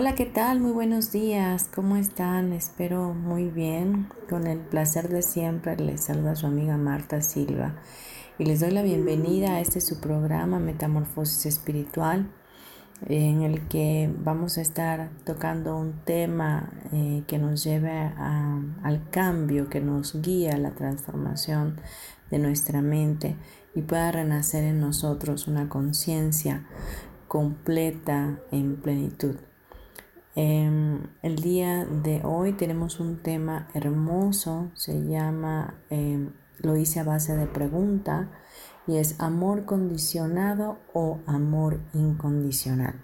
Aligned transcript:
Hola, 0.00 0.14
¿qué 0.14 0.24
tal? 0.24 0.60
Muy 0.60 0.72
buenos 0.72 1.12
días. 1.12 1.68
¿Cómo 1.74 1.96
están? 1.96 2.54
Espero 2.54 3.12
muy 3.12 3.50
bien. 3.50 4.08
Con 4.30 4.46
el 4.46 4.58
placer 4.58 5.10
de 5.10 5.20
siempre 5.20 5.76
les 5.76 6.04
saluda 6.04 6.36
su 6.36 6.46
amiga 6.46 6.78
Marta 6.78 7.20
Silva 7.20 7.76
y 8.38 8.46
les 8.46 8.60
doy 8.60 8.70
la 8.70 8.80
bienvenida 8.80 9.56
a 9.56 9.60
este 9.60 9.82
su 9.82 10.00
programa 10.00 10.58
Metamorfosis 10.58 11.44
Espiritual 11.44 12.32
en 13.10 13.42
el 13.42 13.68
que 13.68 14.10
vamos 14.24 14.56
a 14.56 14.62
estar 14.62 15.10
tocando 15.26 15.76
un 15.76 16.02
tema 16.06 16.70
eh, 16.92 17.22
que 17.26 17.36
nos 17.36 17.62
lleve 17.62 17.92
al 17.92 19.06
cambio, 19.10 19.68
que 19.68 19.82
nos 19.82 20.22
guía 20.22 20.54
a 20.54 20.58
la 20.58 20.70
transformación 20.70 21.78
de 22.30 22.38
nuestra 22.38 22.80
mente 22.80 23.36
y 23.74 23.82
pueda 23.82 24.10
renacer 24.10 24.64
en 24.64 24.80
nosotros 24.80 25.46
una 25.46 25.68
conciencia 25.68 26.66
completa 27.28 28.40
en 28.50 28.76
plenitud. 28.80 29.36
Em, 30.36 31.08
el 31.22 31.36
día 31.36 31.84
de 31.84 32.20
hoy 32.22 32.52
tenemos 32.52 33.00
un 33.00 33.16
tema 33.16 33.68
hermoso, 33.74 34.70
se 34.74 35.04
llama, 35.04 35.74
em, 35.90 36.30
lo 36.58 36.76
hice 36.76 37.00
a 37.00 37.04
base 37.04 37.36
de 37.36 37.46
pregunta, 37.46 38.30
y 38.86 38.98
es 38.98 39.16
amor 39.18 39.64
condicionado 39.64 40.78
o 40.92 41.18
amor 41.26 41.80
incondicional. 41.94 42.94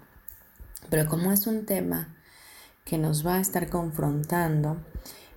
Pero 0.89 1.09
como 1.09 1.33
es 1.33 1.47
un 1.47 1.65
tema 1.65 2.15
que 2.85 2.97
nos 2.97 3.27
va 3.27 3.35
a 3.35 3.41
estar 3.41 3.69
confrontando, 3.69 4.77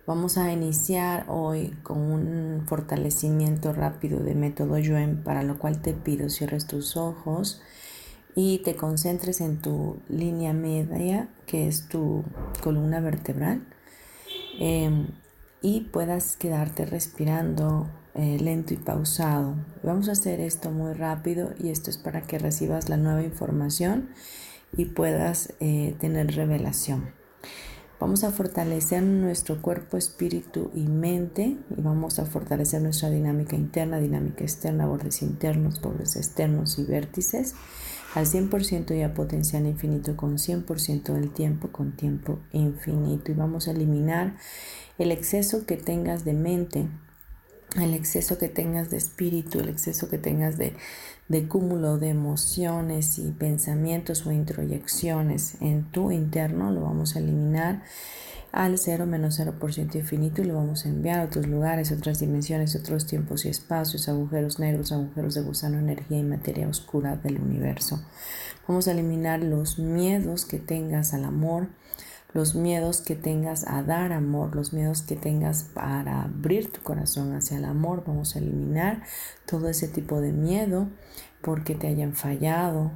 vamos 0.06 0.38
a 0.38 0.52
iniciar 0.52 1.24
hoy 1.28 1.76
con 1.82 1.98
un 1.98 2.66
fortalecimiento 2.68 3.72
rápido 3.72 4.20
de 4.20 4.36
método 4.36 4.78
Yuen, 4.78 5.24
para 5.24 5.42
lo 5.42 5.58
cual 5.58 5.82
te 5.82 5.92
pido 5.92 6.30
cierres 6.30 6.68
tus 6.68 6.96
ojos 6.96 7.60
y 8.42 8.58
te 8.60 8.74
concentres 8.74 9.42
en 9.42 9.58
tu 9.58 9.98
línea 10.08 10.54
media, 10.54 11.28
que 11.46 11.68
es 11.68 11.88
tu 11.88 12.24
columna 12.62 12.98
vertebral, 13.00 13.66
em, 14.58 15.08
y 15.60 15.82
puedas 15.92 16.36
quedarte 16.36 16.86
respirando 16.86 17.90
eh, 18.14 18.38
lento 18.40 18.72
y 18.72 18.78
pausado. 18.78 19.56
Vamos 19.82 20.08
a 20.08 20.12
hacer 20.12 20.40
esto 20.40 20.70
muy 20.70 20.94
rápido 20.94 21.52
y 21.58 21.68
esto 21.68 21.90
es 21.90 21.98
para 21.98 22.22
que 22.22 22.38
recibas 22.38 22.88
la 22.88 22.96
nueva 22.96 23.22
información 23.22 24.08
y 24.74 24.86
puedas 24.86 25.52
eh, 25.60 25.94
tener 26.00 26.34
revelación. 26.34 27.12
Vamos 28.00 28.24
a 28.24 28.32
fortalecer 28.32 29.02
nuestro 29.02 29.60
cuerpo, 29.60 29.98
espíritu 29.98 30.70
y 30.74 30.86
mente 30.86 31.58
y 31.76 31.82
vamos 31.82 32.18
a 32.18 32.24
fortalecer 32.24 32.80
nuestra 32.80 33.10
dinámica 33.10 33.54
interna, 33.54 34.00
dinámica 34.00 34.44
externa, 34.44 34.86
bordes 34.86 35.20
internos, 35.20 35.82
bordes 35.82 36.16
externos 36.16 36.78
y 36.78 36.84
vértices 36.84 37.54
al 38.14 38.26
100% 38.26 38.96
y 38.96 39.02
a 39.02 39.14
potencial 39.14 39.66
infinito 39.66 40.16
con 40.16 40.36
100% 40.36 41.12
del 41.14 41.30
tiempo 41.30 41.68
con 41.68 41.92
tiempo 41.92 42.40
infinito. 42.52 43.30
Y 43.30 43.34
vamos 43.34 43.68
a 43.68 43.72
eliminar 43.72 44.36
el 44.98 45.12
exceso 45.12 45.64
que 45.66 45.76
tengas 45.76 46.24
de 46.24 46.32
mente, 46.32 46.88
el 47.76 47.94
exceso 47.94 48.36
que 48.38 48.48
tengas 48.48 48.90
de 48.90 48.96
espíritu, 48.96 49.60
el 49.60 49.68
exceso 49.68 50.08
que 50.08 50.18
tengas 50.18 50.58
de, 50.58 50.74
de 51.28 51.46
cúmulo 51.46 51.98
de 51.98 52.08
emociones 52.08 53.18
y 53.18 53.30
pensamientos 53.30 54.26
o 54.26 54.32
introyecciones 54.32 55.56
en 55.60 55.84
tu 55.84 56.10
interno, 56.10 56.72
lo 56.72 56.82
vamos 56.82 57.14
a 57.14 57.20
eliminar 57.20 57.82
al 58.52 58.78
0 58.78 59.06
menos 59.06 59.38
0% 59.38 59.94
infinito 59.94 60.42
y 60.42 60.46
lo 60.46 60.54
vamos 60.54 60.84
a 60.84 60.88
enviar 60.88 61.20
a 61.20 61.24
otros 61.24 61.46
lugares, 61.46 61.92
otras 61.92 62.18
dimensiones, 62.18 62.74
otros 62.74 63.06
tiempos 63.06 63.44
y 63.44 63.48
espacios, 63.48 64.08
agujeros 64.08 64.58
negros, 64.58 64.92
agujeros 64.92 65.34
de 65.34 65.42
gusano, 65.42 65.78
energía 65.78 66.18
y 66.18 66.24
materia 66.24 66.68
oscura 66.68 67.16
del 67.16 67.40
universo. 67.40 68.02
Vamos 68.66 68.88
a 68.88 68.92
eliminar 68.92 69.40
los 69.40 69.78
miedos 69.78 70.44
que 70.44 70.58
tengas 70.58 71.14
al 71.14 71.24
amor, 71.24 71.68
los 72.32 72.54
miedos 72.54 73.00
que 73.00 73.16
tengas 73.16 73.66
a 73.66 73.82
dar 73.82 74.12
amor, 74.12 74.54
los 74.54 74.72
miedos 74.72 75.02
que 75.02 75.16
tengas 75.16 75.64
para 75.64 76.22
abrir 76.22 76.70
tu 76.70 76.80
corazón 76.80 77.34
hacia 77.34 77.56
el 77.56 77.64
amor. 77.64 78.04
Vamos 78.06 78.36
a 78.36 78.38
eliminar 78.38 79.02
todo 79.46 79.68
ese 79.68 79.88
tipo 79.88 80.20
de 80.20 80.32
miedo 80.32 80.88
porque 81.42 81.74
te 81.74 81.88
hayan 81.88 82.14
fallado, 82.14 82.92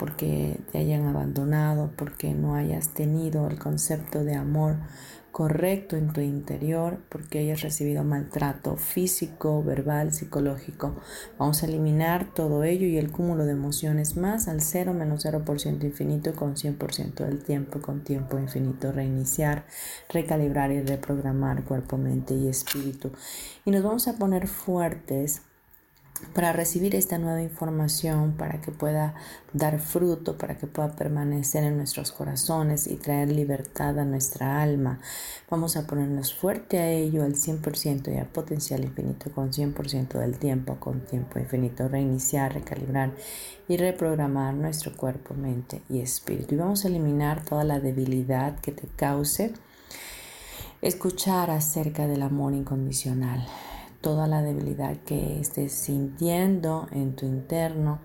porque 0.00 0.58
te 0.72 0.78
hayan 0.78 1.06
abandonado, 1.06 1.90
porque 1.94 2.32
no 2.32 2.54
hayas 2.54 2.88
tenido 2.88 3.46
el 3.48 3.58
concepto 3.58 4.24
de 4.24 4.34
amor 4.34 4.76
correcto 5.30 5.94
en 5.94 6.10
tu 6.10 6.22
interior, 6.22 7.00
porque 7.10 7.40
hayas 7.40 7.60
recibido 7.60 8.02
maltrato 8.02 8.76
físico, 8.76 9.62
verbal, 9.62 10.14
psicológico. 10.14 10.96
Vamos 11.38 11.62
a 11.62 11.66
eliminar 11.66 12.32
todo 12.32 12.64
ello 12.64 12.86
y 12.86 12.96
el 12.96 13.12
cúmulo 13.12 13.44
de 13.44 13.52
emociones 13.52 14.16
más 14.16 14.48
al 14.48 14.62
0 14.62 14.94
menos 14.94 15.26
0% 15.26 15.84
infinito 15.84 16.34
con 16.34 16.56
100% 16.56 17.26
del 17.26 17.44
tiempo, 17.44 17.82
con 17.82 18.02
tiempo 18.02 18.38
infinito, 18.38 18.92
reiniciar, 18.92 19.66
recalibrar 20.08 20.72
y 20.72 20.80
reprogramar 20.80 21.62
cuerpo, 21.64 21.98
mente 21.98 22.32
y 22.34 22.48
espíritu. 22.48 23.12
Y 23.66 23.70
nos 23.70 23.82
vamos 23.82 24.08
a 24.08 24.14
poner 24.14 24.48
fuertes 24.48 25.42
para 26.34 26.52
recibir 26.52 26.94
esta 26.94 27.18
nueva 27.18 27.42
información, 27.42 28.34
para 28.36 28.60
que 28.60 28.70
pueda 28.70 29.14
dar 29.52 29.80
fruto, 29.80 30.38
para 30.38 30.56
que 30.56 30.66
pueda 30.66 30.94
permanecer 30.94 31.64
en 31.64 31.76
nuestros 31.76 32.12
corazones 32.12 32.86
y 32.86 32.96
traer 32.96 33.32
libertad 33.32 33.98
a 33.98 34.04
nuestra 34.04 34.62
alma. 34.62 35.00
Vamos 35.50 35.76
a 35.76 35.86
ponernos 35.86 36.32
fuerte 36.34 36.78
a 36.78 36.90
ello 36.90 37.24
al 37.24 37.34
100% 37.34 38.14
y 38.14 38.18
a 38.18 38.32
potencial 38.32 38.84
infinito 38.84 39.30
con 39.32 39.50
100% 39.52 40.18
del 40.18 40.38
tiempo, 40.38 40.76
con 40.78 41.00
tiempo 41.00 41.38
infinito, 41.38 41.88
reiniciar, 41.88 42.54
recalibrar 42.54 43.12
y 43.68 43.76
reprogramar 43.76 44.54
nuestro 44.54 44.96
cuerpo, 44.96 45.34
mente 45.34 45.82
y 45.88 46.00
espíritu. 46.00 46.54
Y 46.54 46.58
vamos 46.58 46.84
a 46.84 46.88
eliminar 46.88 47.44
toda 47.44 47.64
la 47.64 47.80
debilidad 47.80 48.60
que 48.60 48.72
te 48.72 48.86
cause 48.86 49.52
escuchar 50.80 51.50
acerca 51.50 52.06
del 52.06 52.22
amor 52.22 52.54
incondicional 52.54 53.46
toda 54.00 54.26
la 54.26 54.42
debilidad 54.42 54.96
que 54.98 55.40
estés 55.40 55.72
sintiendo 55.72 56.86
en 56.92 57.14
tu 57.16 57.26
interno 57.26 57.98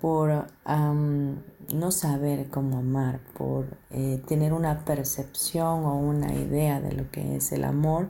por 0.00 0.46
no 0.66 1.90
saber 1.92 2.48
cómo 2.50 2.78
amar, 2.78 3.20
por 3.38 3.78
eh, 3.90 4.20
tener 4.26 4.52
una 4.52 4.84
percepción 4.84 5.84
o 5.84 5.96
una 5.96 6.34
idea 6.34 6.80
de 6.80 6.92
lo 6.92 7.10
que 7.10 7.36
es 7.36 7.52
el 7.52 7.62
amor 7.62 8.08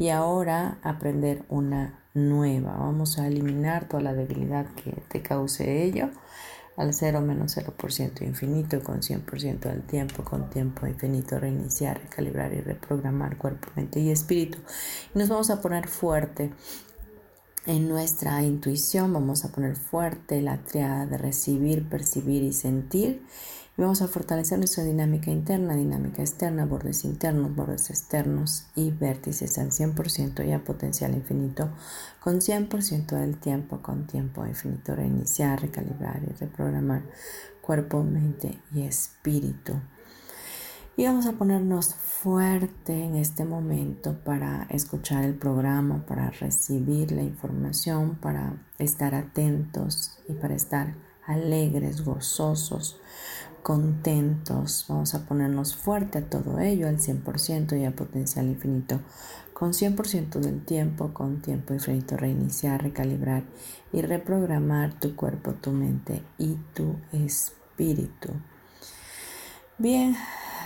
y 0.00 0.08
ahora 0.08 0.78
aprender 0.82 1.44
una 1.48 2.00
nueva. 2.12 2.76
Vamos 2.76 3.18
a 3.18 3.28
eliminar 3.28 3.88
toda 3.88 4.02
la 4.02 4.14
debilidad 4.14 4.66
que 4.74 4.90
te 5.08 5.22
cause 5.22 5.84
ello 5.84 6.10
al 6.82 6.92
0 6.92 7.20
menos 7.20 7.56
0% 7.56 8.22
infinito 8.22 8.82
con 8.82 9.00
100% 9.00 9.60
del 9.60 9.82
tiempo, 9.82 10.24
con 10.24 10.50
tiempo 10.50 10.86
infinito, 10.86 11.38
reiniciar, 11.38 12.00
recalibrar 12.00 12.52
y 12.52 12.60
reprogramar 12.60 13.38
cuerpo, 13.38 13.68
mente 13.76 14.00
y 14.00 14.10
espíritu. 14.10 14.58
Nos 15.14 15.28
vamos 15.28 15.50
a 15.50 15.60
poner 15.60 15.88
fuerte 15.88 16.52
en 17.66 17.88
nuestra 17.88 18.42
intuición, 18.42 19.12
vamos 19.12 19.44
a 19.44 19.52
poner 19.52 19.76
fuerte 19.76 20.42
la 20.42 20.58
triada 20.58 21.06
de 21.06 21.16
recibir, 21.18 21.88
percibir 21.88 22.42
y 22.42 22.52
sentir 22.52 23.22
y 23.76 23.80
vamos 23.80 24.02
a 24.02 24.08
fortalecer 24.08 24.58
nuestra 24.58 24.84
dinámica 24.84 25.30
interna, 25.30 25.74
dinámica 25.74 26.20
externa, 26.20 26.66
bordes 26.66 27.04
internos, 27.04 27.56
bordes 27.56 27.88
externos 27.88 28.66
y 28.74 28.90
vértices 28.90 29.56
al 29.58 29.70
100% 29.70 30.46
y 30.46 30.52
a 30.52 30.62
potencial 30.62 31.14
infinito 31.14 31.70
con 32.20 32.40
100% 32.40 33.06
del 33.18 33.38
tiempo, 33.38 33.80
con 33.80 34.06
tiempo 34.06 34.46
infinito, 34.46 34.94
reiniciar, 34.94 35.62
recalibrar 35.62 36.20
y 36.22 36.32
reprogramar 36.34 37.02
cuerpo, 37.62 38.02
mente 38.02 38.58
y 38.74 38.82
espíritu. 38.82 39.74
Y 40.94 41.06
vamos 41.06 41.24
a 41.24 41.32
ponernos 41.32 41.94
fuerte 41.94 42.92
en 42.92 43.16
este 43.16 43.46
momento 43.46 44.18
para 44.22 44.66
escuchar 44.68 45.24
el 45.24 45.34
programa, 45.34 46.04
para 46.04 46.28
recibir 46.28 47.12
la 47.12 47.22
información, 47.22 48.16
para 48.16 48.62
estar 48.78 49.14
atentos 49.14 50.18
y 50.28 50.34
para 50.34 50.54
estar 50.54 50.94
alegres, 51.26 52.04
gozosos, 52.04 53.00
contentos. 53.62 54.86
Vamos 54.88 55.14
a 55.14 55.26
ponernos 55.26 55.74
fuerte 55.74 56.18
a 56.18 56.28
todo 56.28 56.58
ello, 56.58 56.88
al 56.88 56.98
100% 56.98 57.80
y 57.80 57.84
a 57.84 57.92
potencial 57.94 58.46
infinito. 58.46 59.00
Con 59.52 59.72
100% 59.72 60.40
del 60.40 60.64
tiempo, 60.64 61.14
con 61.14 61.40
tiempo 61.40 61.72
infinito, 61.72 62.16
reiniciar, 62.16 62.82
recalibrar 62.82 63.44
y 63.92 64.02
reprogramar 64.02 64.98
tu 64.98 65.14
cuerpo, 65.14 65.52
tu 65.54 65.70
mente 65.70 66.22
y 66.38 66.56
tu 66.74 66.96
espíritu. 67.12 68.32
Bien, 69.78 70.16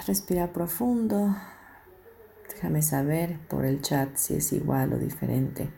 respira 0.06 0.52
profundo. 0.52 1.37
Déjame 2.48 2.81
saber 2.81 3.38
por 3.48 3.66
el 3.66 3.82
chat 3.82 4.16
si 4.16 4.34
es 4.34 4.52
igual 4.52 4.94
o 4.94 4.98
diferente. 4.98 5.69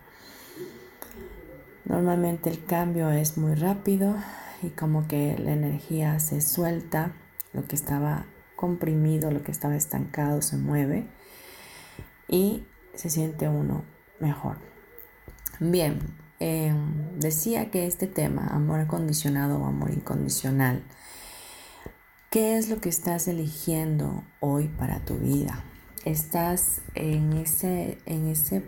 Normalmente 1.85 2.51
el 2.51 2.65
cambio 2.65 3.11
es 3.11 3.37
muy 3.37 3.55
rápido 3.55 4.15
y 4.63 4.71
como 4.71 5.07
que 5.07 5.39
la 5.39 5.53
energía 5.53 6.19
se 6.21 6.41
suelta, 6.41 7.13
lo 7.53 7.67
que 7.67 7.77
estaba 7.77 8.27
comprimido, 8.57 9.31
lo 9.31 9.43
que 9.43 9.53
estaba 9.53 9.77
estancado 9.77 10.43
se 10.43 10.57
mueve 10.57 11.07
y 12.29 12.67
se 12.95 13.09
siente 13.11 13.49
uno 13.49 13.85
mejor. 14.21 14.59
Bien, 15.61 15.99
em, 16.41 17.19
decía 17.19 17.71
que 17.71 17.87
este 17.87 18.07
tema, 18.07 18.49
amor 18.49 18.81
acondicionado 18.81 19.59
o 19.59 19.67
amor 19.67 19.91
incondicional, 19.91 20.83
¿qué 22.31 22.59
es 22.59 22.69
lo 22.69 22.81
que 22.81 22.89
estás 22.89 23.29
eligiendo 23.29 24.25
hoy 24.41 24.69
para 24.69 25.01
tu 25.01 25.17
vida? 25.19 25.65
Estás 26.05 26.83
en 26.95 27.33
ese, 27.35 27.99
en 28.07 28.27
ese 28.27 28.65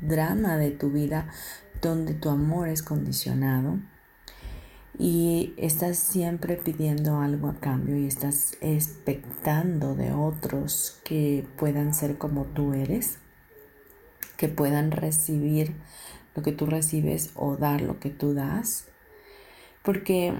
drama 0.00 0.56
de 0.56 0.70
tu 0.70 0.90
vida 0.90 1.28
donde 1.80 2.14
tu 2.14 2.28
amor 2.28 2.68
es 2.68 2.82
condicionado 2.82 3.78
y 4.98 5.52
estás 5.58 5.98
siempre 5.98 6.56
pidiendo 6.56 7.18
algo 7.18 7.48
a 7.48 7.60
cambio 7.60 7.96
y 7.98 8.06
estás 8.06 8.56
expectando 8.60 9.94
de 9.94 10.12
otros 10.12 11.00
que 11.04 11.46
puedan 11.58 11.92
ser 11.92 12.16
como 12.16 12.44
tú 12.44 12.72
eres, 12.72 13.18
que 14.36 14.48
puedan 14.48 14.90
recibir 14.90 15.74
lo 16.34 16.42
que 16.42 16.52
tú 16.52 16.66
recibes 16.66 17.30
o 17.34 17.56
dar 17.56 17.82
lo 17.82 18.00
que 18.00 18.10
tú 18.10 18.32
das. 18.32 18.86
Porque 19.82 20.32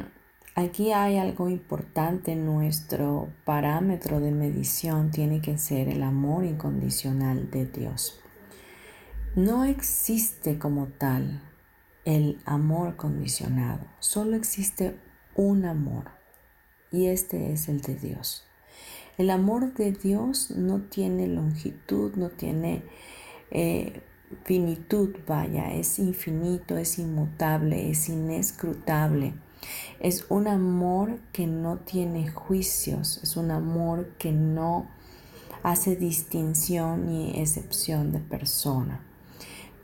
aquí 0.55 0.93
hay 0.93 1.19
algo 1.19 1.51
importante, 1.51 2.35
nuestro 2.35 3.29
parámetro 3.45 4.21
de 4.21 4.31
medición 4.31 5.11
tiene 5.11 5.43
que 5.43 5.59
ser 5.59 5.89
el 5.89 6.03
amor 6.03 6.45
incondicional 6.45 7.51
de 7.51 7.67
Dios. 7.67 8.21
No 9.35 9.65
existe 9.65 10.59
como 10.59 10.87
tal 10.87 11.43
el 12.07 12.39
amor 12.47 12.97
condicionado. 12.97 13.85
Solo 13.99 14.37
existe 14.37 14.97
un 15.35 15.67
amor 15.67 16.05
y 16.91 17.07
este 17.07 17.53
es 17.53 17.69
el 17.69 17.83
de 17.83 17.97
Dios. 17.97 18.45
El 19.19 19.29
amor 19.29 19.75
de 19.75 19.93
Dios 19.93 20.53
no 20.53 20.83
tiene 20.83 21.27
longitud, 21.27 22.15
no 22.15 22.31
tiene 22.31 22.85
eh, 23.51 24.03
finitud, 24.45 25.17
vaya, 25.27 25.73
es 25.75 25.99
infinito, 25.99 26.79
es 26.79 26.99
inmutable, 26.99 27.91
es 27.91 28.09
inescrutable. 28.09 29.35
Es 29.99 30.27
un 30.29 30.47
amor 30.47 31.19
que 31.33 31.47
no 31.47 31.79
tiene 31.79 32.31
juicios, 32.31 33.19
es 33.23 33.37
un 33.37 33.51
amor 33.51 34.15
que 34.19 34.31
no 34.31 34.89
hace 35.65 35.97
distinción 35.97 37.07
ni 37.07 37.41
excepción 37.41 38.13
de 38.13 38.21
persona. 38.21 39.06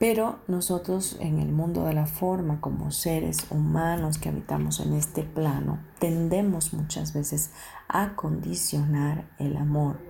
Pero 0.03 0.41
nosotros 0.49 1.17
en 1.21 1.39
el 1.39 1.53
mundo 1.53 1.85
de 1.85 1.93
la 1.93 2.07
forma, 2.07 2.61
como 2.61 2.91
seres 2.91 3.47
humanos 3.51 4.19
que 4.19 4.31
habitamos 4.31 4.81
en 4.81 4.95
este 4.95 5.23
plano, 5.23 5.79
tendemos 6.01 6.75
muchas 6.75 7.13
veces 7.13 7.53
a 7.87 8.17
condicionar 8.17 9.29
el 9.39 9.57
amor. 9.57 10.01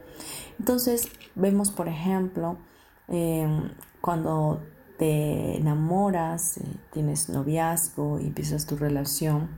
Entonces 0.59 1.11
vemos, 1.35 1.71
por 1.71 1.89
ejemplo, 1.89 2.57
em, 3.07 3.69
cuando 4.01 4.63
te 4.97 5.59
enamoras, 5.59 6.57
eh, 6.57 6.65
tienes 6.91 7.29
noviazgo 7.29 8.19
y 8.19 8.29
empiezas 8.29 8.65
tu 8.65 8.79
relación, 8.79 9.51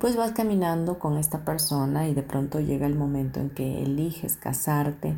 pues 0.00 0.16
vas 0.16 0.32
caminando 0.32 0.98
con 0.98 1.16
esta 1.16 1.44
persona 1.44 2.08
y 2.08 2.14
de 2.14 2.24
pronto 2.24 2.58
llega 2.58 2.88
el 2.88 2.96
momento 2.96 3.38
en 3.38 3.50
que 3.50 3.84
eliges 3.84 4.36
casarte 4.36 5.16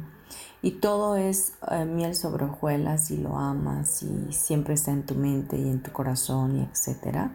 y 0.62 0.70
todo 0.72 1.16
es 1.16 1.54
eh, 1.70 1.84
miel 1.84 2.14
sobre 2.14 2.44
hojuelas 2.44 3.10
y 3.10 3.16
lo 3.16 3.36
amas 3.36 4.04
y 4.04 4.32
siempre 4.32 4.74
está 4.74 4.92
en 4.92 5.04
tu 5.04 5.16
mente 5.16 5.58
y 5.58 5.68
en 5.68 5.82
tu 5.82 5.90
corazón 5.90 6.56
y 6.56 6.62
etcétera. 6.62 7.34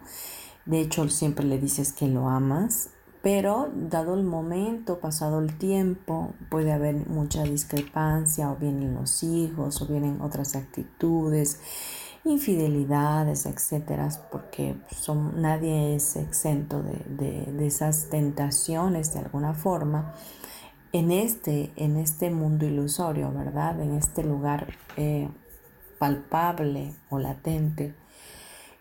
De 0.64 0.80
hecho, 0.80 1.08
siempre 1.08 1.44
le 1.44 1.58
dices 1.58 1.92
que 1.92 2.08
lo 2.08 2.28
amas, 2.28 2.90
pero 3.22 3.70
dado 3.74 4.14
el 4.14 4.24
momento, 4.24 4.98
pasado 4.98 5.40
el 5.40 5.58
tiempo, 5.58 6.32
puede 6.50 6.72
haber 6.72 7.06
mucha 7.06 7.42
discrepancia 7.42 8.50
o 8.50 8.56
vienen 8.56 8.94
los 8.94 9.22
hijos 9.22 9.82
o 9.82 9.86
vienen 9.86 10.22
otras 10.22 10.56
actitudes, 10.56 11.60
infidelidades, 12.24 13.44
etcétera, 13.44 14.08
porque 14.30 14.76
son, 14.90 15.40
nadie 15.40 15.94
es 15.94 16.16
exento 16.16 16.82
de, 16.82 17.52
de 17.52 17.66
esas 17.66 18.08
tentaciones 18.08 19.12
de 19.12 19.20
alguna 19.20 19.52
forma 19.52 20.14
en 20.92 21.10
este, 21.10 21.70
en 21.76 21.96
este 21.96 22.30
mundo 22.30 22.66
ilusorio, 22.66 23.32
¿verdad? 23.32 23.80
En 23.80 23.94
este 23.94 24.22
lugar 24.24 24.74
eh, 24.96 25.28
palpable 25.98 26.94
o 27.10 27.18
latente. 27.18 27.94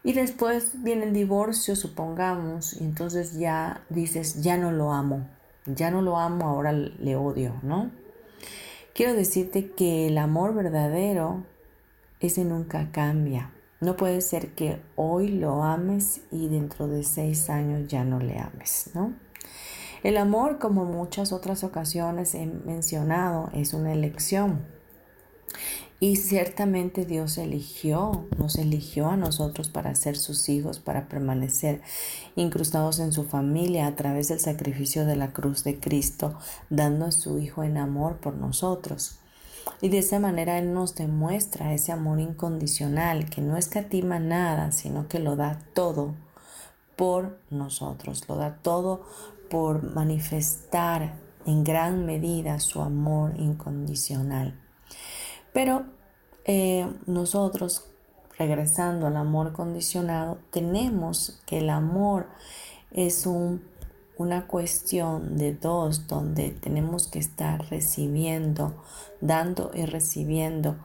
Y 0.04 0.14
después 0.14 0.84
viene 0.84 1.06
el 1.06 1.14
divorcio, 1.14 1.76
supongamos, 1.76 2.80
y 2.80 2.86
entonces 2.86 3.38
ya 3.38 3.82
dices, 3.90 4.42
ya 4.42 4.58
no 4.58 4.72
lo 4.72 4.94
amo, 4.94 5.28
ya 5.66 5.92
no 5.92 6.02
lo 6.02 6.18
amo, 6.18 6.48
ahora 6.48 6.72
le 6.72 7.16
odio, 7.16 7.56
¿no? 7.62 7.92
Quiero 8.94 9.14
decirte 9.14 9.72
que 9.72 10.08
el 10.08 10.18
amor 10.18 10.54
verdadero, 10.54 11.44
ese 12.20 12.46
nunca 12.46 12.90
cambia. 12.92 13.52
No 13.80 13.96
puede 13.96 14.22
ser 14.22 14.56
que 14.56 14.82
hoy 14.96 15.28
lo 15.28 15.64
ames 15.64 16.22
y 16.32 16.48
dentro 16.48 16.88
de 16.88 17.04
seis 17.04 17.50
años 17.50 17.88
ya 17.88 18.04
no 18.04 18.20
le 18.20 18.40
ames, 18.40 18.90
¿no? 18.96 19.14
El 20.08 20.16
amor, 20.16 20.58
como 20.58 20.86
muchas 20.86 21.34
otras 21.34 21.66
ocasiones 21.66 22.34
he 22.34 22.46
mencionado, 22.46 23.50
es 23.54 23.74
una 23.74 23.92
elección. 23.92 24.66
Y 26.00 26.16
ciertamente 26.16 27.04
Dios 27.04 27.38
eligió, 27.38 28.26
nos 28.38 28.56
eligió 28.56 29.10
a 29.10 29.18
nosotros 29.18 29.68
para 29.68 29.94
ser 29.96 30.16
sus 30.16 30.48
hijos, 30.48 30.80
para 30.80 31.10
permanecer 31.10 31.82
incrustados 32.38 33.00
en 33.00 33.12
su 33.12 33.26
familia 33.26 33.86
a 33.86 33.98
través 33.98 34.30
del 34.30 34.40
sacrificio 34.40 35.06
de 35.06 35.18
la 35.18 35.34
cruz 35.34 35.66
de 35.66 35.78
Cristo, 35.78 36.40
dando 36.70 37.08
a 37.08 37.12
su 37.12 37.40
Hijo 37.40 37.64
en 37.64 37.76
amor 37.76 38.16
por 38.22 38.34
nosotros. 38.34 39.20
Y 39.82 39.90
de 39.90 39.98
esa 39.98 40.20
manera 40.20 40.58
Él 40.58 40.74
nos 40.74 40.96
demuestra 40.96 41.74
ese 41.74 41.92
amor 41.92 42.22
incondicional 42.22 43.30
que 43.30 43.42
no 43.42 43.58
escatima 43.58 44.20
nada, 44.20 44.72
sino 44.72 45.10
que 45.10 45.20
lo 45.20 45.36
da 45.36 45.60
todo 45.74 46.16
por 46.96 47.38
nosotros, 47.52 48.24
lo 48.28 48.38
da 48.38 48.56
todo 48.56 49.06
por 49.50 49.84
manifestar 49.94 51.16
en 51.46 51.64
gran 51.64 52.06
medida 52.06 52.60
su 52.60 52.82
amor 52.82 53.34
incondicional. 53.38 54.60
Pero 55.54 55.86
eh, 56.46 56.88
nosotros, 57.06 57.86
regresando 58.38 59.08
al 59.08 59.18
amor 59.18 59.54
condicionado, 59.54 60.40
tenemos 60.52 61.42
que 61.46 61.60
el 61.60 61.70
amor 61.70 62.28
es 62.92 63.26
una 64.18 64.48
cuestión 64.48 65.38
de 65.38 65.54
dos, 65.54 66.08
donde 66.08 66.52
tenemos 66.52 67.08
que 67.08 67.20
estar 67.20 67.70
recibiendo, 67.70 68.76
dando 69.22 69.72
y 69.74 69.86
recibiendo 69.86 70.76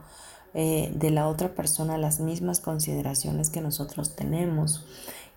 eh, 0.53 0.91
de 0.95 1.09
la 1.09 1.27
otra 1.27 1.55
persona 1.55 1.97
las 1.97 2.19
mismas 2.19 2.59
consideraciones 2.59 3.49
que 3.49 3.61
nosotros 3.61 4.15
tenemos. 4.15 4.85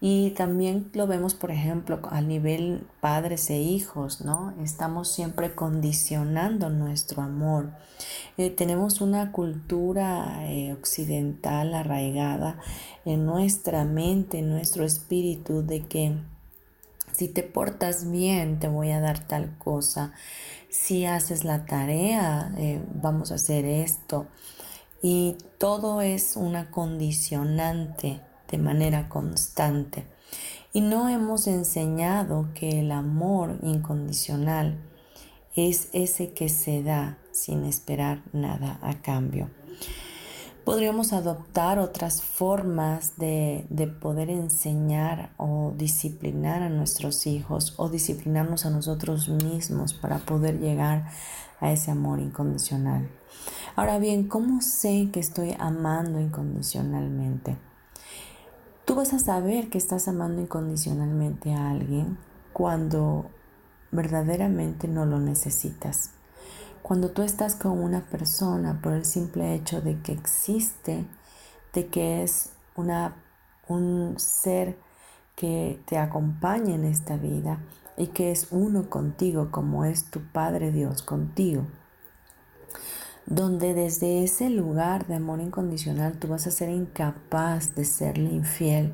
Y 0.01 0.31
también 0.31 0.91
lo 0.93 1.07
vemos, 1.07 1.35
por 1.35 1.51
ejemplo, 1.51 2.01
a 2.11 2.21
nivel 2.21 2.87
padres 3.01 3.49
e 3.49 3.59
hijos, 3.59 4.21
¿no? 4.21 4.53
Estamos 4.63 5.09
siempre 5.09 5.55
condicionando 5.55 6.69
nuestro 6.69 7.23
amor. 7.23 7.73
Eh, 8.37 8.51
tenemos 8.51 9.01
una 9.01 9.33
cultura 9.33 10.47
eh, 10.47 10.75
occidental 10.75 11.73
arraigada 11.73 12.59
en 13.07 13.25
nuestra 13.25 13.85
mente, 13.85 14.41
en 14.41 14.51
nuestro 14.51 14.85
espíritu, 14.85 15.63
de 15.65 15.87
que 15.87 16.19
si 17.13 17.29
te 17.29 17.43
portas 17.43 18.11
bien, 18.11 18.59
te 18.59 18.69
voy 18.69 18.91
a 18.91 19.01
dar 19.01 19.27
tal 19.27 19.57
cosa. 19.57 20.13
Si 20.69 21.07
haces 21.07 21.45
la 21.45 21.65
tarea, 21.65 22.53
eh, 22.59 22.85
vamos 22.95 23.33
a 23.33 23.37
hacer 23.37 23.65
esto. 23.65 24.27
Y 25.01 25.39
todo 25.57 26.03
es 26.03 26.37
una 26.37 26.71
condicionante 26.71 28.21
de 28.51 28.59
manera 28.59 29.09
constante. 29.09 30.07
Y 30.73 30.81
no 30.81 31.09
hemos 31.09 31.47
enseñado 31.47 32.49
que 32.55 32.81
el 32.81 32.93
amor 32.93 33.59
incondicional 33.63 34.79
es 35.55 35.89
ese 35.93 36.33
que 36.33 36.49
se 36.49 36.83
da 36.83 37.19
sin 37.33 37.65
esperar 37.65 38.23
nada 38.33 38.79
a 38.83 38.95
cambio. 39.01 39.49
Podríamos 40.65 41.13
adoptar 41.13 41.79
otras 41.79 42.23
formas 42.23 43.17
de, 43.19 43.67
de, 43.71 43.87
poder 43.87 44.31
enseñar 44.31 45.31
o 45.37 45.73
disciplinar 45.77 46.63
a 46.63 46.69
nuestros 46.69 47.27
hijos 47.27 47.75
o 47.77 47.89
disciplinarnos 47.89 48.67
a 48.67 48.71
nosotros 48.71 49.29
mismos 49.29 49.95
para 49.95 50.19
poder 50.19 50.59
llegar 50.59 51.07
a 51.61 51.73
ese 51.73 51.93
amor 51.93 52.19
incondicional. 52.19 53.09
Ahora 53.77 53.99
bien, 53.99 54.27
¿cómo 54.27 54.61
sé 54.61 55.11
que 55.13 55.21
estoy 55.21 55.55
amando 55.59 56.21
incondicionalmente? 56.21 57.57
Tú 58.87 58.95
vas 58.95 59.13
a 59.13 59.19
saber 59.19 59.69
que 59.69 59.79
estás 59.79 60.07
amando 60.07 60.41
incondicionalmente 60.41 61.53
a 61.53 61.71
alguien 61.71 62.19
cuando 62.53 63.27
verdaderamente 63.91 64.87
no 64.87 65.05
lo 65.07 65.19
necesitas. 65.19 66.13
Cuando 66.83 67.11
tú 67.11 67.23
estás 67.23 67.57
con 67.57 67.81
una 67.81 68.03
persona 68.03 68.81
por 68.81 68.93
el 68.93 69.05
simple 69.05 69.57
hecho 69.57 69.81
de 69.81 70.01
que 70.03 70.13
existe, 70.13 71.05
de 71.75 71.89
que 71.89 72.23
es 72.23 72.51
una, 72.77 73.17
un 73.67 74.15
ser 74.19 74.79
que 75.35 75.83
te 75.87 75.99
acompaña 75.99 76.77
en 76.77 76.85
esta 76.85 77.17
vida 77.17 77.59
y 77.97 78.07
que 78.07 78.31
es 78.31 78.53
uno 78.53 78.89
contigo 78.89 79.51
como 79.51 79.85
es 79.85 80.13
tu 80.13 80.21
Padre 80.31 80.71
Dios 80.71 81.03
contigo 81.03 81.67
donde 83.27 83.75
desde 83.75 84.23
ese 84.23 84.51
lugar 84.51 85.07
de 85.07 85.17
amor 85.17 85.41
incondicional 85.41 86.19
tú 86.19 86.29
vas 86.29 86.47
a 86.47 86.53
ser 86.53 86.69
incapaz 86.69 87.75
de 87.75 87.85
serle 87.85 88.31
infiel, 88.31 88.93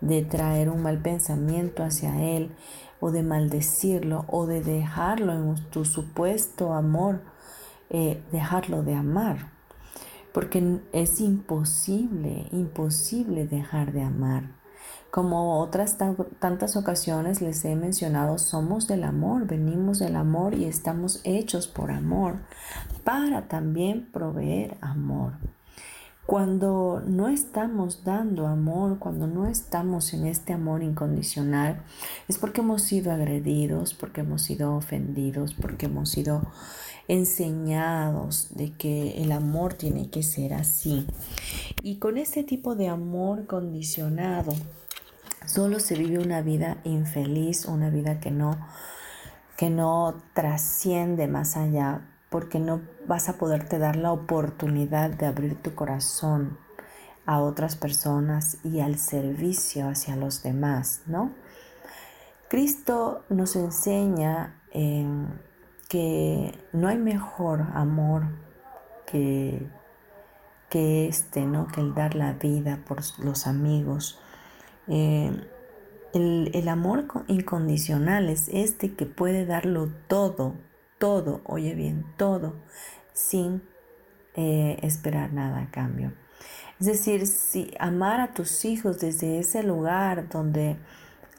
de 0.00 0.22
traer 0.22 0.68
un 0.68 0.82
mal 0.82 1.00
pensamiento 1.00 1.84
hacia 1.84 2.20
él 2.20 2.50
o 2.98 3.10
de 3.10 3.22
maldecirlo 3.22 4.24
o 4.28 4.46
de 4.46 4.60
dejarlo 4.60 5.32
en 5.32 5.54
tu 5.70 5.84
supuesto 5.84 6.74
amor, 6.74 7.22
eh, 7.90 8.22
dejarlo 8.32 8.82
de 8.82 8.94
amar. 8.94 9.50
Porque 10.32 10.80
es 10.92 11.20
imposible, 11.20 12.46
imposible 12.52 13.46
dejar 13.46 13.92
de 13.92 14.02
amar. 14.02 14.59
Como 15.10 15.58
otras 15.60 15.98
tantas 16.38 16.76
ocasiones 16.76 17.42
les 17.42 17.64
he 17.64 17.74
mencionado, 17.74 18.38
somos 18.38 18.86
del 18.86 19.02
amor, 19.02 19.46
venimos 19.46 19.98
del 19.98 20.14
amor 20.14 20.54
y 20.54 20.66
estamos 20.66 21.20
hechos 21.24 21.66
por 21.66 21.90
amor 21.90 22.36
para 23.02 23.48
también 23.48 24.08
proveer 24.12 24.76
amor. 24.80 25.32
Cuando 26.26 27.02
no 27.04 27.26
estamos 27.26 28.04
dando 28.04 28.46
amor, 28.46 29.00
cuando 29.00 29.26
no 29.26 29.48
estamos 29.48 30.14
en 30.14 30.28
este 30.28 30.52
amor 30.52 30.84
incondicional, 30.84 31.82
es 32.28 32.38
porque 32.38 32.60
hemos 32.60 32.82
sido 32.82 33.10
agredidos, 33.10 33.94
porque 33.94 34.20
hemos 34.20 34.42
sido 34.42 34.76
ofendidos, 34.76 35.54
porque 35.54 35.86
hemos 35.86 36.10
sido 36.10 36.42
enseñados 37.08 38.54
de 38.54 38.70
que 38.70 39.20
el 39.20 39.32
amor 39.32 39.74
tiene 39.74 40.08
que 40.08 40.22
ser 40.22 40.54
así. 40.54 41.04
Y 41.82 41.96
con 41.96 42.16
este 42.16 42.44
tipo 42.44 42.76
de 42.76 42.86
amor 42.86 43.48
condicionado, 43.48 44.52
Solo 45.46 45.80
se 45.80 45.96
vive 45.96 46.18
una 46.18 46.42
vida 46.42 46.78
infeliz, 46.84 47.66
una 47.66 47.90
vida 47.90 48.20
que 48.20 48.30
no, 48.30 48.58
que 49.56 49.70
no 49.70 50.22
trasciende 50.34 51.28
más 51.28 51.56
allá, 51.56 52.02
porque 52.28 52.60
no 52.60 52.80
vas 53.06 53.28
a 53.28 53.38
poderte 53.38 53.78
dar 53.78 53.96
la 53.96 54.12
oportunidad 54.12 55.10
de 55.10 55.26
abrir 55.26 55.60
tu 55.60 55.74
corazón 55.74 56.58
a 57.26 57.40
otras 57.40 57.76
personas 57.76 58.58
y 58.64 58.80
al 58.80 58.98
servicio 58.98 59.88
hacia 59.88 60.16
los 60.16 60.42
demás, 60.42 61.02
¿no? 61.06 61.32
Cristo 62.48 63.24
nos 63.28 63.54
enseña 63.54 64.56
que 65.88 66.58
no 66.72 66.88
hay 66.88 66.98
mejor 66.98 67.66
amor 67.74 68.24
que, 69.06 69.68
que 70.68 71.08
este, 71.08 71.46
¿no? 71.46 71.66
Que 71.68 71.80
el 71.80 71.94
dar 71.94 72.14
la 72.14 72.32
vida 72.32 72.80
por 72.86 73.00
los 73.18 73.46
amigos. 73.46 74.20
Eh, 74.90 75.30
el, 76.12 76.68
amor 76.68 77.06
incondicional 77.28 78.28
es 78.28 78.48
este 78.48 78.94
que 78.94 79.06
puede 79.06 79.46
darlo 79.46 79.88
todo, 80.08 80.54
todo, 80.98 81.40
oye 81.44 81.74
bien, 81.74 82.04
todo, 82.16 82.56
sin 83.12 83.62
eh, 84.34 84.78
esperar 84.82 85.32
nada 85.32 85.60
a 85.60 85.70
cambio. 85.70 86.12
Es 86.80 86.86
decir, 86.86 87.26
si 87.28 87.72
amar 87.78 88.20
a 88.20 88.34
tus 88.34 88.64
hijos 88.64 88.98
desde 88.98 89.38
ese 89.38 89.62
lugar 89.62 90.28
donde 90.28 90.76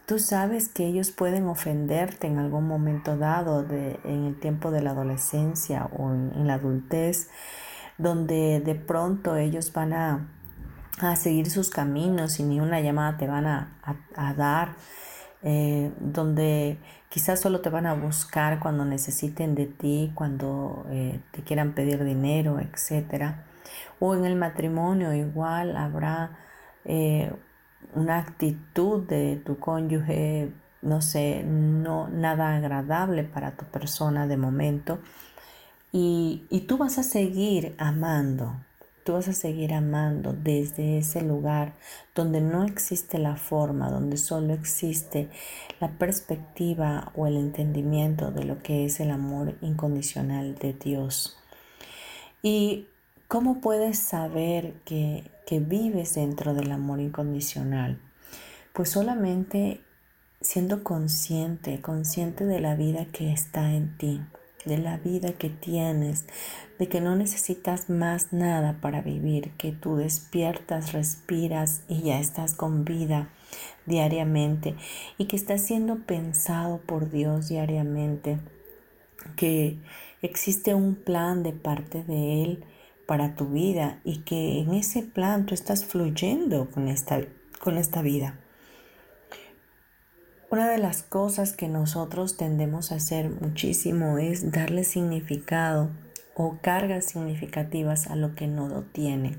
tú 0.05 0.19
sabes 0.19 0.69
que 0.69 0.85
ellos 0.85 1.11
pueden 1.11 1.47
ofenderte 1.47 2.27
en 2.27 2.37
algún 2.37 2.67
momento 2.67 3.17
dado, 3.17 3.63
de, 3.63 3.99
en 4.05 4.25
el 4.25 4.39
tiempo 4.39 4.71
de 4.71 4.81
la 4.81 4.91
adolescencia 4.91 5.89
o 5.97 6.11
en 6.11 6.47
la 6.47 6.53
adultez, 6.53 7.29
donde 7.97 8.61
de 8.61 8.75
pronto 8.75 9.35
ellos 9.35 9.73
van 9.73 9.93
a 9.93 10.27
a 10.99 11.15
seguir 11.15 11.49
sus 11.49 11.69
caminos 11.69 12.39
y 12.39 12.43
ni 12.43 12.59
una 12.59 12.81
llamada 12.81 13.17
te 13.17 13.27
van 13.27 13.45
a, 13.47 14.33
dar, 14.37 14.75
eh, 15.43 15.91
donde 15.99 16.77
quizás 17.09 17.39
solo 17.39 17.61
te 17.61 17.69
van 17.69 17.85
a 17.85 17.93
buscar 17.93 18.59
cuando 18.59 18.85
necesiten 18.85 19.55
de 19.55 19.65
ti, 19.65 20.11
cuando 20.15 20.85
eh, 20.89 21.19
te 21.31 21.41
quieran 21.43 21.73
pedir 21.73 22.03
dinero, 22.03 22.59
etc. 22.59 23.35
O 23.99 24.15
en 24.15 24.25
el 24.25 24.35
matrimonio 24.35 25.13
igual 25.13 25.75
habrá 25.75 26.37
eh, 26.85 27.33
una 27.95 28.19
actitud 28.19 29.07
de 29.07 29.37
tu 29.37 29.59
cónyuge, 29.59 30.53
no 30.81 31.01
sé, 31.01 31.43
no 31.43 32.07
nada 32.09 32.55
agradable 32.55 33.23
para 33.23 33.51
tu 33.51 33.65
persona 33.65 34.27
de 34.27 34.37
momento. 34.37 34.99
Y, 35.91 36.45
y 36.49 36.61
tú 36.61 36.77
vas 36.77 36.97
a 36.97 37.03
seguir 37.03 37.75
amando, 37.77 38.55
Tú 39.03 39.13
vas 39.13 39.27
a 39.27 39.33
seguir 39.33 39.73
amando 39.73 40.33
desde 40.33 40.99
ese 40.99 41.21
lugar 41.21 41.73
donde 42.13 42.39
no 42.39 42.63
existe 42.63 43.17
la 43.17 43.35
forma, 43.35 43.89
donde 43.89 44.17
solo 44.17 44.53
existe 44.53 45.29
la 45.79 45.89
perspectiva 45.89 47.11
o 47.15 47.25
el 47.25 47.37
entendimiento 47.37 48.31
de 48.31 48.43
lo 48.43 48.61
que 48.61 48.85
es 48.85 48.99
el 48.99 49.09
amor 49.09 49.55
incondicional 49.61 50.55
de 50.55 50.73
Dios. 50.73 51.37
¿Y 52.43 52.87
cómo 53.27 53.59
puedes 53.59 53.97
saber 53.97 54.73
que, 54.85 55.23
que 55.47 55.59
vives 55.59 56.13
dentro 56.13 56.53
del 56.53 56.71
amor 56.71 56.99
incondicional? 56.99 57.99
Pues 58.73 58.89
solamente 58.89 59.81
siendo 60.41 60.83
consciente, 60.83 61.81
consciente 61.81 62.45
de 62.45 62.59
la 62.59 62.75
vida 62.75 63.05
que 63.05 63.31
está 63.31 63.73
en 63.73 63.97
ti 63.97 64.21
de 64.65 64.77
la 64.77 64.97
vida 64.97 65.33
que 65.33 65.49
tienes, 65.49 66.25
de 66.79 66.87
que 66.87 67.01
no 67.01 67.15
necesitas 67.15 67.89
más 67.89 68.33
nada 68.33 68.77
para 68.81 69.01
vivir, 69.01 69.51
que 69.57 69.71
tú 69.71 69.95
despiertas, 69.95 70.93
respiras 70.93 71.83
y 71.87 72.01
ya 72.03 72.19
estás 72.19 72.53
con 72.53 72.85
vida 72.85 73.29
diariamente 73.85 74.75
y 75.17 75.25
que 75.25 75.35
estás 75.35 75.61
siendo 75.61 76.05
pensado 76.05 76.79
por 76.79 77.09
Dios 77.09 77.49
diariamente, 77.49 78.39
que 79.35 79.77
existe 80.21 80.73
un 80.73 80.95
plan 80.95 81.43
de 81.43 81.53
parte 81.53 82.03
de 82.03 82.43
Él 82.43 82.65
para 83.05 83.35
tu 83.35 83.47
vida 83.49 83.99
y 84.03 84.19
que 84.19 84.59
en 84.59 84.73
ese 84.73 85.03
plan 85.03 85.45
tú 85.45 85.53
estás 85.53 85.85
fluyendo 85.85 86.69
con 86.71 86.87
esta, 86.87 87.21
con 87.59 87.77
esta 87.77 88.01
vida. 88.01 88.40
Una 90.51 90.67
de 90.67 90.79
las 90.79 91.01
cosas 91.01 91.53
que 91.53 91.69
nosotros 91.69 92.35
tendemos 92.35 92.91
a 92.91 92.95
hacer 92.95 93.29
muchísimo 93.29 94.17
es 94.17 94.51
darle 94.51 94.83
significado 94.83 95.89
o 96.35 96.57
cargas 96.61 97.05
significativas 97.05 98.07
a 98.07 98.17
lo 98.17 98.35
que 98.35 98.47
no 98.47 98.67
lo 98.67 98.81
tiene. 98.81 99.37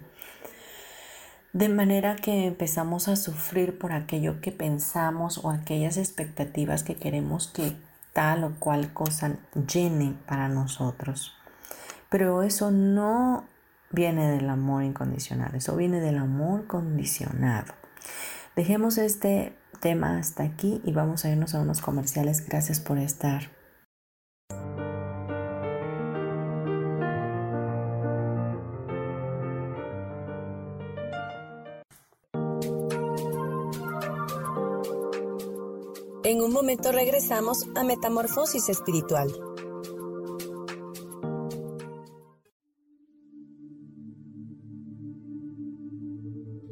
De 1.53 1.69
manera 1.69 2.17
que 2.17 2.47
empezamos 2.47 3.09
a 3.09 3.17
sufrir 3.17 3.77
por 3.77 3.93
aquello 3.93 4.41
que 4.41 4.53
pensamos 4.53 5.37
o 5.37 5.51
aquellas 5.51 5.99
expectativas 5.99 6.83
que 6.83 6.97
queremos 6.97 7.47
que 7.47 7.77
tal 8.15 8.45
o 8.45 8.55
cual 8.59 8.95
cosa 8.95 9.37
llene 9.71 10.17
para 10.27 10.49
nosotros. 10.49 11.35
Pero 12.09 12.43
eso 12.43 12.71
no 12.71 13.45
viene 13.91 14.31
del 14.31 14.49
amor 14.49 14.83
incondicional, 14.83 15.55
eso 15.57 15.77
viene 15.77 16.01
del 16.01 16.17
amor 16.17 16.67
condicionado. 16.67 17.75
Dejemos 18.57 18.97
este 18.97 19.53
tema 19.83 20.17
hasta 20.17 20.45
aquí 20.45 20.81
y 20.85 20.93
vamos 20.93 21.25
a 21.25 21.31
irnos 21.31 21.55
a 21.55 21.61
unos 21.61 21.83
comerciales. 21.83 22.47
Gracias 22.47 22.81
por 22.81 22.99
estar. 22.99 23.51
En 36.25 36.41
un 36.41 36.53
momento 36.53 36.93
regresamos 36.93 37.69
a 37.75 37.83
Metamorfosis 37.83 38.69
Espiritual. 38.69 39.29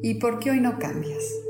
¿Y 0.03 0.15
por 0.15 0.39
qué 0.39 0.53
hoy 0.53 0.61
no 0.61 0.79
cambias? 0.79 1.50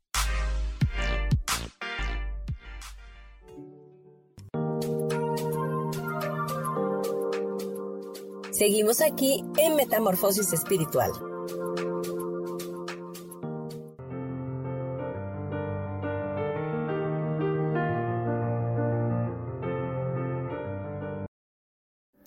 Seguimos 8.61 9.01
aquí 9.01 9.43
en 9.57 9.75
Metamorfosis 9.75 10.53
Espiritual. 10.53 11.09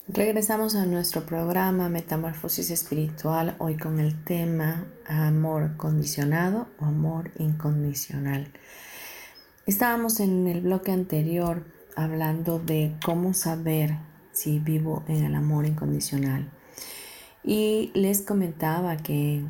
Regresamos 0.08 0.74
a 0.74 0.86
nuestro 0.86 1.24
programa 1.24 1.88
Metamorfosis 1.88 2.68
Espiritual, 2.70 3.54
hoy 3.60 3.76
con 3.76 4.00
el 4.00 4.24
tema 4.24 4.88
amor 5.06 5.76
condicionado 5.76 6.66
o 6.80 6.86
amor 6.86 7.30
incondicional. 7.38 8.52
Estábamos 9.66 10.18
en 10.18 10.48
el 10.48 10.62
bloque 10.62 10.90
anterior 10.90 11.64
hablando 11.94 12.58
de 12.58 12.96
cómo 13.04 13.34
saber 13.34 13.92
si 14.34 14.58
vivo 14.58 15.02
en 15.08 15.24
el 15.24 15.34
amor 15.34 15.64
incondicional. 15.64 16.50
Y 17.42 17.90
les 17.94 18.22
comentaba 18.22 18.98
que 18.98 19.44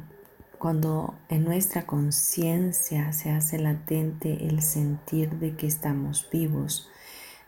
cuando 0.59 1.15
en 1.29 1.45
nuestra 1.45 1.87
conciencia 1.87 3.13
se 3.13 3.31
hace 3.31 3.59
latente 3.59 4.47
el 4.47 4.63
sentir 4.63 5.31
de 5.39 5.57
que 5.57 5.67
estamos 5.67 6.29
vivos, 6.33 6.89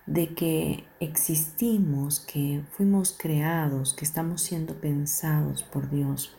de 0.07 0.35
que 0.35 0.85
existimos, 1.01 2.21
que 2.21 2.63
fuimos 2.73 3.17
creados, 3.19 3.95
que 3.95 4.05
estamos 4.05 4.43
siendo 4.43 4.75
pensados 4.81 5.63
por 5.63 5.91
Dios, 5.91 6.37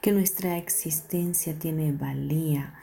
que 0.00 0.12
nuestra 0.12 0.58
existencia 0.58 1.58
tiene 1.58 1.92
valía, 1.92 2.74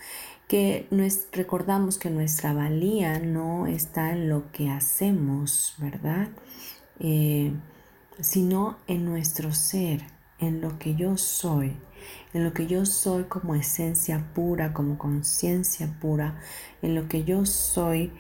que 0.47 0.87
recordamos 1.31 1.97
que 1.97 2.09
nuestra 2.09 2.53
valía 2.53 3.19
no 3.19 3.67
está 3.67 4.11
en 4.11 4.29
lo 4.29 4.51
que 4.51 4.69
hacemos, 4.69 5.75
¿verdad? 5.77 6.29
Eh, 6.99 7.53
sino 8.19 8.77
en 8.87 9.05
nuestro 9.05 9.53
ser, 9.53 10.01
en 10.39 10.61
lo 10.61 10.79
que 10.79 10.95
yo 10.95 11.17
soy, 11.17 11.77
en 12.33 12.43
lo 12.43 12.53
que 12.53 12.67
yo 12.67 12.85
soy 12.85 13.25
como 13.25 13.55
esencia 13.55 14.31
pura, 14.33 14.73
como 14.73 14.97
conciencia 14.97 15.87
pura, 15.99 16.39
en 16.81 16.95
lo 16.95 17.07
que 17.07 17.23
yo 17.23 17.45
soy 17.45 18.11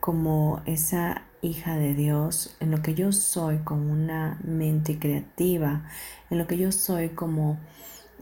como 0.00 0.62
esa 0.66 1.22
hija 1.40 1.76
de 1.76 1.94
Dios, 1.94 2.56
en 2.60 2.70
lo 2.70 2.82
que 2.82 2.94
yo 2.94 3.12
soy 3.12 3.58
como 3.58 3.92
una 3.92 4.38
mente 4.44 4.98
creativa, 4.98 5.84
en 6.30 6.38
lo 6.38 6.46
que 6.46 6.58
yo 6.58 6.72
soy 6.72 7.10
como, 7.10 7.58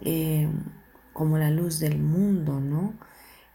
eh, 0.03 0.49
como 1.12 1.38
la 1.38 1.51
luz 1.51 1.79
del 1.81 1.99
mundo, 1.99 2.61
¿no? 2.61 2.95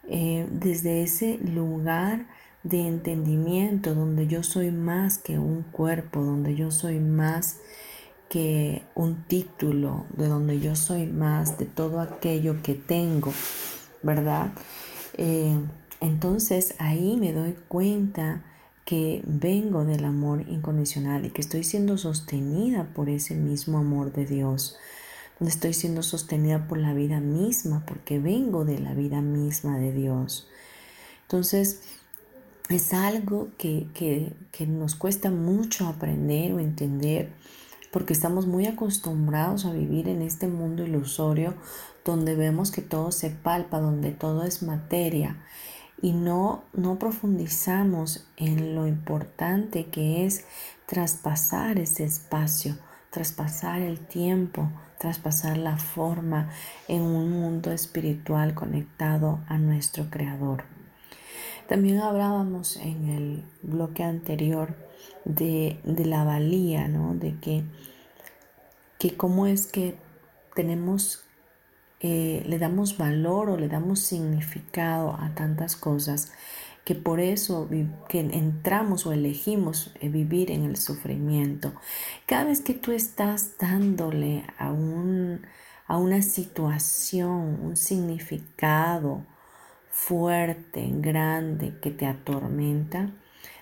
Eh, 0.08 0.48
desde 0.52 1.04
ese 1.04 1.38
lugar 1.38 2.26
de 2.64 2.88
entendimiento 2.88 3.96
donde 3.96 4.28
yo 4.28 4.44
soy 4.44 4.72
más 4.72 5.18
que 5.18 5.40
un 5.40 5.64
cuerpo, 5.64 6.22
donde 6.22 6.56
yo 6.56 6.72
soy 6.72 7.00
más 7.00 7.58
que 8.30 8.84
un 8.96 9.24
título, 9.24 10.06
de 10.16 10.28
donde 10.28 10.60
yo 10.60 10.76
soy 10.76 11.06
más 11.06 11.58
de 11.58 11.66
todo 11.66 12.00
aquello 12.00 12.62
que 12.64 12.76
tengo, 12.76 13.34
¿verdad? 14.04 14.54
Eh, 15.18 15.60
entonces 16.00 16.76
ahí 16.80 17.18
me 17.18 17.34
doy 17.34 17.56
cuenta 17.68 18.44
que 18.86 19.22
vengo 19.26 19.86
del 19.86 20.06
amor 20.06 20.46
incondicional 20.48 21.26
y 21.26 21.30
que 21.32 21.42
estoy 21.42 21.64
siendo 21.64 21.98
sostenida 21.98 22.94
por 22.94 23.10
ese 23.10 23.36
mismo 23.36 23.80
amor 23.80 24.14
de 24.14 24.26
Dios, 24.26 24.78
estoy 25.48 25.74
siendo 25.74 26.04
sostenida 26.04 26.68
por 26.68 26.78
la 26.78 26.94
vida 26.94 27.20
misma, 27.20 27.84
porque 27.86 28.20
vengo 28.20 28.66
de 28.66 28.80
la 28.80 28.94
vida 28.94 29.22
misma 29.22 29.78
de 29.78 29.92
Dios. 29.92 30.48
Entonces, 31.24 31.82
es 32.72 32.94
algo 32.94 33.50
que, 33.58 33.88
que 34.52 34.68
nos 34.68 34.96
cuesta 34.96 35.32
mucho 35.32 35.88
aprender 35.88 36.54
o 36.54 36.60
entender, 36.60 37.34
porque 37.92 38.14
estamos 38.14 38.48
muy 38.48 38.68
acostumbrados 38.68 39.66
a 39.66 39.74
vivir 39.74 40.08
en 40.08 40.22
este 40.22 40.48
mundo 40.48 40.84
ilusorio 40.86 41.56
donde 42.06 42.36
vemos 42.36 42.72
que 42.72 42.82
todo 42.82 43.12
se 43.12 43.30
palpa, 43.30 43.80
donde 43.80 44.12
todo 44.12 44.44
es 44.44 44.64
materia 44.64 45.38
y 46.02 46.14
no, 46.14 46.64
no 46.74 46.98
profundizamos 46.98 48.28
en 48.38 48.76
lo 48.76 48.88
importante 48.88 49.86
que 49.86 50.26
es 50.26 50.46
traspasar 50.88 51.78
ese 51.78 52.04
espacio, 52.04 52.78
traspasar 53.12 53.82
el 53.82 54.00
tiempo, 54.00 54.70
traspasar 55.00 55.58
la 55.58 55.78
forma 55.78 56.50
en 56.88 57.02
un 57.04 57.32
mundo 57.32 57.72
espiritual 57.72 58.56
conectado 58.56 59.40
a 59.48 59.58
nuestro 59.58 60.10
Creador. 60.10 60.81
También 61.72 62.00
hablábamos 62.00 62.76
en 62.76 63.08
el 63.08 63.46
bloque 63.62 64.04
anterior 64.04 64.76
de, 65.24 65.80
la 65.86 66.26
valía, 66.26 66.90
¿no? 66.90 67.16
De 67.16 67.40
que, 67.40 67.64
que 69.00 69.16
cómo 69.16 69.48
es 69.48 69.68
que 69.68 69.96
tenemos 70.54 71.24
eh, 72.02 72.44
le 72.46 72.60
damos 72.60 72.98
valor 72.98 73.50
o 73.50 73.56
le 73.56 73.70
damos 73.70 74.02
significado 74.02 75.16
a 75.18 75.34
tantas 75.34 75.78
cosas 75.78 76.34
que 76.84 76.94
por 76.94 77.22
eso 77.22 77.70
que 78.10 78.20
entramos 78.20 79.06
o 79.06 79.14
elegimos 79.14 79.94
eh, 80.02 80.10
vivir 80.10 80.52
en 80.52 80.66
el 80.66 80.76
sufrimiento. 80.76 81.72
Cada 82.26 82.44
vez 82.44 82.60
que 82.60 82.74
tú 82.74 82.92
estás 82.92 83.58
dándole 83.58 84.44
a, 84.58 84.74
un, 84.74 85.48
a 85.88 85.98
una 85.98 86.22
situación 86.22 87.62
un 87.64 87.78
significado 87.78 89.26
fuerte, 89.92 90.90
grande, 90.92 91.78
que 91.82 91.92
te 91.92 92.08
atormenta, 92.08 93.12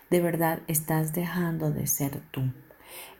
de 0.09 0.21
verdad 0.21 0.59
estás 0.67 1.13
dejando 1.13 1.71
de 1.71 1.87
ser 1.87 2.21
tú. 2.31 2.41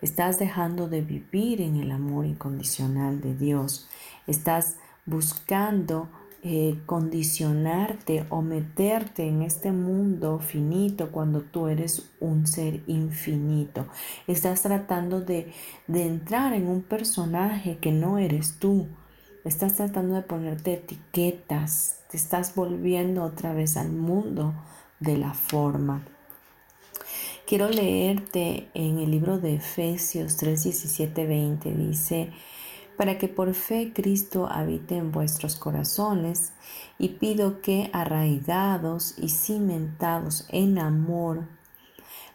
Estás 0.01 0.39
dejando 0.39 0.87
de 0.87 1.01
vivir 1.01 1.61
en 1.61 1.75
el 1.75 1.91
amor 1.91 2.25
incondicional 2.25 3.21
de 3.21 3.35
Dios. 3.35 3.89
Estás 4.25 4.77
buscando 5.05 6.09
eh, 6.41 6.79
condicionarte 6.85 8.25
o 8.29 8.41
meterte 8.41 9.27
en 9.27 9.41
este 9.41 9.73
mundo 9.73 10.39
finito 10.39 11.11
cuando 11.11 11.41
tú 11.41 11.67
eres 11.67 12.09
un 12.21 12.47
ser 12.47 12.81
infinito. 12.87 13.87
Estás 14.25 14.61
tratando 14.61 15.19
de, 15.19 15.51
de 15.87 16.05
entrar 16.05 16.53
en 16.53 16.67
un 16.67 16.81
personaje 16.81 17.77
que 17.77 17.91
no 17.91 18.17
eres 18.17 18.57
tú. 18.57 18.87
Estás 19.49 19.77
tratando 19.77 20.13
de 20.13 20.21
ponerte 20.21 20.73
etiquetas. 20.73 22.01
Te 22.11 22.17
estás 22.17 22.53
volviendo 22.53 23.23
otra 23.23 23.51
vez 23.51 23.77
al 23.77 23.89
mundo 23.89 24.53
de 24.99 25.17
la 25.17 25.33
forma. 25.33 26.03
Quiero 27.47 27.67
leerte 27.67 28.69
en 28.75 28.99
el 28.99 29.09
libro 29.09 29.39
de 29.39 29.55
Efesios 29.55 30.37
3, 30.37 30.65
17, 30.65 31.25
20. 31.25 31.71
Dice, 31.73 32.31
para 32.95 33.17
que 33.17 33.27
por 33.27 33.55
fe 33.55 33.91
Cristo 33.91 34.47
habite 34.47 34.97
en 34.97 35.11
vuestros 35.11 35.55
corazones, 35.55 36.51
y 36.99 37.09
pido 37.09 37.59
que, 37.61 37.89
arraigados 37.91 39.15
y 39.17 39.29
cimentados 39.29 40.45
en 40.49 40.77
amor, 40.77 41.47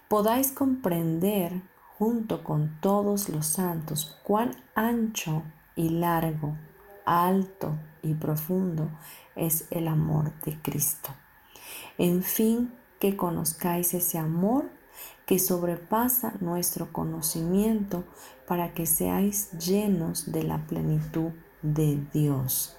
podáis 0.08 0.50
comprender 0.50 1.62
junto 1.96 2.42
con 2.42 2.76
todos 2.80 3.28
los 3.28 3.46
santos 3.46 4.18
cuán 4.24 4.56
ancho 4.74 5.44
y 5.76 5.90
largo, 5.90 6.56
alto 7.04 7.76
y 8.02 8.14
profundo 8.14 8.90
es 9.36 9.66
el 9.70 9.88
amor 9.88 10.32
de 10.44 10.60
Cristo. 10.60 11.10
En 11.98 12.22
fin, 12.22 12.72
que 12.98 13.16
conozcáis 13.16 13.94
ese 13.94 14.18
amor 14.18 14.70
que 15.26 15.38
sobrepasa 15.38 16.34
nuestro 16.40 16.92
conocimiento 16.92 18.04
para 18.46 18.74
que 18.74 18.86
seáis 18.86 19.50
llenos 19.52 20.32
de 20.32 20.42
la 20.42 20.58
plenitud 20.66 21.32
de 21.62 22.00
Dios. 22.12 22.76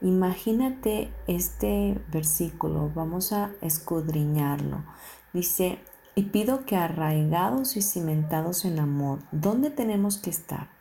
Imagínate 0.00 1.12
este 1.26 2.00
versículo, 2.12 2.90
vamos 2.94 3.32
a 3.32 3.50
escudriñarlo. 3.62 4.84
Dice, 5.32 5.78
y 6.14 6.24
pido 6.24 6.64
que 6.66 6.76
arraigados 6.76 7.76
y 7.76 7.82
cimentados 7.82 8.64
en 8.64 8.78
amor, 8.78 9.20
¿dónde 9.32 9.70
tenemos 9.70 10.18
que 10.18 10.30
estar? 10.30 10.77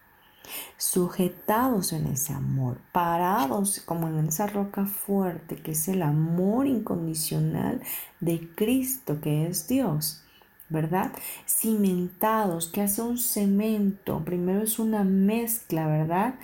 Sujetados 0.77 1.93
en 1.93 2.07
ese 2.07 2.33
amor, 2.33 2.79
parados 2.91 3.81
como 3.85 4.07
en 4.07 4.27
esa 4.27 4.47
roca 4.47 4.85
fuerte 4.85 5.55
que 5.57 5.71
es 5.71 5.87
el 5.87 6.01
amor 6.01 6.67
incondicional 6.67 7.81
de 8.19 8.47
Cristo, 8.55 9.19
que 9.21 9.47
es 9.47 9.67
Dios. 9.67 10.23
¿verdad? 10.69 11.13
Cimentados, 11.47 12.67
que 12.67 12.81
hace 12.81 13.01
un 13.01 13.17
cemento. 13.17 14.25
Primero 14.25 14.63
es 14.63 14.79
una 14.79 15.05
mezcla, 15.05 15.87
¿verdad? 15.87 16.35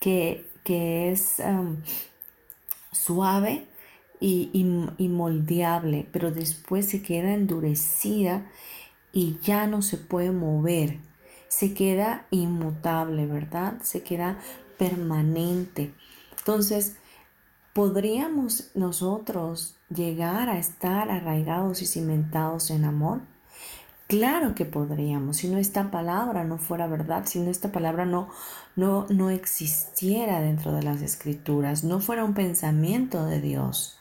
Que, 0.00 0.48
que 0.64 1.12
es 1.12 1.42
suave 2.90 3.66
y, 4.20 5.08
moldeable, 5.08 6.06
pero 6.12 6.30
después 6.30 6.88
se 6.88 7.02
queda 7.02 7.34
endurecida 7.34 8.46
y 9.12 9.38
ya 9.42 9.66
no 9.66 9.82
se 9.82 9.98
puede 9.98 10.32
mover. 10.32 10.98
Se 11.56 11.72
queda 11.72 12.26
inmutable, 12.30 13.24
¿verdad? 13.24 13.80
Se 13.80 14.02
queda 14.02 14.36
permanente. 14.76 15.94
Entonces, 16.36 16.96
¿podríamos 17.72 18.72
nosotros 18.74 19.74
llegar 19.88 20.50
a 20.50 20.58
estar 20.58 21.10
arraigados 21.10 21.80
y 21.80 21.86
cimentados 21.86 22.68
en 22.68 22.84
amor? 22.84 23.22
Claro 24.06 24.54
que 24.54 24.66
podríamos, 24.66 25.38
si 25.38 25.48
no 25.48 25.56
esta 25.56 25.90
palabra 25.90 26.44
no 26.44 26.58
fuera 26.58 26.88
verdad, 26.88 27.24
si 27.24 27.40
no 27.40 27.50
esta 27.50 27.72
palabra 27.72 28.04
no, 28.04 28.28
no, 28.76 29.06
no 29.08 29.30
existiera 29.30 30.42
dentro 30.42 30.72
de 30.72 30.82
las 30.82 31.00
escrituras, 31.00 31.84
no 31.84 32.00
fuera 32.00 32.22
un 32.24 32.34
pensamiento 32.34 33.24
de 33.24 33.40
Dios. 33.40 33.98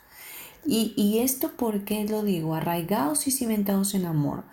Y, 0.65 0.93
y 0.97 1.19
esto, 1.19 1.53
¿por 1.53 1.85
qué 1.85 2.03
lo 2.03 2.21
digo? 2.21 2.53
Arraigados 2.53 3.27
y 3.27 3.31
cimentados 3.31 3.93
en 3.93 4.03
amor. 4.03 4.43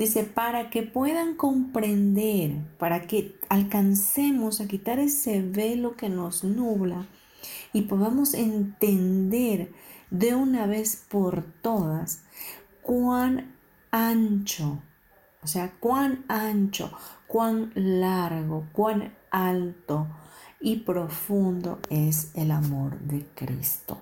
Dice, 0.00 0.24
para 0.24 0.70
que 0.70 0.82
puedan 0.82 1.36
comprender, 1.36 2.56
para 2.78 3.06
que 3.06 3.36
alcancemos 3.48 4.60
a 4.60 4.66
quitar 4.66 4.98
ese 4.98 5.42
velo 5.42 5.94
que 5.94 6.08
nos 6.08 6.42
nubla 6.42 7.06
y 7.72 7.82
podamos 7.82 8.34
entender 8.34 9.72
de 10.10 10.34
una 10.34 10.66
vez 10.66 11.04
por 11.08 11.44
todas 11.62 12.24
cuán 12.82 13.54
ancho 13.92 14.82
o 15.42 15.46
sea, 15.46 15.72
cuán 15.80 16.24
ancho, 16.28 16.90
cuán 17.26 17.72
largo, 17.74 18.66
cuán 18.72 19.14
alto 19.30 20.06
y 20.60 20.80
profundo 20.80 21.78
es 21.88 22.32
el 22.34 22.50
amor 22.50 22.98
de 23.00 23.24
Cristo. 23.34 23.98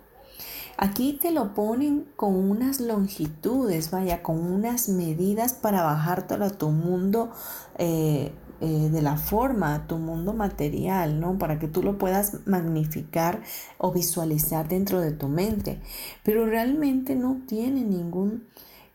Aquí 0.81 1.19
te 1.21 1.33
lo 1.33 1.55
ponen 1.55 2.07
con 2.15 2.37
unas 2.37 2.81
longitudes, 2.81 3.91
vaya, 3.91 4.23
con 4.23 4.41
unas 4.41 4.89
medidas 4.89 5.53
para 5.53 5.83
bajártelo 5.83 6.45
a 6.45 6.51
tu 6.51 6.69
mundo 6.71 7.33
eh, 7.79 8.33
eh, 8.61 8.89
de 8.91 9.03
la 9.03 9.17
forma, 9.17 9.75
a 9.75 9.87
tu 9.89 9.99
mundo 9.99 10.35
material, 10.35 11.19
¿no? 11.19 11.37
Para 11.37 11.59
que 11.59 11.67
tú 11.67 11.83
lo 11.83 11.99
puedas 11.99 12.47
magnificar 12.47 13.43
o 13.79 13.91
visualizar 13.91 14.69
dentro 14.69 15.01
de 15.01 15.11
tu 15.11 15.27
mente. 15.27 15.81
Pero 16.23 16.47
realmente 16.47 17.17
no 17.17 17.41
tiene 17.47 17.83
ningún 17.83 18.45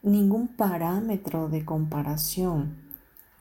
ningún 0.03 0.49
parámetro 0.49 1.49
de 1.49 1.65
comparación. 1.65 2.77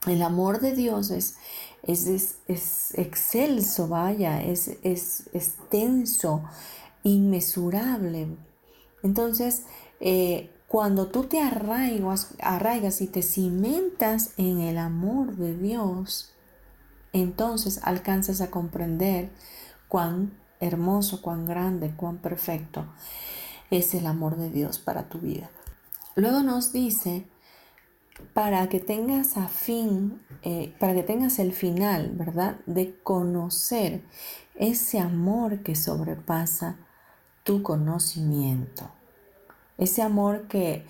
El 0.06 0.22
amor 0.22 0.60
de 0.60 0.74
Dios 0.74 1.10
es, 1.10 1.36
es, 1.82 2.06
es, 2.48 2.98
excelso, 2.98 3.88
vaya, 3.88 4.42
es, 4.42 4.78
es 4.82 5.28
extenso, 5.32 6.42
inmesurable. 7.02 8.36
Entonces, 9.02 9.64
eh, 10.00 10.50
cuando 10.68 11.08
tú 11.08 11.24
te 11.24 11.40
arraigas, 11.40 12.34
arraigas 12.40 13.00
y 13.00 13.06
te 13.06 13.22
cimentas 13.22 14.32
en 14.36 14.60
el 14.60 14.78
amor 14.78 15.36
de 15.36 15.56
Dios, 15.56 16.32
entonces 17.12 17.80
alcanzas 17.82 18.40
a 18.40 18.50
comprender 18.50 19.30
cuán 19.88 20.32
hermoso, 20.60 21.20
cuán 21.20 21.44
grande, 21.44 21.92
cuán 21.94 22.18
perfecto 22.18 22.86
es 23.70 23.94
el 23.94 24.06
amor 24.06 24.36
de 24.36 24.50
Dios 24.50 24.78
para 24.78 25.08
tu 25.08 25.18
vida. 25.18 25.50
Luego 26.14 26.42
nos 26.42 26.72
dice, 26.72 27.26
para 28.34 28.68
que 28.68 28.80
tengas 28.80 29.36
a 29.36 29.48
fin, 29.48 30.22
eh, 30.42 30.74
para 30.78 30.94
que 30.94 31.02
tengas 31.02 31.38
el 31.38 31.52
final, 31.52 32.12
¿verdad? 32.14 32.56
De 32.66 32.98
conocer 33.02 34.02
ese 34.54 35.00
amor 35.00 35.62
que 35.62 35.74
sobrepasa 35.74 36.78
tu 37.44 37.62
conocimiento. 37.62 38.90
Ese 39.78 40.02
amor 40.02 40.48
que, 40.48 40.84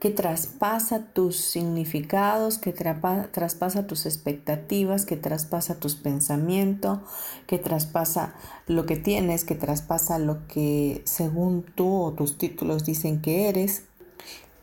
que 0.00 0.10
traspasa 0.10 1.12
tus 1.12 1.36
significados, 1.36 2.58
que 2.58 2.72
traspasa 2.72 3.86
tus 3.86 4.06
expectativas, 4.06 5.04
que 5.04 5.16
traspasa 5.16 5.80
tus 5.80 5.96
pensamientos, 5.96 7.00
que 7.46 7.58
traspasa 7.58 8.34
lo 8.66 8.86
que 8.86 8.96
tienes, 8.96 9.44
que 9.44 9.54
traspasa 9.54 10.18
lo 10.18 10.46
que 10.46 11.02
según 11.04 11.62
tú 11.62 12.02
o 12.02 12.12
tus 12.12 12.38
títulos 12.38 12.84
dicen 12.84 13.20
que 13.20 13.48
eres 13.48 13.84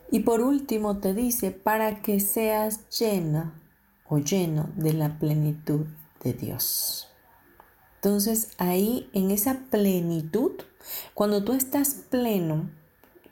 y 0.09 0.21
por 0.21 0.41
último 0.41 0.97
te 0.97 1.13
dice, 1.13 1.51
para 1.51 2.01
que 2.01 2.19
seas 2.19 2.87
llena 2.89 3.53
o 4.07 4.19
lleno 4.19 4.69
de 4.75 4.93
la 4.93 5.19
plenitud 5.19 5.85
de 6.23 6.33
Dios. 6.33 7.09
Entonces 7.95 8.51
ahí 8.57 9.09
en 9.13 9.31
esa 9.31 9.65
plenitud, 9.69 10.51
cuando 11.13 11.43
tú 11.43 11.53
estás 11.53 11.95
pleno, 12.09 12.69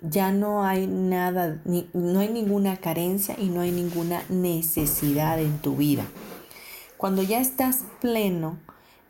ya 0.01 0.31
no 0.31 0.63
hay 0.63 0.87
nada, 0.87 1.61
no 1.93 2.19
hay 2.19 2.29
ninguna 2.29 2.77
carencia 2.77 3.35
y 3.39 3.49
no 3.49 3.61
hay 3.61 3.71
ninguna 3.71 4.23
necesidad 4.29 5.39
en 5.39 5.59
tu 5.59 5.75
vida. 5.75 6.05
Cuando 6.97 7.23
ya 7.23 7.39
estás 7.39 7.83
pleno, 8.01 8.57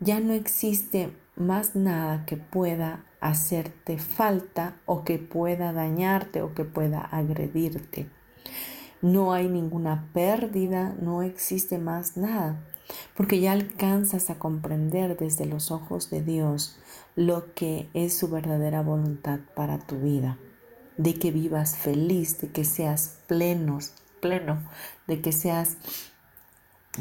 ya 0.00 0.20
no 0.20 0.32
existe 0.32 1.10
más 1.36 1.76
nada 1.76 2.24
que 2.26 2.36
pueda 2.36 3.04
hacerte 3.20 3.98
falta 3.98 4.76
o 4.86 5.04
que 5.04 5.18
pueda 5.18 5.72
dañarte 5.72 6.42
o 6.42 6.54
que 6.54 6.64
pueda 6.64 7.00
agredirte. 7.00 8.08
No 9.02 9.32
hay 9.32 9.48
ninguna 9.48 10.08
pérdida, 10.12 10.94
no 11.00 11.22
existe 11.22 11.78
más 11.78 12.16
nada, 12.16 12.60
porque 13.16 13.40
ya 13.40 13.52
alcanzas 13.52 14.30
a 14.30 14.38
comprender 14.38 15.16
desde 15.16 15.46
los 15.46 15.70
ojos 15.70 16.10
de 16.10 16.22
Dios 16.22 16.78
lo 17.14 17.54
que 17.54 17.88
es 17.94 18.16
su 18.16 18.28
verdadera 18.28 18.82
voluntad 18.82 19.40
para 19.54 19.78
tu 19.78 19.98
vida, 19.98 20.38
de 20.96 21.14
que 21.14 21.30
vivas 21.30 21.76
feliz, 21.76 22.40
de 22.40 22.48
que 22.48 22.64
seas 22.64 23.18
plenos, 23.26 23.92
pleno, 24.20 24.62
de 25.06 25.20
que 25.20 25.32
seas 25.32 25.76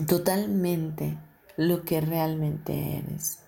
totalmente 0.08 1.18
lo 1.58 1.84
que 1.84 2.02
realmente 2.02 2.98
eres 2.98 3.46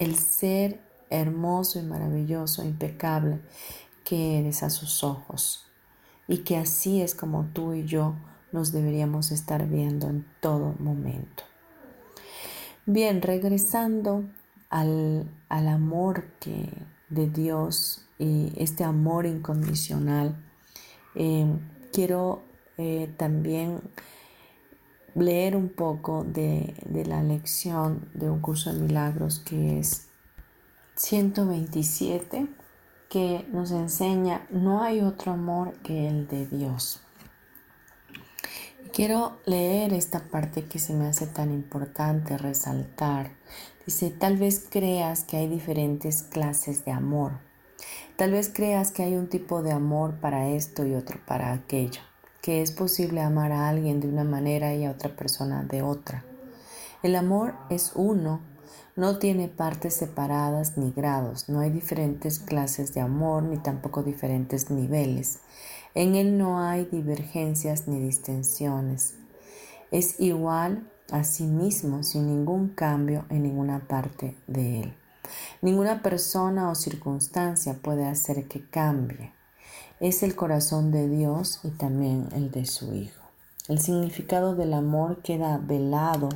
el 0.00 0.16
ser 0.16 0.80
hermoso 1.10 1.78
y 1.78 1.82
maravilloso, 1.82 2.64
impecable 2.64 3.40
que 4.02 4.40
eres 4.40 4.62
a 4.64 4.70
sus 4.70 5.04
ojos. 5.04 5.66
Y 6.26 6.38
que 6.38 6.56
así 6.56 7.02
es 7.02 7.14
como 7.14 7.44
tú 7.52 7.74
y 7.74 7.84
yo 7.84 8.14
nos 8.50 8.72
deberíamos 8.72 9.30
estar 9.30 9.68
viendo 9.68 10.08
en 10.08 10.26
todo 10.40 10.74
momento. 10.78 11.44
Bien, 12.86 13.22
regresando 13.22 14.24
al, 14.70 15.28
amor 15.48 16.24
que, 16.40 16.70
de 17.08 17.28
Dios 17.28 18.06
y 18.18 18.52
este 18.56 18.84
amor 18.84 19.26
incondicional, 19.26 20.36
eh, 21.14 21.46
quiero 21.92 22.42
eh, 22.78 23.12
también 23.16 23.80
leer 25.14 25.56
un 25.56 25.68
poco 25.68 26.24
de, 26.24 26.74
la 27.06 27.22
lección 27.22 28.08
de 28.14 28.30
un 28.30 28.40
curso 28.40 28.72
de 28.72 28.80
milagros 28.80 29.40
que 29.40 29.80
es 29.80 30.08
127 30.96 32.48
que 33.08 33.46
nos 33.52 33.72
enseña 33.72 34.46
no 34.50 34.82
hay 34.82 35.00
otro 35.00 35.32
amor 35.32 35.72
que 35.82 36.08
el 36.08 36.28
de 36.28 36.46
Dios. 36.46 37.02
Quiero 38.92 39.38
leer 39.46 39.92
esta 39.92 40.20
parte 40.30 40.64
que 40.64 40.78
se 40.78 40.92
me 40.94 41.06
hace 41.06 41.26
tan 41.26 41.52
importante 41.52 42.36
resaltar. 42.36 43.32
Dice, 43.86 44.10
tal 44.10 44.36
vez 44.36 44.66
creas 44.68 45.24
que 45.24 45.36
hay 45.36 45.48
diferentes 45.48 46.22
clases 46.22 46.84
de 46.84 46.92
amor. 46.92 47.38
Tal 48.16 48.32
vez 48.32 48.50
creas 48.52 48.92
que 48.92 49.02
hay 49.02 49.14
un 49.14 49.28
tipo 49.28 49.62
de 49.62 49.72
amor 49.72 50.20
para 50.20 50.48
esto 50.48 50.84
y 50.86 50.94
otro 50.94 51.20
para 51.26 51.52
aquello 51.52 52.00
que 52.40 52.62
es 52.62 52.72
posible 52.72 53.20
amar 53.20 53.52
a 53.52 53.68
alguien 53.68 54.00
de 54.00 54.08
una 54.08 54.24
manera 54.24 54.74
y 54.74 54.84
a 54.84 54.90
otra 54.90 55.14
persona 55.14 55.62
de 55.64 55.82
otra. 55.82 56.24
El 57.02 57.16
amor 57.16 57.54
es 57.68 57.92
uno, 57.94 58.40
no 58.96 59.18
tiene 59.18 59.48
partes 59.48 59.94
separadas 59.94 60.76
ni 60.76 60.90
grados, 60.90 61.48
no 61.48 61.60
hay 61.60 61.70
diferentes 61.70 62.38
clases 62.38 62.94
de 62.94 63.00
amor 63.00 63.42
ni 63.42 63.58
tampoco 63.58 64.02
diferentes 64.02 64.70
niveles. 64.70 65.40
En 65.94 66.14
él 66.14 66.38
no 66.38 66.60
hay 66.60 66.84
divergencias 66.84 67.88
ni 67.88 67.98
distensiones. 67.98 69.14
Es 69.90 70.20
igual 70.20 70.88
a 71.10 71.24
sí 71.24 71.44
mismo 71.44 72.04
sin 72.04 72.28
ningún 72.28 72.68
cambio 72.68 73.24
en 73.28 73.42
ninguna 73.42 73.88
parte 73.88 74.36
de 74.46 74.82
él. 74.82 74.94
Ninguna 75.62 76.00
persona 76.00 76.70
o 76.70 76.76
circunstancia 76.76 77.74
puede 77.74 78.06
hacer 78.06 78.46
que 78.46 78.64
cambie. 78.64 79.32
Es 79.98 80.22
el 80.22 80.36
corazón 80.36 80.92
de 80.92 81.08
Dios 81.08 81.60
y 81.64 81.70
también 81.70 82.28
el 82.34 82.52
de 82.52 82.66
su 82.66 82.94
Hijo. 82.94 83.24
El 83.66 83.80
significado 83.80 84.54
del 84.54 84.74
amor 84.74 85.22
queda 85.22 85.58
velado 85.58 86.28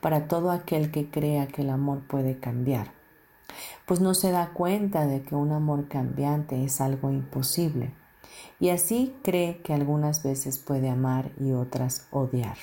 para 0.00 0.26
todo 0.26 0.50
aquel 0.50 0.90
que 0.90 1.08
crea 1.08 1.46
que 1.46 1.62
el 1.62 1.70
amor 1.70 2.06
puede 2.08 2.40
cambiar, 2.40 2.92
pues 3.86 4.00
no 4.00 4.14
se 4.14 4.32
da 4.32 4.52
cuenta 4.52 5.06
de 5.06 5.22
que 5.22 5.36
un 5.36 5.52
amor 5.52 5.86
cambiante 5.86 6.64
es 6.64 6.80
algo 6.80 7.10
imposible 7.10 7.94
y 8.60 8.70
así 8.70 9.14
cree 9.22 9.62
que 9.62 9.74
algunas 9.74 10.22
veces 10.22 10.58
puede 10.58 10.88
amar 10.88 11.32
y 11.38 11.52
otras 11.52 12.06
odiar. 12.10 12.56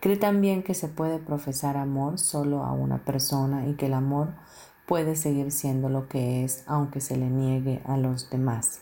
Cree 0.00 0.16
también 0.16 0.62
que 0.62 0.74
se 0.74 0.88
puede 0.88 1.18
profesar 1.18 1.76
amor 1.76 2.18
solo 2.18 2.64
a 2.64 2.72
una 2.72 3.04
persona 3.04 3.66
y 3.66 3.74
que 3.74 3.86
el 3.86 3.94
amor 3.94 4.34
puede 4.86 5.14
seguir 5.14 5.52
siendo 5.52 5.88
lo 5.88 6.08
que 6.08 6.44
es 6.44 6.64
aunque 6.66 7.00
se 7.00 7.16
le 7.16 7.30
niegue 7.30 7.82
a 7.86 7.96
los 7.96 8.30
demás. 8.30 8.80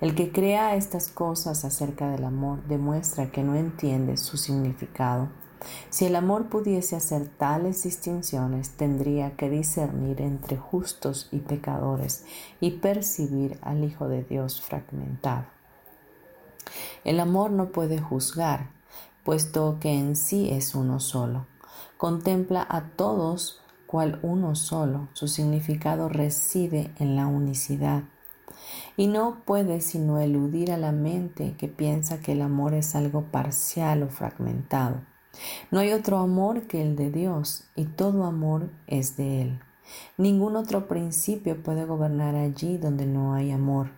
El 0.00 0.14
que 0.14 0.32
crea 0.32 0.74
estas 0.74 1.08
cosas 1.08 1.64
acerca 1.64 2.08
del 2.08 2.24
amor 2.24 2.62
demuestra 2.64 3.30
que 3.30 3.42
no 3.42 3.54
entiende 3.54 4.16
su 4.16 4.36
significado. 4.36 5.28
Si 5.90 6.06
el 6.06 6.16
amor 6.16 6.48
pudiese 6.48 6.96
hacer 6.96 7.28
tales 7.28 7.82
distinciones, 7.82 8.70
tendría 8.70 9.36
que 9.36 9.50
discernir 9.50 10.20
entre 10.20 10.56
justos 10.56 11.28
y 11.32 11.38
pecadores 11.38 12.24
y 12.60 12.72
percibir 12.72 13.58
al 13.62 13.84
Hijo 13.84 14.08
de 14.08 14.24
Dios 14.24 14.60
fragmentado. 14.60 15.46
El 17.04 17.20
amor 17.20 17.50
no 17.50 17.70
puede 17.70 18.00
juzgar, 18.00 18.70
puesto 19.24 19.78
que 19.80 19.92
en 19.92 20.16
sí 20.16 20.50
es 20.50 20.74
uno 20.74 21.00
solo. 21.00 21.46
Contempla 21.96 22.66
a 22.68 22.88
todos 22.96 23.60
cual 23.86 24.18
uno 24.22 24.56
solo. 24.56 25.08
Su 25.12 25.28
significado 25.28 26.08
reside 26.08 26.90
en 26.98 27.14
la 27.14 27.26
unicidad. 27.26 28.02
Y 28.96 29.06
no 29.06 29.42
puede 29.44 29.80
sino 29.80 30.18
eludir 30.18 30.72
a 30.72 30.76
la 30.76 30.92
mente 30.92 31.54
que 31.56 31.68
piensa 31.68 32.20
que 32.20 32.32
el 32.32 32.42
amor 32.42 32.74
es 32.74 32.94
algo 32.94 33.22
parcial 33.22 34.02
o 34.02 34.08
fragmentado. 34.08 35.13
No 35.70 35.80
hay 35.80 35.92
otro 35.92 36.18
amor 36.18 36.62
que 36.62 36.82
el 36.82 36.96
de 36.96 37.10
Dios 37.10 37.64
y 37.76 37.84
todo 37.84 38.24
amor 38.24 38.70
es 38.86 39.16
de 39.16 39.42
Él. 39.42 39.60
Ningún 40.16 40.56
otro 40.56 40.88
principio 40.88 41.62
puede 41.62 41.84
gobernar 41.84 42.34
allí 42.34 42.78
donde 42.78 43.06
no 43.06 43.34
hay 43.34 43.50
amor. 43.50 43.90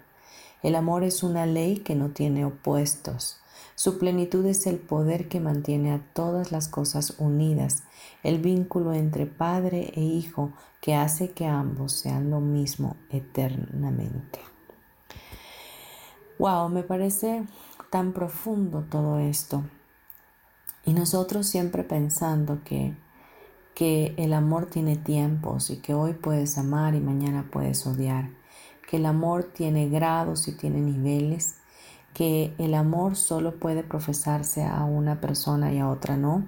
El 0.63 0.75
amor 0.75 1.05
es 1.05 1.23
una 1.23 1.47
ley 1.47 1.79
que 1.79 1.95
no 1.95 2.11
tiene 2.11 2.45
opuestos. 2.45 3.41
Su 3.75 3.99
plenitud 3.99 4.45
es 4.47 4.67
el 4.67 4.79
poder 4.79 5.29
que 5.29 5.39
mantiene 5.39 5.93
a 5.93 6.01
todas 6.15 6.51
las 6.51 6.69
cosas 6.69 7.15
unidas, 7.19 7.83
el 8.23 8.39
vínculo 8.39 8.95
entre 8.95 9.27
Padre 9.27 9.93
e 9.95 10.01
Hijo 10.01 10.53
que 10.81 10.95
hace 10.95 11.33
que 11.33 11.47
ambos 11.47 11.93
sean 11.93 12.31
lo 12.31 12.41
mismo 12.41 12.97
eternamente. 13.11 14.41
Wow, 16.39 16.69
me 16.71 16.83
parece 16.83 17.45
tan 17.91 18.13
profundo 18.13 18.85
todo 18.91 19.19
esto. 19.19 19.63
Y 20.87 20.95
nosotros 20.95 21.47
siempre 21.47 21.83
pensando 21.83 22.61
que, 22.65 22.95
que 23.75 24.15
el 24.17 24.33
amor 24.33 24.67
tiene 24.67 24.97
tiempos 24.97 25.69
y 25.71 25.79
que 25.79 25.95
hoy 25.95 26.15
puedes 26.15 26.57
amar 26.59 26.95
y 26.95 27.01
mañana 27.01 27.49
puedes 27.53 27.85
odiar, 27.89 28.31
que 28.89 28.99
el 28.99 29.07
amor 29.07 29.51
tiene 29.53 29.89
grados 29.89 30.47
y 30.47 30.53
tiene 30.53 30.81
niveles, 30.81 31.57
que 32.15 32.55
el 32.59 32.73
amor 32.75 33.17
solo 33.17 33.57
puede 33.59 33.83
profesarse 33.83 34.65
a 34.65 34.85
una 34.85 35.21
persona 35.21 35.73
y 35.73 35.81
a 35.81 35.91
otra 35.91 36.17
no. 36.17 36.47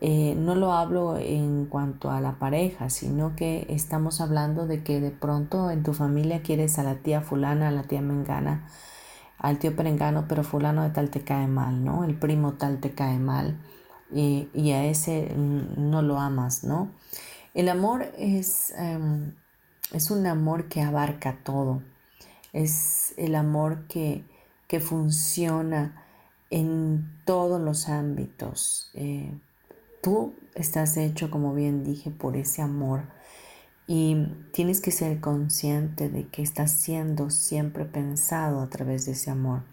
Eh, 0.00 0.34
no 0.38 0.54
lo 0.54 0.72
hablo 0.72 1.18
en 1.18 1.66
cuanto 1.66 2.10
a 2.10 2.20
la 2.20 2.38
pareja, 2.38 2.88
sino 2.88 3.34
que 3.34 3.66
estamos 3.68 4.20
hablando 4.20 4.68
de 4.68 4.84
que 4.84 5.00
de 5.00 5.10
pronto 5.10 5.70
en 5.72 5.82
tu 5.82 5.92
familia 5.92 6.40
quieres 6.42 6.78
a 6.78 6.84
la 6.84 6.94
tía 6.94 7.20
fulana, 7.20 7.68
a 7.68 7.72
la 7.72 7.82
tía 7.82 8.00
mengana, 8.00 8.68
al 9.40 9.58
tío 9.58 9.74
perengano, 9.74 10.26
pero 10.28 10.44
fulano 10.44 10.82
de 10.82 10.90
tal 10.90 11.10
te 11.10 11.22
cae 11.22 11.46
mal, 11.46 11.84
¿no? 11.84 12.04
El 12.04 12.14
primo 12.14 12.54
tal 12.54 12.78
te 12.78 12.92
cae 12.92 13.18
mal 13.18 13.58
y, 14.12 14.48
a 14.72 14.84
ese 14.84 15.32
no 15.36 16.02
lo 16.02 16.18
amas, 16.18 16.64
¿no? 16.64 16.90
El 17.54 17.68
amor 17.68 18.12
es, 18.18 18.72
em, 18.76 19.34
es 19.92 20.10
un 20.10 20.26
amor 20.26 20.68
que 20.68 20.82
abarca 20.82 21.38
todo, 21.42 21.82
es 22.52 23.14
el 23.16 23.34
amor 23.34 23.86
que, 23.88 24.24
que 24.68 24.80
funciona 24.80 26.04
en 26.50 27.10
todos 27.24 27.60
los 27.60 27.88
ámbitos. 27.88 28.90
Eh, 28.94 29.32
tú 30.02 30.34
estás 30.54 30.96
hecho, 30.96 31.30
como 31.30 31.54
bien 31.54 31.84
dije, 31.84 32.10
por 32.10 32.36
ese 32.36 32.62
amor 32.62 33.04
y 33.92 34.14
tienes 34.52 34.80
que 34.80 34.92
ser 34.92 35.18
consciente 35.18 36.08
de 36.08 36.28
que 36.28 36.42
estás 36.42 36.70
siendo 36.70 37.28
siempre 37.28 37.84
pensado 37.84 38.60
a 38.60 38.68
través 38.68 39.04
de 39.04 39.12
ese 39.12 39.32
amor. 39.32 39.64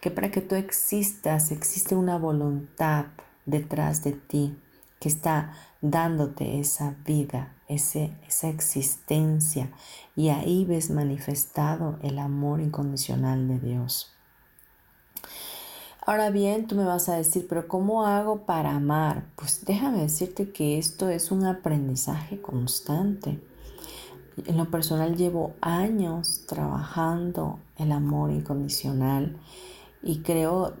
Que 0.00 0.12
para 0.12 0.30
que 0.30 0.40
tú 0.40 0.54
existas 0.54 1.50
existe 1.50 1.96
una 1.96 2.16
voluntad 2.16 3.06
detrás 3.44 4.04
de 4.04 4.12
ti 4.12 4.56
que 5.00 5.08
está 5.08 5.52
dándote 5.80 6.60
esa 6.60 6.94
vida, 7.04 7.56
ese, 7.66 8.16
esa 8.28 8.48
existencia. 8.50 9.72
Y 10.14 10.28
ahí 10.28 10.64
ves 10.64 10.90
manifestado 10.90 11.98
el 12.02 12.20
amor 12.20 12.60
incondicional 12.60 13.48
de 13.48 13.58
Dios. 13.58 14.12
Ahora 16.02 16.30
bien, 16.30 16.68
tú 16.68 16.76
me 16.76 16.84
vas 16.84 17.08
a 17.08 17.16
decir, 17.16 17.48
pero 17.48 17.66
¿cómo 17.66 18.06
hago 18.06 18.46
para 18.46 18.76
amar? 18.76 19.24
Pues 19.34 19.64
déjame 19.64 20.02
decirte 20.02 20.52
que 20.52 20.78
esto 20.78 21.08
es 21.08 21.32
un 21.32 21.44
aprendizaje 21.44 22.40
constante. 22.40 23.40
En 24.44 24.56
lo 24.58 24.70
personal 24.70 25.16
llevo 25.16 25.54
años 25.60 26.44
trabajando 26.46 27.58
el 27.78 27.92
amor 27.92 28.30
incondicional 28.30 29.38
y 30.02 30.20
creo 30.20 30.74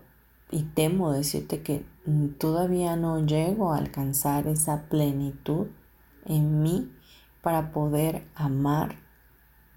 y 0.50 0.62
temo 0.62 1.10
decirte 1.10 1.62
que 1.62 1.84
todavía 2.38 2.96
no 2.96 3.24
llego 3.24 3.72
a 3.72 3.78
alcanzar 3.78 4.46
esa 4.46 4.88
plenitud 4.88 5.68
en 6.24 6.62
mí 6.62 6.92
para 7.42 7.72
poder 7.72 8.26
amar 8.34 8.96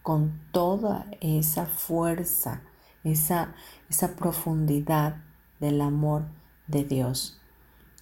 con 0.03 0.39
toda 0.51 1.05
esa 1.21 1.65
fuerza, 1.65 2.61
esa, 3.03 3.55
esa 3.89 4.15
profundidad 4.15 5.23
del 5.59 5.81
amor 5.81 6.25
de 6.67 6.83
Dios 6.83 7.39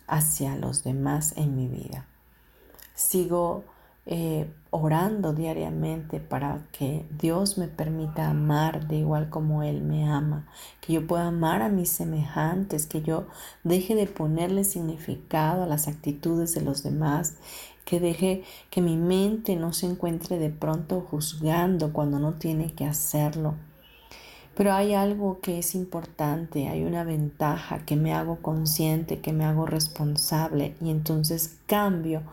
hacia 0.08 0.56
los 0.56 0.84
demás 0.84 1.34
en 1.38 1.56
mi 1.56 1.68
vida. 1.68 2.08
Sigo 2.96 3.66
eh, 4.10 4.50
orando 4.72 5.34
diariamente 5.34 6.22
para 6.22 6.66
que 6.72 7.06
Dios 7.20 7.58
me 7.58 7.68
permita 7.68 8.30
amar 8.30 8.88
de 8.88 8.98
igual 8.98 9.30
como 9.30 9.64
Él 9.64 9.82
me 9.82 10.10
ama, 10.10 10.48
que 10.80 10.94
yo 10.94 11.06
pueda 11.06 11.28
amar 11.28 11.62
a 11.62 11.68
mis 11.68 11.90
semejantes, 11.90 12.88
que 12.88 13.02
yo 13.02 13.28
deje 13.66 13.96
de 13.96 14.08
ponerle 14.08 14.64
significado 14.64 15.64
a 15.64 15.68
las 15.68 15.90
actitudes 15.90 16.56
de 16.56 16.62
los 16.62 16.84
demás, 16.84 17.36
que 17.84 18.00
deje 18.00 18.44
que 18.70 18.82
mi 18.82 18.96
mente 18.96 19.58
no 19.58 19.74
se 19.74 19.88
encuentre 19.88 20.40
de 20.40 20.52
pronto 20.52 21.02
juzgando 21.02 21.92
cuando 21.92 22.18
no 22.18 22.34
tiene 22.34 22.74
que 22.74 22.86
hacerlo, 22.86 23.56
pero 24.58 24.74
hay 24.74 24.96
algo 24.96 25.40
que 25.40 25.60
es 25.60 25.76
importante, 25.76 26.68
hay 26.68 26.84
una 26.84 27.04
ventaja 27.04 27.86
que 27.86 27.96
me 27.96 28.16
hago 28.16 28.38
consciente, 28.38 29.20
que 29.20 29.32
me 29.32 29.46
hago 29.46 29.68
responsable 29.68 30.76
y 30.82 30.90
entonces 30.90 31.60
cambio 31.68 32.24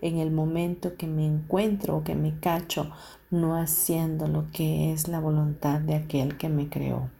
en 0.00 0.18
el 0.18 0.30
momento 0.30 0.96
que 0.96 1.08
me 1.08 1.26
encuentro 1.26 1.96
o 1.96 2.04
que 2.04 2.14
me 2.14 2.38
cacho 2.38 2.92
no 3.30 3.56
haciendo 3.56 4.28
lo 4.28 4.48
que 4.52 4.92
es 4.92 5.08
la 5.08 5.18
voluntad 5.18 5.80
de 5.80 5.96
aquel 5.96 6.36
que 6.36 6.48
me 6.48 6.68
creó. 6.68 7.10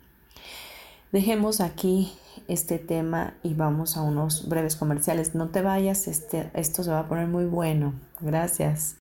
Dejemos 1.11 1.61
aquí 1.61 2.13
este 2.47 2.79
tema 2.79 3.35
y 3.43 3.55
vamos 3.55 3.97
a 3.97 4.03
unos 4.03 4.49
breves 4.49 4.77
comerciales. 4.77 5.35
No 5.35 5.49
te 5.49 5.63
vayas, 5.63 6.07
este, 6.07 6.51
esto 6.55 6.85
se 6.85 6.91
va 6.91 7.01
a 7.01 7.09
poner 7.09 7.27
muy 7.27 7.47
bueno. 7.47 7.95
Gracias. 8.21 9.02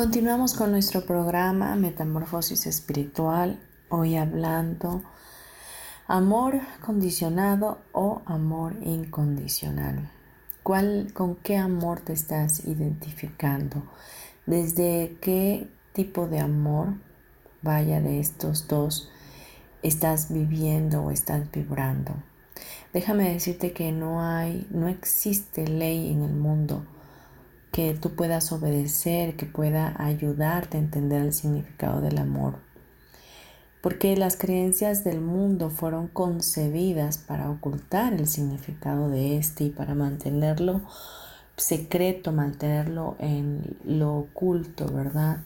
Continuamos 0.00 0.54
con 0.54 0.70
nuestro 0.70 1.04
programa 1.04 1.76
Metamorfosis 1.76 2.66
Espiritual, 2.66 3.60
hoy 3.90 4.16
hablando 4.16 5.02
amor 6.06 6.58
condicionado 6.80 7.82
o 7.92 8.22
amor 8.24 8.76
incondicional. 8.80 10.10
¿Cuál, 10.62 11.12
¿Con 11.12 11.36
qué 11.36 11.58
amor 11.58 12.00
te 12.00 12.14
estás 12.14 12.64
identificando? 12.64 13.82
¿Desde 14.46 15.18
qué 15.20 15.68
tipo 15.92 16.28
de 16.28 16.40
amor, 16.40 16.94
vaya 17.60 18.00
de 18.00 18.20
estos 18.20 18.68
dos, 18.68 19.10
estás 19.82 20.32
viviendo 20.32 21.02
o 21.02 21.10
estás 21.10 21.52
vibrando? 21.52 22.14
Déjame 22.94 23.34
decirte 23.34 23.74
que 23.74 23.92
no 23.92 24.22
hay, 24.22 24.66
no 24.70 24.88
existe 24.88 25.66
ley 25.68 26.10
en 26.10 26.22
el 26.22 26.32
mundo 26.32 26.86
que 27.72 27.94
tú 27.94 28.10
puedas 28.10 28.50
obedecer, 28.52 29.36
que 29.36 29.46
pueda 29.46 29.94
ayudarte 29.98 30.76
a 30.76 30.80
entender 30.80 31.22
el 31.22 31.32
significado 31.32 32.00
del 32.00 32.18
amor. 32.18 32.58
Porque 33.80 34.16
las 34.16 34.36
creencias 34.36 35.04
del 35.04 35.20
mundo 35.20 35.70
fueron 35.70 36.08
concebidas 36.08 37.18
para 37.18 37.50
ocultar 37.50 38.12
el 38.12 38.26
significado 38.26 39.08
de 39.08 39.38
este 39.38 39.64
y 39.64 39.70
para 39.70 39.94
mantenerlo 39.94 40.82
secreto, 41.56 42.32
mantenerlo 42.32 43.16
en 43.18 43.76
lo 43.84 44.16
oculto, 44.16 44.86
¿verdad? 44.92 45.38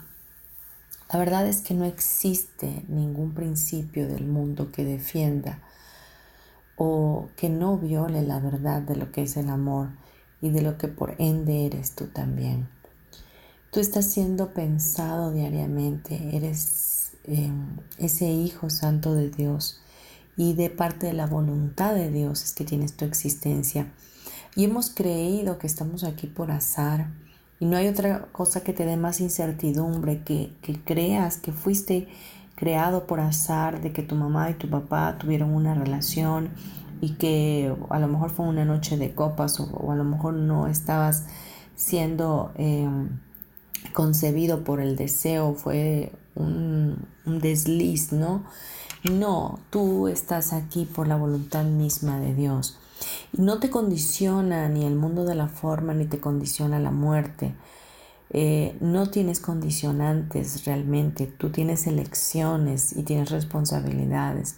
La 1.13 1.19
verdad 1.19 1.47
es 1.47 1.61
que 1.61 1.75
no 1.75 1.85
existe 1.85 2.85
ningún 2.89 3.35
principio 3.35 4.09
del 4.09 4.27
mundo 4.27 4.73
que 4.73 4.85
defienda 4.85 5.61
o 6.77 7.29
que 7.37 7.49
no 7.49 7.77
viole 7.77 8.23
la 8.23 8.41
verdad 8.41 8.83
de 8.83 8.97
lo 8.97 9.13
que 9.13 9.23
es 9.23 9.37
el 9.37 9.49
amor 9.49 9.91
y 10.45 10.51
de 10.51 10.61
lo 10.61 10.77
que 10.77 10.89
por 10.89 11.15
ende 11.19 11.65
eres 11.65 11.95
tú 11.95 12.09
también. 12.09 12.69
Tú 13.73 13.81
estás 13.81 14.05
siendo 14.05 14.53
pensado 14.53 15.33
diariamente, 15.33 16.37
eres 16.37 17.13
em, 17.25 17.79
ese 17.97 18.27
Hijo 18.27 18.69
Santo 18.69 19.15
de 19.15 19.31
Dios 19.31 19.81
y 20.37 20.53
de 20.53 20.69
parte 20.69 21.07
de 21.07 21.15
la 21.15 21.27
voluntad 21.27 21.95
de 21.95 22.11
Dios 22.11 22.45
es 22.45 22.53
que 22.53 22.65
tienes 22.65 22.95
tu 22.95 23.07
existencia. 23.07 23.91
Y 24.55 24.65
hemos 24.65 24.91
creído 24.91 25.59
que 25.59 25.67
estamos 25.67 26.05
aquí 26.05 26.27
por 26.27 26.51
azar 26.51 27.07
y 27.59 27.65
no 27.65 27.79
hay 27.79 27.89
otra 27.89 28.27
cosa 28.31 28.63
que 28.63 28.75
te 28.75 28.85
dé 28.85 28.99
más 28.99 29.23
incertidumbre 29.23 30.25
que, 30.25 30.53
que 30.61 30.79
creas 30.79 31.39
que 31.39 31.53
fuiste 31.53 32.07
creado 32.55 33.07
por 33.07 33.21
azar, 33.21 33.81
de 33.81 33.95
que 33.95 34.03
tu 34.03 34.15
mamá 34.15 34.51
y 34.51 34.55
tu 34.55 34.69
papá 34.69 35.17
tuvieron 35.19 35.55
una 35.55 35.75
relación 35.75 36.51
y 37.01 37.15
que 37.15 37.75
a 37.91 37.99
lo 37.99 38.09
mejor 38.09 38.31
fue 38.31 38.47
una 38.47 38.65
noche 38.65 38.97
de 38.97 39.15
copas 39.15 39.61
o, 39.61 39.91
a 39.91 39.97
lo 39.97 40.05
mejor 40.05 40.35
no 40.35 40.67
estabas 40.67 41.27
siendo 41.75 42.53
em, 42.57 43.21
concebido 43.93 44.65
por 44.65 44.81
el 44.81 44.97
deseo, 44.97 45.55
fue 45.55 46.13
un, 46.35 47.07
desliz, 47.25 48.13
¿no? 48.13 48.45
No, 49.05 49.59
tú 49.71 50.09
estás 50.09 50.53
aquí 50.53 50.87
por 50.87 51.09
la 51.09 51.17
voluntad 51.17 51.65
misma 51.65 52.19
de 52.19 52.35
Dios. 52.35 52.79
Y 53.33 53.43
no 53.43 53.59
te 53.59 53.71
condiciona 53.71 54.69
ni 54.69 54.85
el 54.85 54.95
mundo 54.95 55.25
de 55.25 55.35
la 55.35 55.49
forma, 55.49 55.93
ni 55.95 56.07
te 56.07 56.21
condiciona 56.21 56.79
la 56.79 56.91
muerte. 56.91 57.55
Eh, 58.31 58.77
no 58.81 59.11
tienes 59.11 59.41
condicionantes 59.41 60.65
realmente, 60.65 61.27
tú 61.27 61.51
tienes 61.51 61.87
elecciones 61.87 62.97
y 62.97 63.03
tienes 63.03 63.31
responsabilidades 63.31 64.57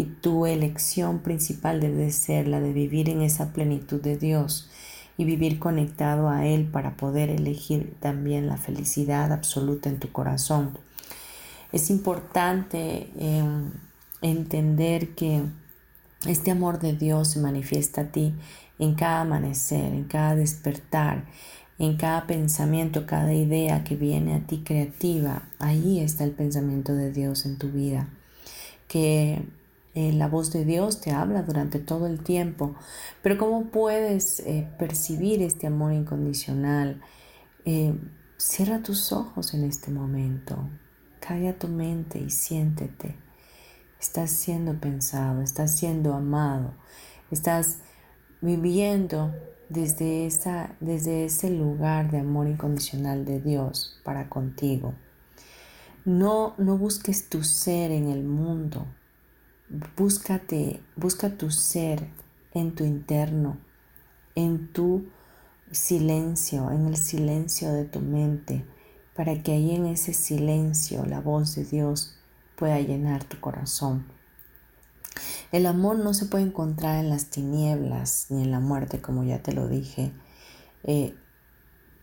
y 0.00 0.04
tu 0.04 0.46
elección 0.46 1.18
principal 1.18 1.78
debe 1.78 2.10
ser 2.10 2.48
la 2.48 2.58
de 2.58 2.72
vivir 2.72 3.10
en 3.10 3.20
esa 3.20 3.52
plenitud 3.52 4.00
de 4.00 4.16
Dios 4.16 4.70
y 5.18 5.24
vivir 5.24 5.58
conectado 5.58 6.30
a 6.30 6.46
Él 6.46 6.64
para 6.64 6.96
poder 6.96 7.28
elegir 7.28 7.94
también 8.00 8.46
la 8.46 8.56
felicidad 8.56 9.30
absoluta 9.30 9.90
en 9.90 9.98
tu 9.98 10.10
corazón. 10.10 10.78
Es 11.70 11.90
importante 11.90 13.10
em, 13.18 13.72
entender 14.22 15.10
que 15.10 15.42
este 16.26 16.50
amor 16.50 16.80
de 16.80 16.94
Dios 16.94 17.28
se 17.28 17.40
manifiesta 17.40 18.00
a 18.02 18.06
ti 18.06 18.32
en 18.78 18.94
cada 18.94 19.20
amanecer, 19.20 19.92
en 19.92 20.04
cada 20.04 20.34
despertar, 20.34 21.26
en 21.78 21.98
cada 21.98 22.26
pensamiento, 22.26 23.04
cada 23.04 23.34
idea 23.34 23.84
que 23.84 23.96
viene 23.96 24.34
a 24.34 24.46
ti 24.46 24.62
creativa. 24.64 25.42
Ahí 25.58 26.00
está 26.00 26.24
el 26.24 26.32
pensamiento 26.32 26.94
de 26.94 27.12
Dios 27.12 27.44
en 27.44 27.58
tu 27.58 27.68
vida. 27.68 28.08
Que 28.88 29.44
eh, 29.94 30.12
la 30.12 30.28
voz 30.28 30.52
de 30.52 30.64
Dios 30.64 31.00
te 31.00 31.10
habla 31.10 31.42
durante 31.42 31.80
todo 31.80 32.06
el 32.06 32.22
tiempo, 32.22 32.76
pero 33.22 33.38
¿cómo 33.38 33.70
puedes 33.70 34.38
eh, 34.40 34.68
percibir 34.78 35.42
este 35.42 35.66
amor 35.66 35.92
incondicional? 35.92 37.00
Eh, 37.64 37.98
cierra 38.36 38.82
tus 38.82 39.12
ojos 39.12 39.52
en 39.52 39.64
este 39.64 39.90
momento, 39.90 40.68
calla 41.18 41.58
tu 41.58 41.66
mente 41.66 42.20
y 42.20 42.30
siéntete. 42.30 43.16
Estás 44.00 44.30
siendo 44.30 44.80
pensado, 44.80 45.42
estás 45.42 45.76
siendo 45.76 46.14
amado, 46.14 46.72
estás 47.30 47.80
viviendo 48.40 49.34
desde, 49.68 50.26
esa, 50.26 50.76
desde 50.80 51.24
ese 51.24 51.50
lugar 51.50 52.10
de 52.12 52.20
amor 52.20 52.46
incondicional 52.46 53.24
de 53.24 53.40
Dios 53.40 54.00
para 54.04 54.28
contigo. 54.28 54.94
No, 56.04 56.54
no 56.58 56.78
busques 56.78 57.28
tu 57.28 57.42
ser 57.44 57.90
en 57.90 58.08
el 58.08 58.24
mundo, 58.24 58.86
búscate, 59.96 60.80
busca 60.96 61.36
tu 61.36 61.50
ser 61.50 62.08
en 62.52 62.74
tu 62.74 62.84
interno, 62.84 63.58
en 64.34 64.72
tu 64.72 65.06
silencio, 65.70 66.70
en 66.72 66.86
el 66.86 66.96
silencio 66.96 67.72
de 67.72 67.84
tu 67.84 68.00
mente, 68.00 68.64
para 69.14 69.42
que 69.42 69.52
ahí 69.52 69.74
en 69.74 69.86
ese 69.86 70.12
silencio 70.12 71.04
la 71.06 71.20
voz 71.20 71.54
de 71.54 71.64
Dios 71.64 72.16
pueda 72.56 72.80
llenar 72.80 73.24
tu 73.24 73.38
corazón. 73.38 74.06
El 75.52 75.66
amor 75.66 75.98
no 75.98 76.14
se 76.14 76.26
puede 76.26 76.44
encontrar 76.44 77.02
en 77.02 77.10
las 77.10 77.26
tinieblas 77.26 78.26
ni 78.30 78.42
en 78.42 78.50
la 78.50 78.60
muerte, 78.60 79.00
como 79.00 79.24
ya 79.24 79.42
te 79.42 79.52
lo 79.52 79.68
dije. 79.68 80.12
Eh, 80.84 81.14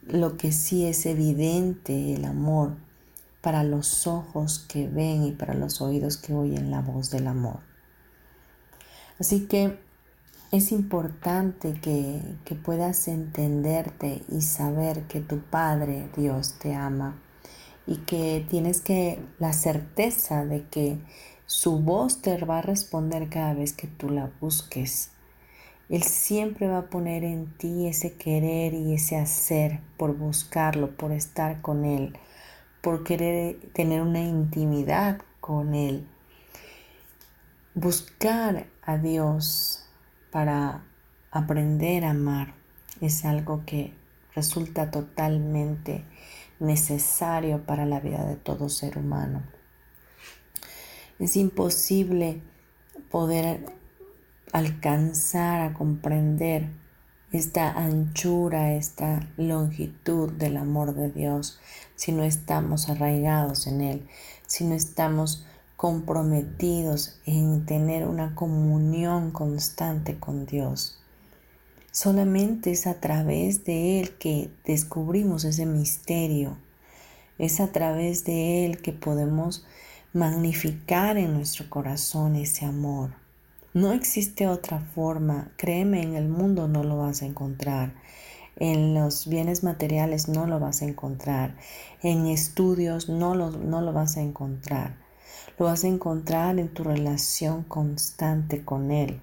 lo 0.03 0.37
que 0.37 0.51
sí 0.51 0.85
es 0.85 1.05
evidente, 1.05 2.13
el 2.13 2.25
amor, 2.25 2.77
para 3.41 3.63
los 3.63 4.07
ojos 4.07 4.65
que 4.67 4.87
ven 4.87 5.23
y 5.23 5.31
para 5.31 5.53
los 5.53 5.81
oídos 5.81 6.17
que 6.17 6.33
oyen 6.33 6.71
la 6.71 6.81
voz 6.81 7.09
del 7.09 7.27
amor. 7.27 7.59
Así 9.19 9.47
que 9.47 9.79
es 10.51 10.71
importante 10.71 11.73
que, 11.81 12.21
que 12.45 12.55
puedas 12.55 13.07
entenderte 13.07 14.23
y 14.29 14.41
saber 14.41 15.03
que 15.07 15.19
tu 15.19 15.39
Padre 15.39 16.09
Dios 16.15 16.55
te 16.59 16.73
ama 16.73 17.21
y 17.85 17.97
que 17.97 18.45
tienes 18.49 18.81
que 18.81 19.23
la 19.39 19.53
certeza 19.53 20.45
de 20.45 20.65
que 20.67 20.99
su 21.45 21.79
voz 21.79 22.21
te 22.21 22.37
va 22.43 22.59
a 22.59 22.61
responder 22.61 23.29
cada 23.29 23.53
vez 23.53 23.73
que 23.73 23.87
tú 23.87 24.09
la 24.09 24.29
busques. 24.41 25.11
Él 25.89 26.03
siempre 26.03 26.67
va 26.67 26.79
a 26.79 26.89
poner 26.89 27.23
en 27.23 27.57
ti 27.57 27.87
ese 27.87 28.13
querer 28.13 28.73
y 28.73 28.93
ese 28.93 29.15
hacer 29.15 29.79
por 29.95 30.17
buscarlo, 30.17 30.97
por 30.97 31.13
estar 31.13 31.61
con 31.61 31.85
Él, 31.85 32.17
por 32.81 33.03
querer 33.03 33.59
tener 33.73 34.01
una 34.01 34.21
intimidad 34.21 35.21
con 35.39 35.75
Él. 35.75 36.07
Buscar 37.73 38.67
a 38.81 38.97
Dios 38.97 39.85
para 40.31 40.83
aprender 41.31 42.05
a 42.05 42.11
amar 42.11 42.53
es 43.01 43.25
algo 43.25 43.63
que 43.65 43.93
resulta 44.35 44.91
totalmente 44.91 46.03
necesario 46.59 47.63
para 47.63 47.85
la 47.85 47.99
vida 47.99 48.25
de 48.25 48.35
todo 48.35 48.69
ser 48.69 48.97
humano. 48.97 49.43
Es 51.19 51.35
imposible 51.35 52.41
poder 53.09 53.65
alcanzar 54.51 55.61
a 55.61 55.73
comprender 55.73 56.69
esta 57.31 57.71
anchura, 57.71 58.73
esta 58.73 59.27
longitud 59.37 60.31
del 60.31 60.57
amor 60.57 60.95
de 60.95 61.11
Dios 61.11 61.59
si 61.95 62.11
no 62.11 62.23
estamos 62.23 62.89
arraigados 62.89 63.67
en 63.67 63.81
Él, 63.81 64.07
si 64.45 64.63
no 64.63 64.75
estamos 64.75 65.43
comprometidos 65.75 67.19
en 67.25 67.65
tener 67.65 68.07
una 68.07 68.33
comunión 68.33 69.31
constante 69.31 70.17
con 70.17 70.45
Dios. 70.45 70.99
Solamente 71.91 72.71
es 72.71 72.87
a 72.87 72.99
través 72.99 73.65
de 73.65 73.99
Él 73.99 74.17
que 74.17 74.51
descubrimos 74.65 75.43
ese 75.43 75.65
misterio. 75.65 76.57
Es 77.39 77.59
a 77.59 77.71
través 77.71 78.23
de 78.23 78.65
Él 78.65 78.81
que 78.81 78.93
podemos 78.93 79.65
magnificar 80.13 81.17
en 81.17 81.33
nuestro 81.33 81.69
corazón 81.69 82.35
ese 82.35 82.65
amor. 82.65 83.26
No 83.77 83.93
existe 83.93 84.47
otra 84.47 84.79
forma. 84.79 85.51
Créeme, 85.55 86.01
en 86.01 86.15
el 86.15 86.27
mundo 86.27 86.67
no 86.67 86.83
lo 86.83 86.97
vas 86.97 87.21
a 87.21 87.27
encontrar. 87.27 87.93
En 88.55 88.95
los 88.95 89.27
bienes 89.27 89.63
materiales 89.63 90.27
no 90.27 90.47
lo 90.47 90.59
vas 90.59 90.81
a 90.81 90.85
encontrar. 90.85 91.55
En 92.01 92.25
estudios 92.25 93.07
no 93.07 93.35
lo, 93.35 93.51
no 93.51 93.81
lo 93.81 93.93
vas 93.93 94.17
a 94.17 94.21
encontrar. 94.21 94.97
Lo 95.59 95.65
vas 95.65 95.83
a 95.83 95.89
encontrar 95.89 96.57
en 96.57 96.73
tu 96.73 96.83
relación 96.83 97.61
constante 97.61 98.65
con 98.65 98.89
Él. 98.89 99.21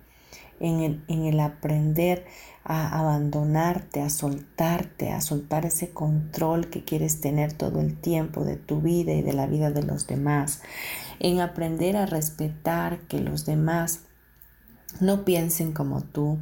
En 0.61 0.82
el, 0.82 1.05
en 1.09 1.24
el 1.24 1.40
aprender 1.40 2.24
a 2.62 2.96
abandonarte, 2.96 4.02
a 4.02 4.09
soltarte, 4.09 5.11
a 5.11 5.20
soltar 5.20 5.66
ese 5.66 5.90
control 5.90 6.70
que 6.70 6.84
quieres 6.84 7.20
tener 7.20 7.55
todo 7.55 7.80
el 7.80 7.96
tiempo 7.96 8.44
de 8.44 8.55
tu 8.55 8.80
vida 8.80 9.14
y 9.14 9.22
de 9.22 9.32
la 9.32 9.48
vida 9.48 9.72
de 9.72 9.82
los 9.82 10.07
demás, 10.07 10.62
en 11.18 11.40
aprender 11.40 11.96
a 11.96 12.07
respetar 12.07 13.00
que 13.09 13.18
los 13.18 13.46
demás 13.46 14.02
no 15.01 15.24
piensen 15.24 15.72
como 15.72 16.03
tú 16.03 16.38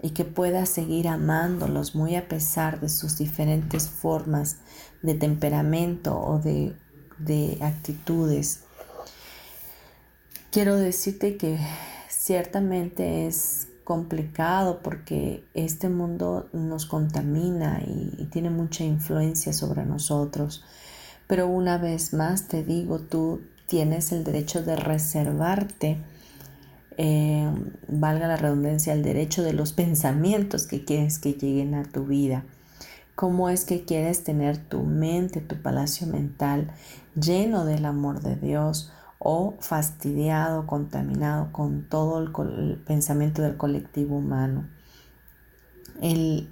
y 0.00 0.10
que 0.10 0.24
puedas 0.24 0.68
seguir 0.68 1.08
amándolos 1.08 1.94
muy 1.94 2.14
a 2.14 2.28
pesar 2.28 2.80
de 2.80 2.88
sus 2.88 3.18
diferentes 3.18 3.88
formas 3.88 4.58
de 5.02 5.14
temperamento 5.14 6.18
o 6.18 6.38
de, 6.38 6.74
de 7.18 7.58
actitudes. 7.60 8.60
Quiero 10.50 10.76
decirte 10.76 11.36
que 11.36 11.58
ciertamente 12.08 13.26
es 13.26 13.68
complicado 13.84 14.80
porque 14.82 15.44
este 15.54 15.88
mundo 15.88 16.48
nos 16.52 16.86
contamina 16.86 17.80
y, 17.86 18.14
y, 18.18 18.26
tiene 18.26 18.50
mucha 18.50 18.84
influencia 18.84 19.52
sobre 19.52 19.84
nosotros. 19.84 20.62
Pero 21.26 21.48
una 21.48 21.78
vez 21.78 22.12
más 22.12 22.48
te 22.48 22.62
digo, 22.62 22.98
tú 22.98 23.40
tienes 23.66 24.12
el 24.12 24.24
derecho 24.24 24.62
de 24.62 24.76
reservarte 24.76 25.98
eh, 27.00 27.48
valga 27.86 28.26
la 28.26 28.36
redundancia, 28.36 28.92
el 28.92 29.04
derecho 29.04 29.44
de 29.44 29.52
los 29.52 29.72
pensamientos 29.72 30.66
que 30.66 30.84
quieres 30.84 31.20
que 31.20 31.32
lleguen 31.32 31.74
a 31.74 31.84
tu 31.84 32.04
vida. 32.06 32.44
¿Cómo 33.14 33.48
es 33.50 33.64
que 33.64 33.84
quieres 33.84 34.24
tener 34.24 34.58
tu 34.58 34.82
mente, 34.82 35.40
tu 35.40 35.62
palacio 35.62 36.08
mental 36.08 36.72
lleno 37.14 37.64
del 37.64 37.86
amor 37.86 38.20
de 38.20 38.34
Dios 38.34 38.92
o 39.20 39.54
fastidiado, 39.60 40.66
contaminado 40.66 41.52
con 41.52 41.88
todo 41.88 42.18
el, 42.18 42.82
pensamiento 42.84 43.42
del 43.42 43.56
colectivo 43.56 44.16
humano? 44.16 44.68
El, 46.02 46.50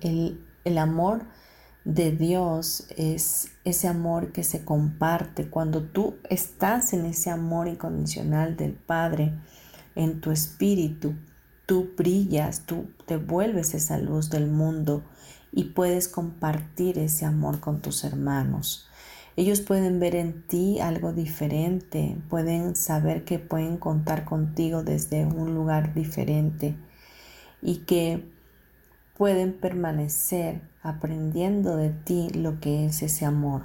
el 0.65 0.79
amor 0.79 1.25
de 1.85 2.13
Dios 2.13 2.87
es 2.97 3.49
ese 3.65 3.89
amor 3.89 4.31
que 4.31 4.45
se 4.45 4.65
comparte 4.65 5.51
cuando 5.51 5.83
tú 5.83 6.17
estás 6.31 6.93
en 6.93 7.05
ese 7.05 7.31
amor 7.31 7.67
incondicional 7.67 8.57
del 8.57 8.75
Padre 8.75 9.33
en 9.97 10.21
tu 10.21 10.31
espíritu, 10.31 11.15
tú 11.67 11.91
brillas, 11.97 12.65
tú 12.67 12.87
te 13.07 13.17
vuelves 13.17 13.75
esa 13.75 13.99
luz 13.99 14.31
del 14.31 14.47
mundo 14.47 15.03
y 15.51 15.65
puedes 15.65 16.07
compartir 16.07 16.99
ese 16.99 17.25
amor 17.25 17.59
con 17.59 17.83
tus 17.83 18.05
hermanos. 18.05 18.89
Ellos 19.37 19.61
pueden 19.61 19.99
ver 19.99 20.15
en 20.15 20.47
ti 20.47 20.79
algo 20.81 21.13
diferente, 21.13 22.17
pueden 22.31 22.77
saber 22.77 23.25
que 23.25 23.39
pueden 23.39 23.77
contar 23.77 24.25
contigo 24.25 24.83
desde 24.83 25.27
un 25.27 25.55
lugar 25.55 25.93
diferente 25.93 26.77
y 27.61 27.79
que 27.79 28.25
pueden 29.17 29.53
permanecer 29.53 30.63
aprendiendo 30.83 31.77
de 31.77 31.91
ti 31.91 32.29
lo 32.31 32.61
que 32.61 32.87
es 32.87 33.03
ese 33.03 33.25
amor. 33.25 33.65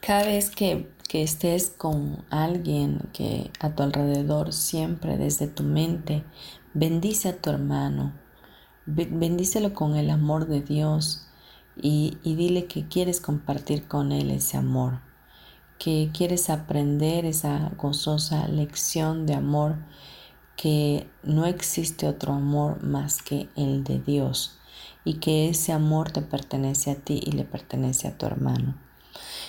Cada 0.00 0.24
vez 0.24 0.50
que 0.50 0.88
que 1.08 1.22
estés 1.22 1.70
con 1.70 2.22
alguien 2.28 3.08
que 3.14 3.50
a 3.60 3.70
tu 3.70 3.82
alrededor 3.82 4.52
siempre 4.52 5.16
desde 5.16 5.48
tu 5.48 5.62
mente 5.62 6.22
bendice 6.74 7.30
a 7.30 7.36
tu 7.36 7.48
hermano, 7.48 8.12
bendícelo 8.84 9.72
con 9.72 9.96
el 9.96 10.10
amor 10.10 10.46
de 10.46 10.60
Dios 10.60 11.26
y, 11.80 12.18
y 12.22 12.34
dile 12.34 12.66
que 12.66 12.88
quieres 12.88 13.22
compartir 13.22 13.88
con 13.88 14.12
él 14.12 14.30
ese 14.30 14.58
amor, 14.58 15.00
que 15.78 16.10
quieres 16.12 16.50
aprender 16.50 17.24
esa 17.24 17.72
gozosa 17.78 18.46
lección 18.46 19.24
de 19.24 19.34
amor, 19.34 19.76
que 20.56 21.08
no 21.22 21.46
existe 21.46 22.06
otro 22.06 22.34
amor 22.34 22.82
más 22.82 23.22
que 23.22 23.48
el 23.56 23.82
de 23.82 23.98
Dios 23.98 24.58
y 25.04 25.14
que 25.14 25.48
ese 25.48 25.72
amor 25.72 26.10
te 26.10 26.20
pertenece 26.20 26.90
a 26.90 26.96
ti 26.96 27.18
y 27.24 27.32
le 27.32 27.44
pertenece 27.44 28.08
a 28.08 28.18
tu 28.18 28.26
hermano. 28.26 28.87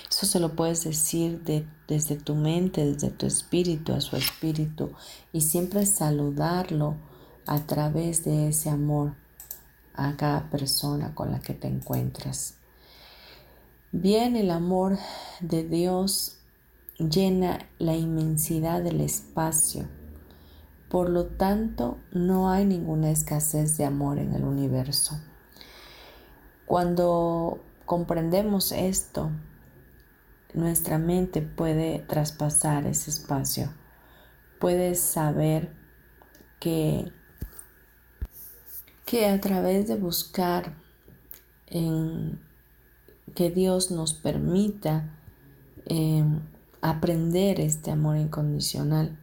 Eso 0.09 0.25
se 0.25 0.39
lo 0.39 0.55
puedes 0.55 0.83
decir 0.83 1.43
desde 1.87 2.15
tu 2.15 2.33
mente, 2.33 2.85
desde 2.85 3.11
tu 3.11 3.27
espíritu 3.27 3.93
a 3.93 4.01
su 4.01 4.15
espíritu 4.15 4.91
y 5.31 5.41
siempre 5.41 5.85
saludarlo 5.85 6.95
a 7.45 7.59
través 7.67 8.23
de 8.23 8.49
ese 8.49 8.69
amor 8.69 9.15
a 9.93 10.15
cada 10.17 10.49
persona 10.49 11.13
con 11.13 11.31
la 11.31 11.39
que 11.39 11.53
te 11.53 11.67
encuentras. 11.67 12.55
Bien, 13.91 14.35
el 14.35 14.49
amor 14.49 14.97
de 15.41 15.63
Dios 15.63 16.37
llena 16.97 17.59
la 17.77 17.95
inmensidad 17.95 18.81
del 18.81 19.01
espacio. 19.01 19.87
Por 20.89 21.09
lo 21.09 21.25
tanto, 21.25 21.97
no 22.11 22.49
hay 22.49 22.65
ninguna 22.65 23.11
escasez 23.11 23.77
de 23.77 23.85
amor 23.85 24.17
en 24.17 24.33
el 24.33 24.43
universo. 24.43 25.19
Cuando 26.65 27.59
comprendemos 27.85 28.71
esto, 28.71 29.31
nuestra 30.53 30.97
mente 30.97 31.41
puede 31.41 31.99
traspasar 31.99 32.85
ese 32.87 33.09
espacio. 33.09 33.73
Puedes 34.59 34.99
saber 34.99 35.73
que, 36.59 37.11
que 39.05 39.27
a 39.27 39.39
través 39.39 39.87
de 39.87 39.95
buscar 39.95 40.75
en 41.67 42.39
que 43.35 43.51
Dios 43.51 43.91
nos 43.91 44.13
permita 44.13 45.15
em, 45.85 46.41
aprender 46.81 47.59
este 47.59 47.91
amor 47.91 48.17
incondicional, 48.17 49.17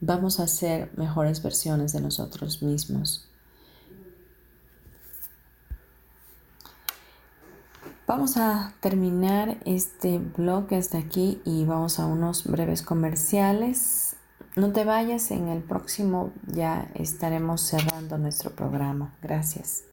vamos 0.00 0.40
a 0.40 0.46
ser 0.46 0.90
mejores 0.96 1.42
versiones 1.42 1.92
de 1.92 2.00
nosotros 2.00 2.62
mismos. 2.62 3.28
Vamos 8.16 8.36
a 8.36 8.72
terminar 8.78 9.58
este 9.64 10.20
blog 10.20 10.72
hasta 10.72 10.98
aquí 10.98 11.42
y 11.44 11.64
vamos 11.64 11.98
a 11.98 12.06
unos 12.06 12.44
breves 12.44 12.80
comerciales. 12.80 14.14
No 14.54 14.70
te 14.70 14.84
vayas, 14.84 15.32
en 15.32 15.48
el 15.48 15.64
próximo 15.64 16.30
ya 16.46 16.92
estaremos 16.94 17.62
cerrando 17.62 18.16
nuestro 18.16 18.52
programa. 18.52 19.16
Gracias. 19.20 19.86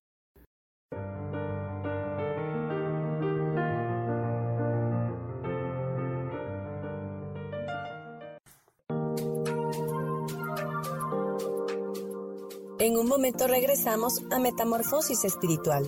En 12.78 12.98
un 13.00 13.08
momento 13.08 13.48
regresamos 13.48 14.22
a 14.30 14.38
Metamorfosis 14.38 15.26
Espiritual. 15.26 15.88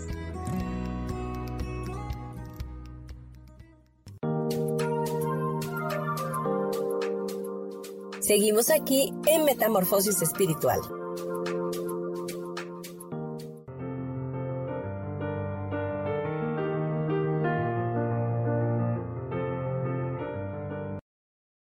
Seguimos 8.31 8.69
aquí 8.69 9.13
en 9.27 9.43
Metamorfosis 9.43 10.21
Espiritual. 10.21 10.79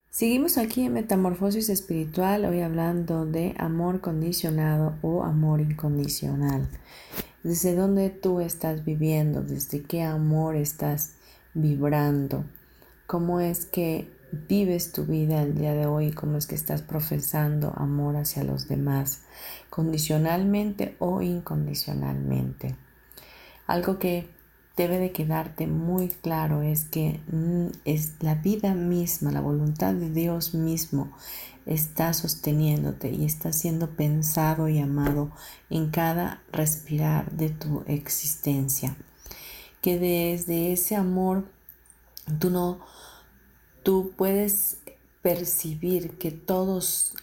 Seguimos 0.09 0.57
aquí 0.57 0.85
en 0.85 0.93
Metamorfosis 0.93 1.69
Espiritual, 1.69 2.45
hoy 2.45 2.61
hablando 2.61 3.27
de 3.27 3.53
amor 3.59 4.01
condicionado 4.01 4.95
o 5.03 5.21
amor 5.21 5.61
incondicional. 5.61 6.67
Desde 7.43 7.75
dónde 7.75 8.09
tú 8.09 8.39
estás 8.39 8.83
viviendo, 8.83 9.43
desde 9.43 9.83
qué 9.83 10.01
amor 10.01 10.55
estás 10.55 11.17
vibrando, 11.53 12.43
cómo 13.05 13.39
es 13.39 13.67
que 13.67 14.14
vives 14.47 14.91
tu 14.91 15.05
vida 15.05 15.41
el 15.41 15.55
día 15.55 15.73
de 15.73 15.85
hoy, 15.85 16.11
cómo 16.11 16.37
es 16.37 16.47
que 16.47 16.55
estás 16.55 16.81
profesando 16.81 17.73
amor 17.75 18.17
hacia 18.17 18.43
los 18.43 18.67
demás, 18.67 19.21
condicionalmente 19.69 20.95
o 20.99 21.21
incondicionalmente. 21.21 22.75
Algo 23.67 23.97
que 23.97 24.29
debe 24.77 24.99
de 24.99 25.11
quedarte 25.11 25.67
muy 25.67 26.09
claro 26.09 26.61
es 26.61 26.85
que 26.85 27.21
mm, 27.31 27.67
es 27.85 28.13
la 28.19 28.35
vida 28.35 28.73
misma, 28.73 29.31
la 29.31 29.41
voluntad 29.41 29.93
de 29.93 30.09
Dios 30.09 30.53
mismo 30.53 31.11
está 31.65 32.13
sosteniéndote 32.13 33.09
y 33.09 33.25
está 33.25 33.53
siendo 33.53 33.91
pensado 33.91 34.67
y 34.67 34.79
amado 34.79 35.31
en 35.69 35.89
cada 35.89 36.43
respirar 36.51 37.31
de 37.31 37.49
tu 37.49 37.83
existencia. 37.87 38.95
Que 39.81 39.97
desde 39.97 40.73
ese 40.73 40.95
amor 40.95 41.45
tú 42.39 42.49
no 42.49 42.79
tú 43.85 44.13
puedes 44.17 44.79
percibir 45.21 46.17
que 46.17 46.31
todos, 46.31 47.13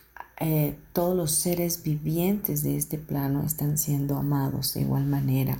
eh, 0.40 0.78
todos 0.92 1.16
los 1.16 1.32
seres 1.32 1.82
vivientes 1.82 2.62
de 2.62 2.76
este 2.76 2.98
plano 2.98 3.42
están 3.44 3.76
siendo 3.78 4.16
amados 4.16 4.72
de 4.72 4.82
igual 4.82 5.04
manera. 5.04 5.58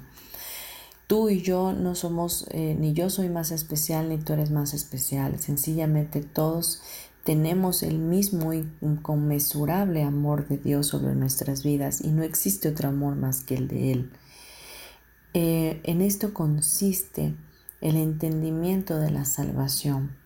Tú 1.08 1.28
y 1.28 1.42
yo 1.42 1.72
no 1.72 1.96
somos, 1.96 2.46
eh, 2.52 2.76
ni 2.78 2.92
yo 2.92 3.10
soy 3.10 3.28
más 3.28 3.50
especial, 3.50 4.10
ni 4.10 4.18
tú 4.18 4.32
eres 4.32 4.52
más 4.52 4.74
especial. 4.74 5.40
Sencillamente 5.40 6.22
todos 6.22 6.80
tenemos 7.24 7.82
el 7.82 7.98
mismo 7.98 8.52
inconmensurable 8.52 10.04
amor 10.04 10.46
de 10.46 10.56
Dios 10.56 10.86
sobre 10.86 11.16
nuestras 11.16 11.64
vidas 11.64 12.00
y 12.00 12.12
no 12.12 12.22
existe 12.22 12.68
otro 12.68 12.90
amor 12.90 13.16
más 13.16 13.42
que 13.42 13.56
el 13.56 13.66
de 13.66 13.90
Él. 13.92 14.12
Eh, 15.34 15.80
en 15.82 16.00
esto 16.00 16.32
consiste 16.32 17.34
el 17.80 17.96
entendimiento 17.96 18.98
de 18.98 19.10
la 19.10 19.24
salvación. 19.24 20.21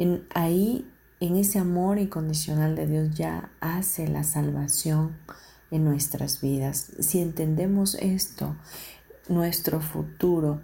En, 0.00 0.26
ahí, 0.32 0.90
en 1.20 1.36
ese 1.36 1.58
amor 1.58 1.98
incondicional 1.98 2.74
de 2.74 2.86
Dios, 2.86 3.10
ya 3.14 3.50
hace 3.60 4.08
la 4.08 4.24
salvación 4.24 5.14
en 5.70 5.84
nuestras 5.84 6.40
vidas. 6.40 6.90
Si 7.00 7.20
entendemos 7.20 7.96
esto, 7.96 8.56
nuestro 9.28 9.82
futuro 9.82 10.62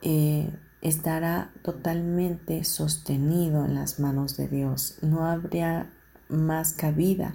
eh, 0.00 0.50
estará 0.80 1.52
totalmente 1.60 2.64
sostenido 2.64 3.66
en 3.66 3.74
las 3.74 4.00
manos 4.00 4.38
de 4.38 4.48
Dios. 4.48 4.96
No 5.02 5.26
habría 5.26 5.92
más 6.30 6.72
cabida 6.72 7.34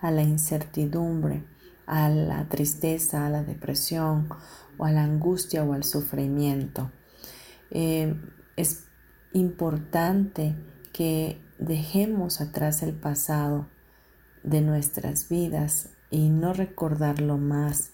a 0.00 0.12
la 0.12 0.22
incertidumbre, 0.22 1.42
a 1.86 2.08
la 2.08 2.48
tristeza, 2.48 3.26
a 3.26 3.30
la 3.30 3.42
depresión 3.42 4.28
o 4.78 4.84
a 4.84 4.92
la 4.92 5.02
angustia 5.02 5.64
o 5.64 5.72
al 5.72 5.82
sufrimiento. 5.82 6.92
Eh, 7.72 8.14
importante 9.32 10.54
que 10.92 11.40
dejemos 11.58 12.40
atrás 12.40 12.82
el 12.82 12.94
pasado 12.94 13.66
de 14.42 14.60
nuestras 14.60 15.28
vidas 15.28 15.90
y 16.10 16.28
no 16.28 16.52
recordarlo 16.52 17.38
más, 17.38 17.92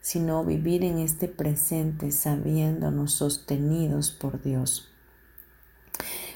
sino 0.00 0.44
vivir 0.44 0.84
en 0.84 0.98
este 0.98 1.28
presente 1.28 2.10
sabiéndonos 2.10 3.12
sostenidos 3.12 4.10
por 4.10 4.42
Dios. 4.42 4.90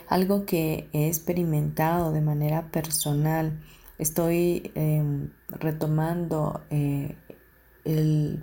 Algo 0.09 0.45
que 0.45 0.91
he 0.93 1.09
experimentado 1.09 2.13
de 2.13 2.21
manera 2.21 2.71
personal, 2.71 3.59
estoy 3.99 4.71
em, 4.75 5.31
retomando 5.49 6.63
eh, 6.69 7.17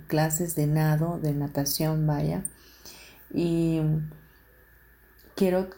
clases 0.08 0.54
de 0.54 0.66
nado, 0.66 1.18
de 1.20 1.34
natación, 1.34 2.06
vaya, 2.06 2.44
y 3.32 3.80
quiero 5.36 5.70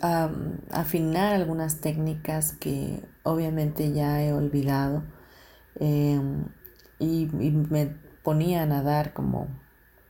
afinar 0.00 1.34
algunas 1.34 1.80
técnicas 1.80 2.52
que 2.52 3.02
obviamente 3.22 3.92
ya 3.92 4.22
he 4.22 4.32
olvidado 4.32 5.04
em, 5.76 6.44
y, 6.98 7.26
me 7.26 7.96
ponía 8.22 8.62
a 8.62 8.66
nadar 8.66 9.12
como 9.12 9.48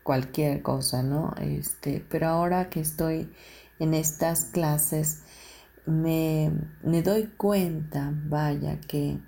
cualquier 0.02 0.62
cosa, 0.62 1.02
¿no? 1.02 1.34
Este, 1.40 2.04
pero 2.08 2.28
ahora 2.28 2.70
que 2.70 2.80
estoy 2.80 3.30
en 3.78 3.94
estas 3.94 4.46
clases, 4.46 5.22
me, 5.86 6.50
me 6.82 7.02
doy 7.02 7.26
cuenta, 7.36 8.12
vaya, 8.12 8.80
que, 8.80 9.18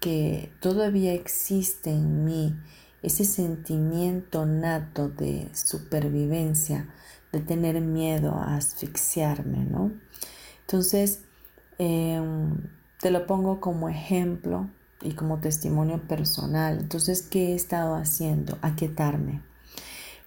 que 0.00 0.52
todavía 0.60 1.12
existe 1.12 1.90
en 1.90 2.24
mí 2.24 2.54
ese 3.02 3.24
sentimiento 3.24 4.46
nato 4.46 5.08
de 5.08 5.50
supervivencia, 5.54 6.88
de 7.32 7.40
tener 7.40 7.80
miedo 7.80 8.34
a 8.34 8.56
asfixiarme, 8.56 9.64
¿no? 9.64 9.90
Entonces, 10.60 11.22
em, 11.78 12.68
te 13.00 13.10
lo 13.10 13.26
pongo 13.26 13.60
como 13.60 13.88
ejemplo 13.88 14.68
y 15.00 15.14
como 15.14 15.40
testimonio 15.40 16.06
personal. 16.06 16.78
Entonces, 16.78 17.22
¿qué 17.22 17.52
he 17.52 17.54
estado 17.54 17.96
haciendo? 17.96 18.58
Aquietarme. 18.62 19.42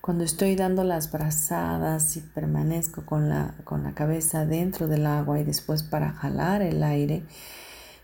Cuando 0.02 0.24
estoy 0.24 0.56
dando 0.56 0.84
las 0.84 1.12
brazadas 1.12 2.18
y 2.18 2.22
permanezco 2.22 3.06
con 3.06 3.30
la, 3.30 3.56
con 3.64 3.84
la 3.84 3.94
cabeza 3.94 4.46
dentro 4.46 4.88
del 4.88 5.06
agua 5.06 5.40
y 5.40 5.44
después 5.44 5.84
para 5.84 6.12
jalar 6.12 6.62
el 6.62 6.84
aire, 6.84 7.24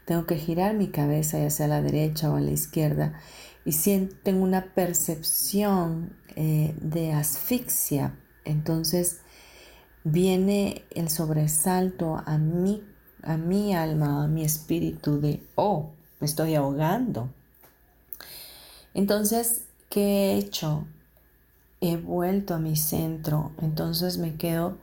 tengo 0.05 0.25
que 0.25 0.35
girar 0.35 0.73
mi 0.73 0.87
cabeza 0.87 1.37
ya 1.39 1.49
sea 1.49 1.67
a 1.67 1.69
la 1.69 1.81
derecha 1.81 2.31
o 2.31 2.37
a 2.37 2.41
la 2.41 2.51
izquierda 2.51 3.13
y 3.65 3.73
siento, 3.73 4.15
tengo 4.23 4.43
una 4.43 4.73
percepción 4.73 6.13
eh, 6.35 6.73
de 6.81 7.13
asfixia 7.13 8.15
entonces 8.45 9.21
viene 10.03 10.85
el 10.91 11.09
sobresalto 11.09 12.21
a 12.25 12.37
mi, 12.37 12.83
a 13.23 13.37
mi 13.37 13.75
alma, 13.75 14.23
a 14.23 14.27
mi 14.27 14.43
espíritu 14.43 15.19
de, 15.19 15.43
oh, 15.55 15.91
me 16.19 16.25
estoy 16.25 16.55
ahogando. 16.55 17.29
Entonces 18.93 19.65
¿Qué 19.91 19.99
he 20.05 20.37
hecho? 20.37 20.87
He 21.81 21.97
vuelto 21.97 22.53
a 22.53 22.59
mi 22.59 22.77
centro, 22.77 23.51
entonces 23.57 24.17
me 24.17 24.37
quedo 24.37 24.77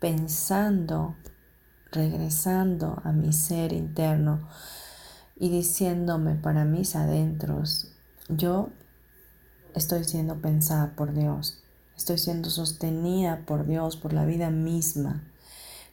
pensando, 0.00 1.16
regresando 1.90 3.00
a 3.02 3.12
mi 3.12 3.32
ser 3.32 3.72
interno 3.72 4.46
y 5.34 5.48
diciéndome 5.48 6.34
para 6.34 6.66
mis 6.66 6.94
adentros, 6.94 7.90
yo 8.28 8.68
estoy 9.74 10.04
siendo 10.04 10.42
pensada 10.42 10.94
por 10.94 11.14
Dios, 11.14 11.59
estoy 12.00 12.16
siendo 12.16 12.48
sostenida 12.48 13.44
por 13.44 13.66
Dios, 13.66 13.98
por 13.98 14.14
la 14.14 14.24
vida 14.24 14.48
misma. 14.48 15.22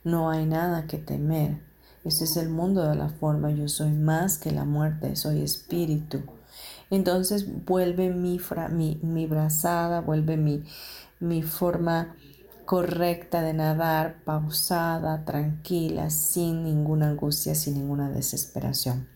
No 0.05 0.29
hay 0.29 0.45
nada 0.45 0.87
que 0.87 0.97
temer. 0.97 1.59
Este 2.05 2.23
es 2.23 2.37
el 2.37 2.47
mundo 2.47 2.87
de 2.87 2.95
la 2.95 3.09
forma. 3.09 3.51
Yo 3.51 3.67
soy 3.67 3.91
más 3.91 4.37
que 4.37 4.51
la 4.51 4.63
muerte, 4.63 5.17
soy 5.17 5.41
espíritu. 5.41 6.21
Entonces 6.89 7.65
vuelve 7.65 8.09
mi, 8.09 8.39
mi, 9.01 9.25
brazada, 9.25 9.99
vuelve 9.99 10.37
mi, 10.37 10.63
mi 11.19 11.43
forma 11.43 12.15
correcta 12.63 13.41
de 13.41 13.51
nadar, 13.51 14.23
pausada, 14.23 15.25
tranquila, 15.25 16.09
sin 16.09 16.63
ninguna 16.63 17.09
angustia, 17.09 17.53
sin 17.53 17.73
ninguna 17.73 18.09
desesperación. 18.09 19.09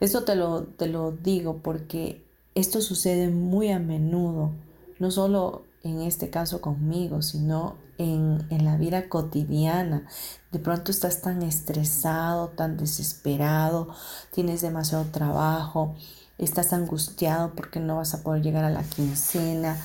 Esto 0.00 0.24
te 0.24 0.36
lo, 0.36 0.62
te 0.62 0.86
lo 0.86 1.12
digo 1.12 1.58
porque 1.58 2.24
esto 2.54 2.80
sucede 2.80 3.28
muy 3.28 3.70
a 3.72 3.78
menudo, 3.78 4.52
no 4.98 5.10
solo 5.10 5.64
en 5.84 6.00
este 6.00 6.30
caso 6.30 6.60
conmigo, 6.60 7.22
sino 7.22 7.76
en, 7.98 8.44
en, 8.50 8.64
la 8.64 8.76
vida 8.76 9.08
cotidiana. 9.08 10.06
De 10.50 10.58
pronto 10.58 10.90
estás 10.90 11.20
tan 11.20 11.42
estresado, 11.42 12.48
tan 12.48 12.76
desesperado, 12.76 13.88
tienes 14.32 14.62
demasiado 14.62 15.04
trabajo, 15.04 15.94
estás 16.38 16.72
angustiado 16.72 17.54
porque 17.54 17.80
no 17.80 17.96
vas 17.96 18.14
a 18.14 18.22
poder 18.22 18.42
llegar 18.42 18.64
a 18.64 18.70
la 18.70 18.82
quincena, 18.82 19.76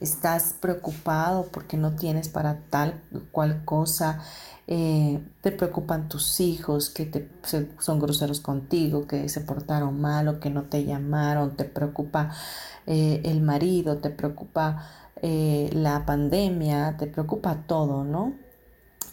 estás 0.00 0.54
preocupado 0.60 1.46
porque 1.52 1.76
no 1.76 1.94
tienes 1.94 2.28
para 2.28 2.60
tal 2.70 3.00
cual 3.32 3.64
cosa, 3.64 4.22
eh, 4.66 5.20
te 5.40 5.50
preocupan 5.50 6.08
tus 6.08 6.40
hijos 6.40 6.90
que 6.90 7.06
te, 7.06 7.28
son 7.78 7.98
groseros 7.98 8.40
contigo, 8.40 9.06
que 9.06 9.28
se 9.28 9.40
portaron 9.40 10.00
mal 10.00 10.28
o 10.28 10.40
que 10.40 10.50
no 10.50 10.64
te 10.64 10.84
llamaron, 10.84 11.56
te 11.56 11.64
preocupa 11.64 12.30
eh, 12.86 13.22
el 13.24 13.40
marido, 13.40 13.96
te 13.96 14.10
preocupa 14.10 14.86
eh, 15.22 15.70
la 15.72 16.04
pandemia, 16.04 16.96
te 16.98 17.06
preocupa 17.06 17.64
todo, 17.66 18.04
¿no? 18.04 18.34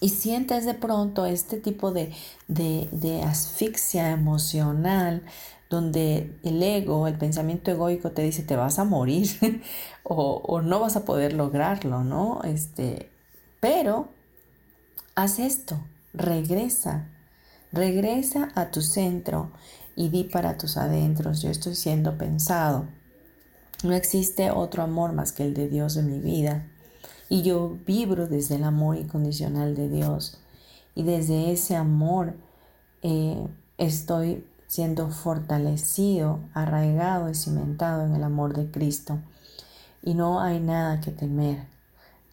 Y 0.02 0.10
sientes 0.10 0.66
de 0.66 0.74
pronto 0.74 1.26
este 1.26 1.58
tipo 1.58 1.92
de, 1.92 2.14
de, 2.50 2.90
de 2.92 3.24
asfixia 3.24 4.12
emocional, 4.12 5.24
donde 5.70 6.38
el 6.44 6.62
ego, 6.62 7.08
el 7.08 7.18
pensamiento 7.18 7.72
egoico 7.72 8.12
te 8.12 8.22
dice 8.22 8.44
te 8.44 8.56
vas 8.56 8.80
a 8.80 8.84
morir 8.84 9.28
o, 10.04 10.62
no 10.62 10.80
vas 10.80 10.96
a 10.96 11.06
poder 11.06 11.34
lograrlo, 11.34 12.04
¿no? 12.04 12.42
Este, 12.44 13.12
pero 13.60 14.10
haz 15.16 15.40
esto, 15.40 15.80
regresa, 16.14 17.10
regresa 17.72 18.52
a 18.56 18.70
tu 18.72 18.82
centro 18.82 19.52
y 19.96 20.10
di 20.10 20.26
para 20.26 20.58
tus 20.58 20.78
adentros, 20.78 21.42
yo 21.42 21.50
estoy 21.50 21.76
siendo 21.76 22.18
pensado. 22.18 22.88
No 23.84 23.94
existe 23.94 24.52
otro 24.52 24.84
amor 24.84 25.14
más 25.14 25.32
que 25.32 25.44
el 25.44 25.54
de 25.54 25.68
Dios 25.68 25.98
en 25.98 26.08
mi 26.08 26.20
vida. 26.20 26.68
Y 27.30 27.42
yo 27.42 27.78
vibro 27.86 28.28
desde 28.28 28.56
el 28.56 28.64
amor 28.64 28.98
incondicional 28.98 29.76
de 29.76 29.90
Dios. 29.90 30.40
Y 30.96 31.04
desde 31.04 31.52
ese 31.52 31.76
amor 31.76 32.36
eh, 33.02 33.48
estoy 33.78 34.46
siendo 34.76 35.10
fortalecido, 35.10 36.40
arraigado 36.54 37.30
y 37.30 37.36
cimentado 37.36 38.06
en 38.06 38.14
el 38.14 38.26
amor 38.26 38.54
de 38.54 38.70
Cristo. 38.70 39.20
Y 40.04 40.16
no 40.16 40.42
hay 40.42 40.60
nada 40.60 41.00
que 41.00 41.12
temer. 41.12 41.64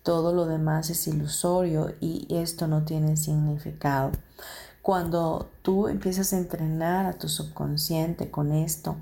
Todo 0.03 0.32
lo 0.34 0.47
demás 0.47 0.90
es 0.90 1.07
ilusorio 1.07 1.95
y 2.01 2.26
esto 2.34 2.66
no 2.66 2.84
tiene 2.84 3.16
significado. 3.16 4.11
Cuando 4.82 5.51
tú 5.62 5.86
empiezas 5.86 6.32
a 6.32 6.38
entrenar 6.38 7.07
a 7.07 7.12
tu 7.12 7.28
subconsciente 7.28 8.28
con 8.28 8.51
esto, 8.51 8.97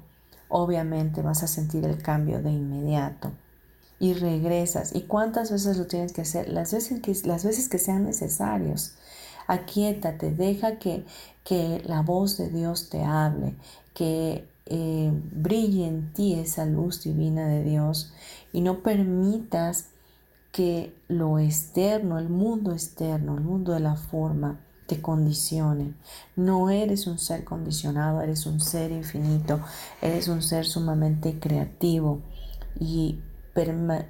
obviamente 0.51 1.22
vas 1.22 1.43
a 1.43 1.47
sentir 1.47 1.86
el 1.86 2.03
cambio 2.03 2.43
de 2.43 2.51
inmediato 2.53 3.32
y 3.99 4.12
regresas. 4.12 4.95
¿Y 4.95 5.05
cuántas 5.05 5.51
veces 5.51 5.78
lo 5.78 5.86
tienes 5.86 6.12
que 6.12 6.20
hacer? 6.20 6.51
Las 6.51 6.74
veces 6.74 7.01
que, 7.01 7.16
las 7.26 7.43
veces 7.43 7.70
que 7.70 7.78
sean 7.78 8.05
necesarios. 8.05 8.97
Aquietate, 9.47 10.30
deja 10.30 10.78
que, 10.78 11.07
que 11.51 11.82
la 11.84 12.03
voz 12.03 12.38
de 12.38 12.48
Dios 12.48 12.90
te 12.90 13.03
hable, 13.03 13.57
que 13.92 14.48
eh, 14.66 15.11
brille 15.32 15.84
en 15.84 16.12
ti 16.12 16.34
esa 16.34 16.64
luz 16.64 17.03
divina 17.03 17.48
de 17.48 17.64
Dios 17.64 18.12
y 18.53 18.61
no 18.61 18.84
permitas 18.84 19.88
que 20.53 20.94
lo 21.09 21.40
externo, 21.40 22.20
el 22.20 22.28
mundo 22.28 22.70
externo, 22.70 23.36
el 23.36 23.40
mundo 23.40 23.72
de 23.72 23.80
la 23.80 23.96
forma, 23.96 24.61
te 24.86 25.03
condicione. 25.03 25.94
No 26.36 26.70
eres 26.70 27.09
un 27.09 27.18
ser 27.18 27.42
condicionado, 27.42 28.20
eres 28.22 28.46
un 28.46 28.61
ser 28.61 28.92
infinito, 28.92 29.59
eres 30.01 30.28
un 30.28 30.42
ser 30.42 30.66
sumamente 30.66 31.40
creativo 31.40 32.20
y 32.78 33.18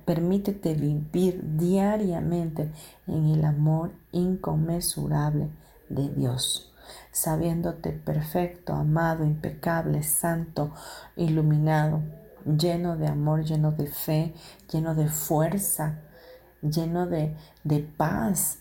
permítete 0.04 0.74
vivir 0.74 1.40
diariamente 1.56 2.70
en 3.06 3.28
el 3.28 3.46
amor 3.46 3.92
inconmensurable 4.12 5.48
de 5.88 6.08
Dios, 6.10 6.69
sabiéndote 7.12 7.92
perfecto, 7.92 8.74
amado, 8.74 9.24
impecable, 9.24 10.02
santo, 10.02 10.72
iluminado, 11.16 12.02
lleno 12.44 12.96
de 12.96 13.08
amor, 13.08 13.44
lleno 13.44 13.72
de 13.72 13.86
fe, 13.86 14.34
lleno 14.70 14.94
de 14.94 15.08
fuerza, 15.08 15.98
lleno 16.62 17.06
de, 17.06 17.36
de 17.64 17.80
paz. 17.80 18.58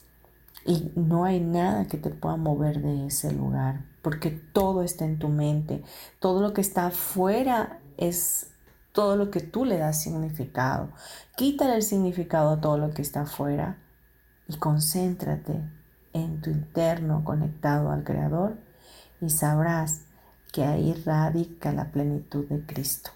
Y 0.66 0.92
no 0.96 1.26
hay 1.26 1.40
nada 1.40 1.88
que 1.88 1.98
te 1.98 2.10
pueda 2.10 2.36
mover 2.36 2.82
de 2.82 3.08
ese 3.08 3.32
lugar, 3.32 3.86
porque 4.02 4.30
todo 4.30 4.84
está 4.84 5.06
en 5.06 5.20
tu 5.20 5.30
mente. 5.30 5.84
Todo 6.20 6.42
lo 6.42 6.54
que 6.54 6.62
está 6.62 6.88
afuera 6.88 7.80
es 7.98 8.48
todo 8.92 9.16
lo 9.16 9.32
que 9.32 9.40
tú 9.40 9.66
le 9.66 9.78
das 9.78 10.02
significado. 10.02 10.90
Quítale 11.38 11.76
el 11.76 11.84
significado 11.84 12.50
a 12.50 12.62
todo 12.62 12.78
lo 12.78 12.92
que 12.92 13.02
está 13.02 13.22
afuera 13.22 13.78
y 14.48 14.58
concéntrate 14.58 15.79
en 16.14 16.42
tu 16.42 16.50
interno 16.50 17.24
conectado 17.24 17.92
al 17.92 18.04
Creador 18.04 18.58
y 19.22 19.30
sabrás 19.30 20.02
que 20.52 20.64
ahí 20.64 20.94
radica 21.06 21.72
la 21.72 21.92
plenitud 21.92 22.46
de 22.48 22.66
Cristo. 22.66 23.12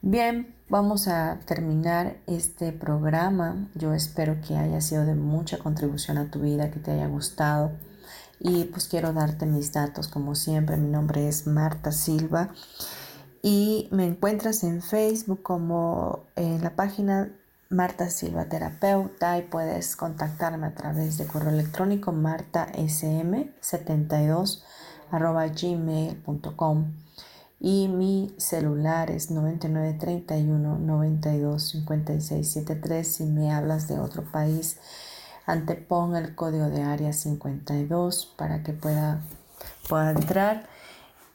Bien, 0.00 0.56
vamos 0.68 1.06
a 1.06 1.38
terminar 1.46 2.16
este 2.26 2.72
programa. 2.72 3.68
Yo 3.74 3.94
espero 3.94 4.40
que 4.40 4.56
haya 4.56 4.80
sido 4.80 5.04
de 5.04 5.14
mucha 5.14 5.58
contribución 5.58 6.18
a 6.18 6.30
tu 6.30 6.40
vida, 6.40 6.70
que 6.70 6.80
te 6.80 6.90
haya 6.90 7.06
gustado. 7.06 7.72
Y 8.40 8.64
pues 8.64 8.88
quiero 8.88 9.12
darte 9.12 9.46
mis 9.46 9.72
datos 9.72 10.08
como 10.08 10.34
siempre. 10.34 10.76
Mi 10.76 10.88
nombre 10.88 11.28
es 11.28 11.46
Marta 11.46 11.92
Silva 11.92 12.50
y 13.42 13.88
me 13.90 14.06
encuentras 14.06 14.62
en 14.62 14.82
Facebook 14.82 15.42
como 15.42 16.24
en 16.36 16.62
la 16.62 16.74
página 16.74 17.32
Marta 17.72 18.08
Silva 18.10 18.44
Terapeuta 18.44 19.38
y 19.38 19.42
puedes 19.42 19.96
contactarme 19.96 20.66
a 20.66 20.74
través 20.74 21.16
de 21.16 21.26
correo 21.26 21.48
electrónico 21.50 22.12
martasm72 22.12 24.62
gmail.com 25.10 26.92
y 27.58 27.88
mi 27.88 28.34
celular 28.36 29.10
es 29.10 29.30
9931 29.30 30.78
92 30.78 31.86
73 31.88 33.08
si 33.08 33.24
me 33.24 33.50
hablas 33.52 33.88
de 33.88 33.98
otro 33.98 34.30
país 34.30 34.78
antepon 35.46 36.14
el 36.16 36.34
código 36.34 36.68
de 36.68 36.82
área 36.82 37.14
52 37.14 38.34
para 38.36 38.62
que 38.62 38.74
pueda, 38.74 39.22
pueda 39.88 40.10
entrar 40.10 40.66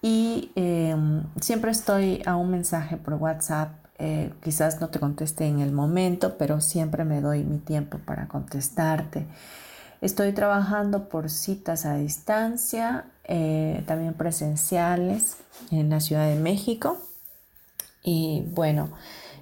y 0.03 0.51
em, 0.55 1.23
siempre 1.41 1.71
estoy 1.71 2.21
a 2.27 2.35
un 2.35 2.51
mensaje 2.51 2.97
por 2.97 3.15
WhatsApp. 3.15 3.86
Eh, 3.99 4.31
quizás 4.43 4.79
no 4.79 4.89
te 4.89 4.99
conteste 4.99 5.45
en 5.45 5.59
el 5.59 5.71
momento, 5.71 6.37
pero 6.37 6.61
siempre 6.61 7.03
me 7.03 7.21
doy 7.21 7.43
mi 7.43 7.57
tiempo 7.57 7.97
para 7.99 8.27
contestarte. 8.27 9.25
Estoy 10.01 10.31
trabajando 10.33 11.09
por 11.09 11.29
citas 11.29 11.85
a 11.85 11.95
distancia, 11.95 13.05
eh, 13.23 13.83
también 13.87 14.13
presenciales 14.13 15.37
en 15.71 15.89
la 15.89 15.99
Ciudad 15.99 16.27
de 16.27 16.35
México. 16.35 16.97
Y 18.03 18.45
bueno, 18.53 18.89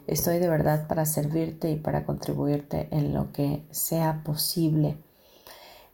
estoy 0.08 0.40
de 0.40 0.48
verdad 0.48 0.88
para 0.88 1.06
servirte 1.06 1.72
y 1.72 1.76
para 1.76 2.06
contribuirte 2.06 2.88
en 2.92 3.14
lo 3.14 3.34
que 3.34 3.64
sea 3.72 4.22
posible. 4.24 4.98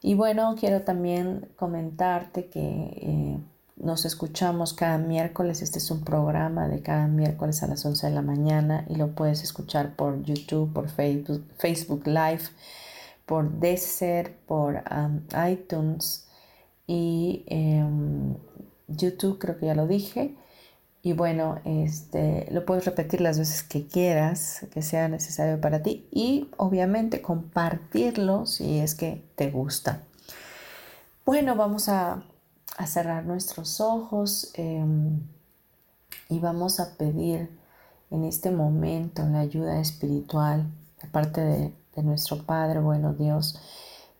Y 0.03 0.13
bueno, 0.13 0.55
quiero 0.59 0.81
también 0.81 1.49
comentarte 1.55 2.45
que 2.47 2.59
eh, 2.59 3.39
nos 3.81 4.05
escuchamos 4.05 4.73
cada 4.73 4.97
miércoles. 4.97 5.61
Este 5.61 5.79
es 5.79 5.89
un 5.91 6.03
programa 6.03 6.67
de 6.67 6.81
cada 6.81 7.07
miércoles 7.07 7.63
a 7.63 7.67
las 7.67 7.85
11 7.85 8.07
de 8.07 8.13
la 8.13 8.21
mañana 8.21 8.85
y 8.89 8.95
lo 8.95 9.15
puedes 9.15 9.43
escuchar 9.43 9.95
por 9.95 10.21
YouTube, 10.23 10.71
por 10.71 10.89
Facebook, 10.89 11.43
Facebook 11.57 12.05
Live, 12.05 12.43
por 13.25 13.49
Deezer, 13.59 14.37
por 14.45 14.83
um, 14.91 15.21
iTunes 15.49 16.27
y 16.85 17.43
em, 17.47 18.35
YouTube, 18.87 19.39
creo 19.39 19.57
que 19.57 19.65
ya 19.67 19.75
lo 19.75 19.87
dije. 19.87 20.35
Y 21.03 21.13
bueno, 21.13 21.59
este, 21.65 22.47
lo 22.51 22.63
puedes 22.63 22.85
repetir 22.85 23.21
las 23.21 23.39
veces 23.39 23.63
que 23.63 23.87
quieras, 23.87 24.67
que 24.71 24.83
sea 24.83 25.07
necesario 25.07 25.59
para 25.59 25.81
ti 25.81 26.07
y 26.11 26.49
obviamente 26.57 27.23
compartirlo 27.23 28.45
si 28.45 28.77
es 28.77 28.93
que 28.93 29.23
te 29.35 29.49
gusta. 29.49 30.03
Bueno, 31.25 31.55
vamos 31.55 31.89
a, 31.89 32.23
cerrar 32.85 33.25
nuestros 33.25 33.79
ojos 33.81 34.51
em, 34.55 35.21
y 36.29 36.39
vamos 36.39 36.79
a 36.79 36.97
pedir 36.97 37.49
en 38.09 38.23
este 38.23 38.51
momento 38.51 39.23
la 39.25 39.39
ayuda 39.39 39.79
espiritual 39.79 40.65
de 41.01 41.07
parte 41.09 41.41
de, 41.41 41.73
de 41.95 42.03
nuestro 42.03 42.43
Padre, 42.43 42.79
bueno 42.79 43.13
Dios, 43.13 43.59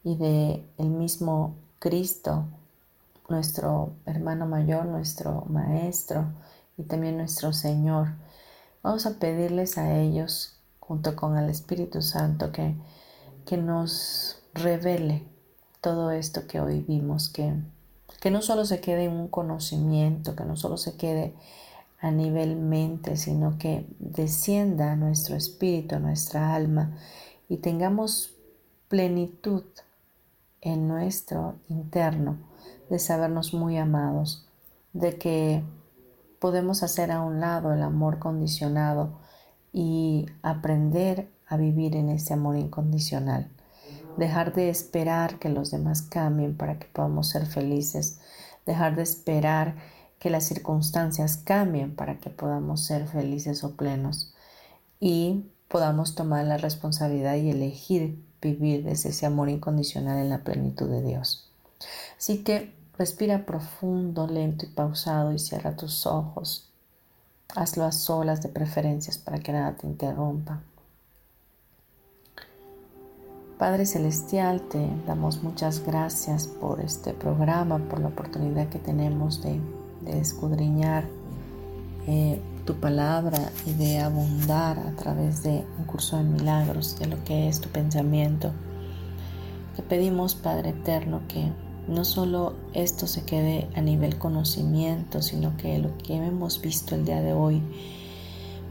y 0.04 0.16
de 0.16 0.66
el 0.78 0.90
mismo 0.90 1.56
Cristo, 1.80 2.46
nuestro 3.30 3.94
hermano 4.06 4.46
mayor, 4.46 4.86
nuestro 4.86 5.46
Maestro 5.50 6.26
y 6.78 6.84
también 6.84 7.18
nuestro 7.18 7.54
Señor. 7.54 8.10
Vamos 8.84 9.06
a 9.06 9.20
pedirles 9.20 9.78
a 9.78 10.00
ellos, 10.00 10.58
junto 10.80 11.16
con 11.16 11.38
el 11.38 11.50
Espíritu 11.50 12.02
Santo, 12.02 12.52
que, 12.52 12.76
que 13.46 13.58
nos 13.58 14.42
revele 14.54 15.24
todo 15.82 16.12
esto 16.12 16.48
que 16.48 16.60
hoy 16.60 16.82
vimos, 16.82 17.30
que, 17.30 17.54
que 18.22 18.30
no 18.30 18.44
solo 18.44 18.66
se 18.66 18.80
quede 18.80 19.06
en 19.06 19.14
un 19.14 19.28
conocimiento, 19.28 20.36
que 20.36 20.46
no 20.46 20.56
solo 20.56 20.78
se 20.78 20.96
quede 20.96 21.34
a 22.00 22.12
nivel 22.12 22.56
mente, 22.56 23.18
sino 23.18 23.58
que 23.58 23.88
descienda 23.98 24.92
a 24.92 24.96
nuestro 24.96 25.36
espíritu, 25.36 25.96
a 25.96 26.00
nuestra 26.00 26.54
alma 26.54 26.96
y 27.50 27.58
tengamos 27.58 28.36
plenitud 28.88 29.64
en 30.62 30.88
nuestro 30.88 31.56
interno 31.68 32.38
de 32.92 33.00
sabernos 33.00 33.56
muy 33.56 33.78
amados, 33.78 34.48
de 34.94 35.18
que 35.18 35.64
podemos 36.38 36.84
hacer 36.84 37.12
a 37.12 37.22
un 37.22 37.40
lado 37.40 37.74
el 37.74 37.82
amor 37.82 38.20
condicionado 38.20 39.18
y 39.74 40.28
aprender 40.44 41.28
a 41.48 41.58
vivir 41.58 41.96
en 41.96 42.10
ese 42.10 42.36
amor 42.36 42.56
incondicional. 42.56 43.50
Dejar 44.18 44.54
de 44.54 44.70
esperar 44.70 45.40
que 45.40 45.50
los 45.50 45.72
demás 45.72 46.02
cambien 46.02 46.56
para 46.56 46.78
que 46.80 46.88
podamos 46.88 47.30
ser 47.30 47.46
felices. 47.46 48.20
Dejar 48.66 48.96
de 48.96 49.04
esperar 49.04 49.76
que 50.20 50.30
las 50.30 50.46
circunstancias 50.46 51.38
cambien 51.38 51.96
para 51.96 52.20
que 52.20 52.30
podamos 52.30 52.84
ser 52.86 53.08
felices 53.08 53.64
o 53.64 53.76
plenos. 53.76 54.34
Y 55.00 55.46
podamos 55.68 56.16
tomar 56.16 56.46
la 56.46 56.58
responsabilidad 56.58 57.36
y 57.36 57.50
elegir 57.50 58.24
vivir 58.42 58.84
desde 58.84 59.10
ese 59.10 59.26
amor 59.26 59.50
incondicional 59.50 60.18
en 60.18 60.30
la 60.30 60.40
plenitud 60.40 60.90
de 60.90 61.04
Dios. 61.04 61.50
Así 62.18 62.44
que 62.44 62.74
respira 62.98 63.46
profundo, 63.46 64.28
lento 64.28 64.66
y 64.66 64.70
pausado 64.70 65.32
y 65.32 65.40
cierra 65.40 65.76
tus 65.76 66.06
ojos. 66.06 66.70
Hazlo 67.56 67.86
a 67.86 67.92
solas 67.92 68.42
de 68.42 68.50
preferencias 68.50 69.18
para 69.18 69.40
que 69.40 69.52
nada 69.52 69.76
te 69.76 69.88
interrumpa. 69.88 70.62
Padre 73.62 73.86
Celestial, 73.86 74.60
te 74.60 74.90
damos 75.06 75.44
muchas 75.44 75.86
gracias 75.86 76.48
por 76.48 76.82
este 76.82 77.14
programa, 77.14 77.78
por 77.78 78.00
la 78.00 78.08
oportunidad 78.08 78.70
que 78.70 78.80
tenemos 78.80 79.44
de, 79.44 79.62
escudriñar 80.08 81.08
eh, 82.08 82.42
tu 82.66 82.74
palabra 82.78 83.52
y 83.68 83.74
de 83.74 84.00
abundar 84.00 84.80
a 84.80 84.96
través 84.96 85.44
de 85.44 85.64
un 85.78 85.86
curso 85.86 86.18
de 86.18 86.24
milagros 86.24 86.98
de 86.98 87.06
lo 87.06 87.24
que 87.24 87.50
es 87.50 87.62
tu 87.62 87.70
pensamiento. 87.70 88.52
Te 89.76 89.84
pedimos, 89.84 90.34
Padre 90.34 90.72
Eterno, 90.72 91.22
que 91.28 91.52
no 91.88 92.04
solo 92.04 92.56
esto 92.74 93.06
se 93.06 93.26
quede 93.26 93.70
a 93.76 93.82
nivel 93.82 94.18
conocimiento, 94.18 95.22
sino 95.22 95.56
que 95.58 95.78
lo 95.78 95.96
que 96.00 96.16
hemos 96.16 96.62
visto 96.62 96.96
el 96.96 97.06
día 97.06 97.22
de 97.22 97.34
hoy 97.34 97.62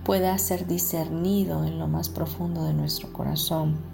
pueda 0.02 0.36
ser 0.38 0.66
discernido 0.66 1.62
en 1.64 1.78
lo 1.78 1.86
más 1.86 2.08
profundo 2.08 2.64
de 2.64 2.74
nuestro 2.74 3.12
corazón. 3.12 3.89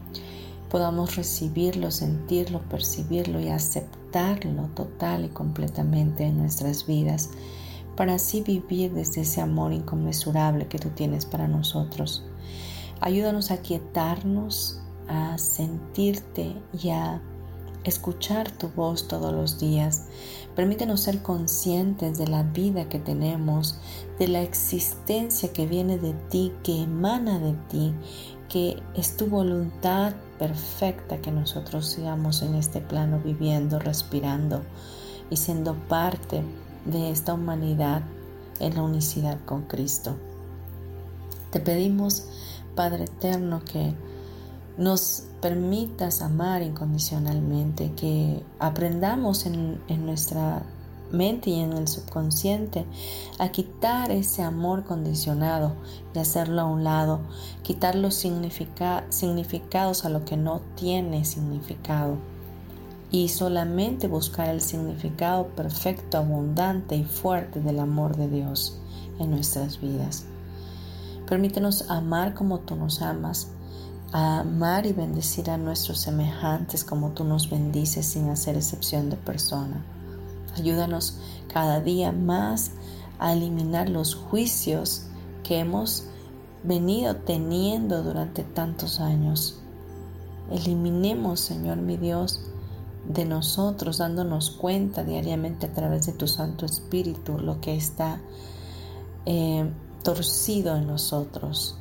Podamos 0.71 1.17
recibirlo, 1.17 1.91
sentirlo, 1.91 2.61
percibirlo 2.69 3.41
y 3.41 3.49
aceptarlo 3.49 4.69
total 4.75 5.25
y 5.25 5.29
completamente 5.29 6.25
en 6.25 6.39
nuestras 6.39 6.87
vidas 6.87 7.31
para 7.97 8.15
así 8.15 8.43
vivir 8.43 8.93
desde 8.93 9.23
ese 9.23 9.41
amor 9.41 9.73
inconmensurable 9.73 10.69
que 10.69 10.79
tú 10.79 10.91
tienes 10.91 11.25
para 11.25 11.49
nosotros. 11.49 12.25
Ayúdanos 13.01 13.51
a 13.51 13.59
quietarnos, 13.59 14.81
a 15.09 15.39
sentirte 15.39 16.55
y 16.73 16.91
a 16.91 17.21
escuchar 17.85 18.51
tu 18.51 18.69
voz 18.69 19.09
todos 19.09 19.33
los 19.33 19.59
días. 19.59 20.07
Permítenos 20.55 21.03
ser 21.03 21.23
conscientes 21.23 22.19
de 22.19 22.27
la 22.27 22.43
vida 22.43 22.89
que 22.89 22.99
tenemos, 22.99 23.79
de 24.19 24.29
la 24.29 24.43
existencia 24.43 25.53
que 25.53 25.67
viene 25.67 25.99
de 25.99 26.13
ti, 26.31 26.53
que 26.63 26.83
emana 26.83 27.39
de 27.39 27.53
ti, 27.69 27.95
que 28.49 28.83
es 28.95 29.17
tu 29.17 29.27
voluntad 29.27 30.15
perfecta 30.39 31.19
que 31.19 31.31
nosotros 31.31 31.87
sigamos 31.87 32.43
en 32.43 32.55
este 32.55 32.81
plano 32.81 33.21
viviendo, 33.25 33.79
respirando 33.79 34.63
y 35.31 35.37
siendo 35.37 35.75
parte 35.75 36.43
de 36.85 37.11
esta 37.11 37.35
humanidad 37.35 38.03
en 38.61 38.75
la 38.75 38.83
unicidad 38.83 39.39
con 39.45 39.63
Cristo. 39.63 40.17
Te 41.51 41.61
pedimos, 41.61 42.27
Padre 42.75 43.05
Eterno, 43.05 43.63
que 43.65 43.95
nos 44.77 45.25
permitas 45.41 46.23
amar 46.23 46.63
incondicionalmente, 46.63 47.93
que 47.93 48.43
aprendamos 48.59 49.47
en, 49.47 49.81
nuestra 50.05 50.63
mente 51.11 51.51
y 51.51 51.61
en 51.61 51.73
el 51.73 51.89
subconsciente 51.89 52.85
a 53.39 53.49
quitar 53.49 54.11
ese 54.11 54.43
amor 54.43 54.85
condicionado 54.85 55.73
y 56.15 56.19
hacerlo 56.19 56.63
a 56.63 56.67
un 56.67 56.85
lado, 56.85 57.21
quitar 57.63 57.95
los 57.95 58.15
significados 58.15 60.05
a 60.05 60.09
lo 60.09 60.25
que 60.25 60.37
no 60.37 60.61
tiene 60.75 61.25
significado 61.25 62.17
y 63.11 63.29
solamente 63.29 64.09
buscar 64.09 64.49
el 64.49 64.61
significado 64.61 65.49
perfecto, 65.49 66.19
abundante 66.19 66.97
y 66.97 67.05
fuerte 67.05 67.61
del 67.61 67.79
amor 67.79 68.17
de 68.17 68.29
Dios 68.29 68.79
en 69.19 69.31
nuestras 69.31 69.81
vidas. 69.81 70.25
Permítenos 71.27 71.91
amar 71.91 72.35
como 72.35 72.61
tú 72.61 72.77
nos 72.77 73.03
amas, 73.03 73.49
amar 74.13 74.87
y 74.87 74.93
bendecir 74.93 75.51
a 75.51 75.59
nuestros 75.59 76.01
semejantes 76.01 76.85
como 76.85 77.11
tú 77.11 77.25
nos 77.25 77.51
bendices 77.51 78.07
sin 78.07 78.29
hacer 78.29 78.57
excepción 78.57 79.11
de 79.11 79.17
persona. 79.17 79.85
Ayúdanos 80.57 81.19
cada 81.53 81.81
día 81.81 82.13
más 82.13 82.73
a 83.19 83.33
eliminar 83.33 83.89
los 83.89 84.15
juicios 84.15 85.07
que 85.43 85.59
hemos 85.59 86.05
venido 86.63 87.17
teniendo 87.17 88.03
durante 88.03 88.43
tantos 88.43 89.01
años. 89.01 89.61
Eliminemos, 90.51 91.41
Señor 91.41 91.79
mi 91.79 91.97
Dios, 91.97 92.41
de 93.09 93.25
nosotros, 93.25 93.99
dándonos 93.99 94.51
cuenta 94.51 95.05
diariamente 95.05 95.67
a 95.67 95.73
través 95.73 96.07
de 96.07 96.13
tu 96.13 96.27
Santo 96.27 96.67
Espíritu 96.67 97.39
lo 97.39 97.61
que 97.61 97.77
está 97.77 98.21
eh, 99.25 99.71
torcido 100.03 100.77
en 100.77 100.87
nosotros. 100.87 101.79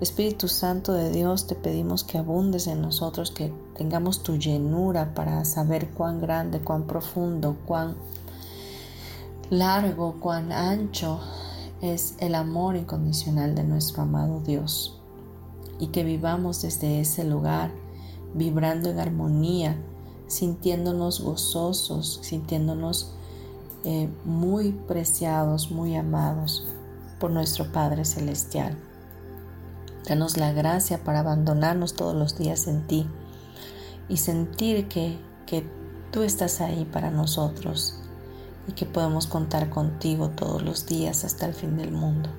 Espíritu 0.00 0.48
Santo 0.48 0.92
de 0.92 1.10
Dios, 1.10 1.46
te 1.46 1.54
pedimos 1.54 2.02
que 2.02 2.18
abundes 2.18 2.66
en 2.66 2.82
nosotros, 2.82 3.30
que 3.30 3.52
tengamos 3.76 4.22
tu 4.22 4.36
llenura 4.36 5.14
para 5.14 5.44
saber 5.44 5.90
cuán 5.90 6.20
grande, 6.20 6.60
cuán 6.60 6.86
profundo, 6.86 7.56
cuán 7.64 7.94
largo, 9.50 10.16
cuán 10.18 10.50
ancho 10.50 11.20
es 11.80 12.16
el 12.18 12.34
amor 12.34 12.76
incondicional 12.76 13.54
de 13.54 13.62
nuestro 13.62 14.02
amado 14.02 14.40
Dios. 14.40 15.00
Y 15.78 15.88
que 15.88 16.02
vivamos 16.02 16.62
desde 16.62 17.00
ese 17.00 17.24
lugar, 17.24 17.70
vibrando 18.34 18.90
en 18.90 18.98
armonía 18.98 19.76
sintiéndonos 20.26 21.20
gozosos, 21.20 22.18
sintiéndonos 22.22 23.14
eh, 23.84 24.08
muy 24.24 24.72
preciados, 24.72 25.70
muy 25.70 25.94
amados 25.94 26.66
por 27.20 27.30
nuestro 27.30 27.70
Padre 27.70 28.04
Celestial. 28.04 28.76
Danos 30.08 30.36
la 30.36 30.52
gracia 30.52 31.02
para 31.02 31.20
abandonarnos 31.20 31.94
todos 31.94 32.14
los 32.14 32.36
días 32.36 32.66
en 32.66 32.86
ti 32.86 33.06
y 34.08 34.18
sentir 34.18 34.88
que, 34.88 35.18
que 35.46 35.66
tú 36.10 36.22
estás 36.22 36.60
ahí 36.60 36.84
para 36.84 37.10
nosotros 37.10 37.98
y 38.68 38.72
que 38.72 38.86
podemos 38.86 39.26
contar 39.26 39.70
contigo 39.70 40.30
todos 40.30 40.62
los 40.62 40.86
días 40.86 41.24
hasta 41.24 41.46
el 41.46 41.54
fin 41.54 41.76
del 41.76 41.92
mundo. 41.92 42.30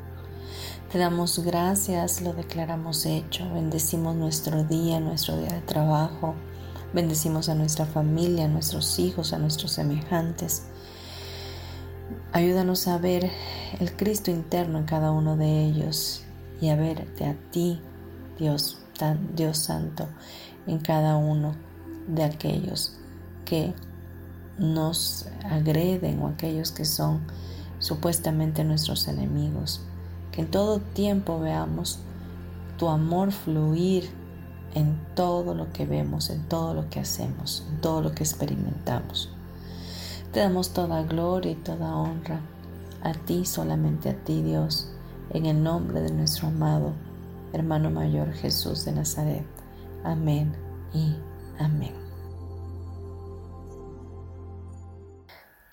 Te 0.92 1.00
damos 1.00 1.40
gracias, 1.40 2.22
lo 2.22 2.34
declaramos 2.34 3.06
hecho, 3.06 3.52
bendecimos 3.54 4.16
nuestro 4.16 4.64
día, 4.64 5.00
nuestro 5.00 5.38
día 5.38 5.50
de 5.50 5.62
trabajo, 5.62 6.36
Bendecimos 6.96 7.50
a 7.50 7.56
nuestra 7.56 7.86
familia, 7.86 8.46
a 8.46 8.48
nuestros 8.48 9.00
hijos, 9.00 9.34
a 9.34 9.38
nuestros 9.38 9.74
semejantes. 9.74 10.64
Ayúdanos 12.32 12.88
a 12.88 12.98
ver 12.98 13.30
el 13.82 13.98
Cristo 13.98 14.32
interno 14.32 14.78
en 14.78 14.86
cada 14.86 15.12
uno 15.12 15.36
de 15.36 15.66
ellos 15.66 16.25
y 16.62 16.70
a 16.70 16.76
verte 16.76 17.26
a 17.26 17.36
ti, 17.52 17.80
Dios, 18.38 18.78
Dios 19.36 19.58
Santo, 19.58 20.08
en 20.68 20.80
cada 20.80 21.18
uno 21.18 21.56
de 22.08 22.24
aquellos 22.24 22.98
que 23.46 23.74
nos 24.58 25.28
agreden 25.44 26.22
o 26.22 26.28
aquellos 26.28 26.72
que 26.72 26.86
son 26.86 27.22
supuestamente 27.80 28.64
nuestros 28.64 29.08
enemigos. 29.08 29.82
Que 30.32 30.42
en 30.42 30.52
todo 30.52 30.80
tiempo 30.80 31.40
veamos 31.40 32.00
tu 32.78 32.90
amor 32.90 33.32
fluir 33.32 34.10
en 34.74 35.00
todo 35.16 35.56
lo 35.56 35.72
que 35.72 35.86
vemos, 35.86 36.30
en 36.30 36.44
todo 36.48 36.74
lo 36.74 36.90
que 36.90 37.00
hacemos, 37.00 37.66
en 37.70 37.82
todo 37.82 38.02
lo 38.02 38.14
que 38.14 38.24
experimentamos. 38.24 39.30
Te 40.34 40.42
damos 40.42 40.72
toda 40.72 41.04
gloria 41.04 41.54
y 41.54 41.56
toda 41.56 41.96
honra 41.96 42.42
a 43.02 43.14
ti, 43.14 43.46
solamente 43.46 44.10
a 44.10 44.16
ti, 44.16 44.42
Dios, 44.42 44.92
en 45.32 45.46
el 45.46 45.62
nombre 45.62 46.02
de 46.02 46.12
nuestro 46.12 46.48
amado 46.48 46.94
hermano 47.56 47.90
mayor 47.90 48.34
Jesús 48.34 48.86
de 48.86 48.92
Nazaret. 48.92 49.46
Amén 50.04 50.56
y 50.94 51.16
amén. 51.58 51.94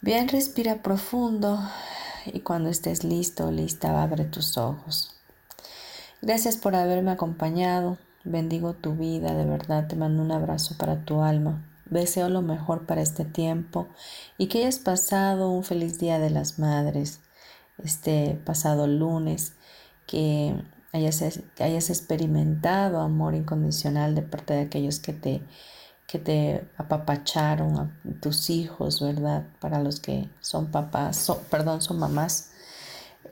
Bien, 0.00 0.28
respira 0.28 0.82
profundo 0.82 1.60
y 2.26 2.40
cuando 2.40 2.68
estés 2.70 3.04
listo, 3.04 3.50
lista, 3.50 4.02
abre 4.02 4.24
tus 4.24 4.56
ojos. 4.58 5.16
Gracias 6.20 6.56
por 6.56 6.74
haberme 6.74 7.10
acompañado. 7.10 7.98
Bendigo 8.24 8.74
tu 8.74 8.94
vida, 8.94 9.34
de 9.34 9.44
verdad 9.44 9.88
te 9.88 9.96
mando 9.96 10.22
un 10.22 10.30
abrazo 10.30 10.76
para 10.78 11.04
tu 11.04 11.22
alma. 11.22 11.68
Deseo 11.86 12.28
lo 12.28 12.42
mejor 12.42 12.86
para 12.86 13.02
este 13.02 13.24
tiempo 13.24 13.88
y 14.38 14.46
que 14.46 14.58
hayas 14.58 14.78
pasado 14.78 15.50
un 15.50 15.64
feliz 15.64 15.98
día 15.98 16.18
de 16.18 16.30
las 16.30 16.58
madres, 16.58 17.20
este 17.84 18.40
pasado 18.44 18.86
lunes, 18.86 19.54
que 20.06 20.54
hayas, 20.92 21.22
hayas 21.58 21.90
experimentado 21.90 23.00
amor 23.00 23.34
incondicional 23.34 24.14
de 24.14 24.22
parte 24.22 24.54
de 24.54 24.60
aquellos 24.62 25.00
que 25.00 25.12
te, 25.12 25.42
que 26.06 26.18
te 26.18 26.68
apapacharon, 26.76 27.78
a 27.78 27.90
tus 28.20 28.50
hijos, 28.50 29.00
¿verdad? 29.00 29.46
Para 29.60 29.82
los 29.82 30.00
que 30.00 30.28
son 30.40 30.70
papás, 30.70 31.32
perdón, 31.50 31.80
son 31.82 31.98
mamás. 31.98 32.50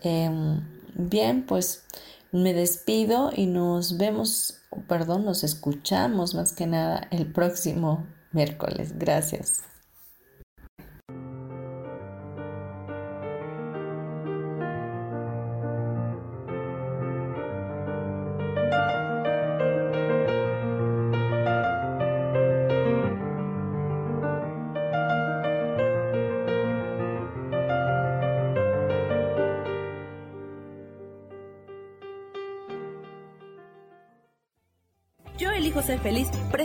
Em, 0.03 0.61
bien, 0.94 1.44
pues 1.46 1.84
me 2.32 2.55
despido 2.55 3.30
y 3.34 3.46
nos 3.46 3.98
vemos, 3.98 4.61
perdón, 4.88 5.24
nos 5.24 5.44
escuchamos 5.44 6.34
más 6.34 6.53
que 6.53 6.66
nada 6.66 7.09
el 7.11 7.26
próximo 7.30 8.07
miércoles. 8.32 8.98
Gracias. 8.98 9.69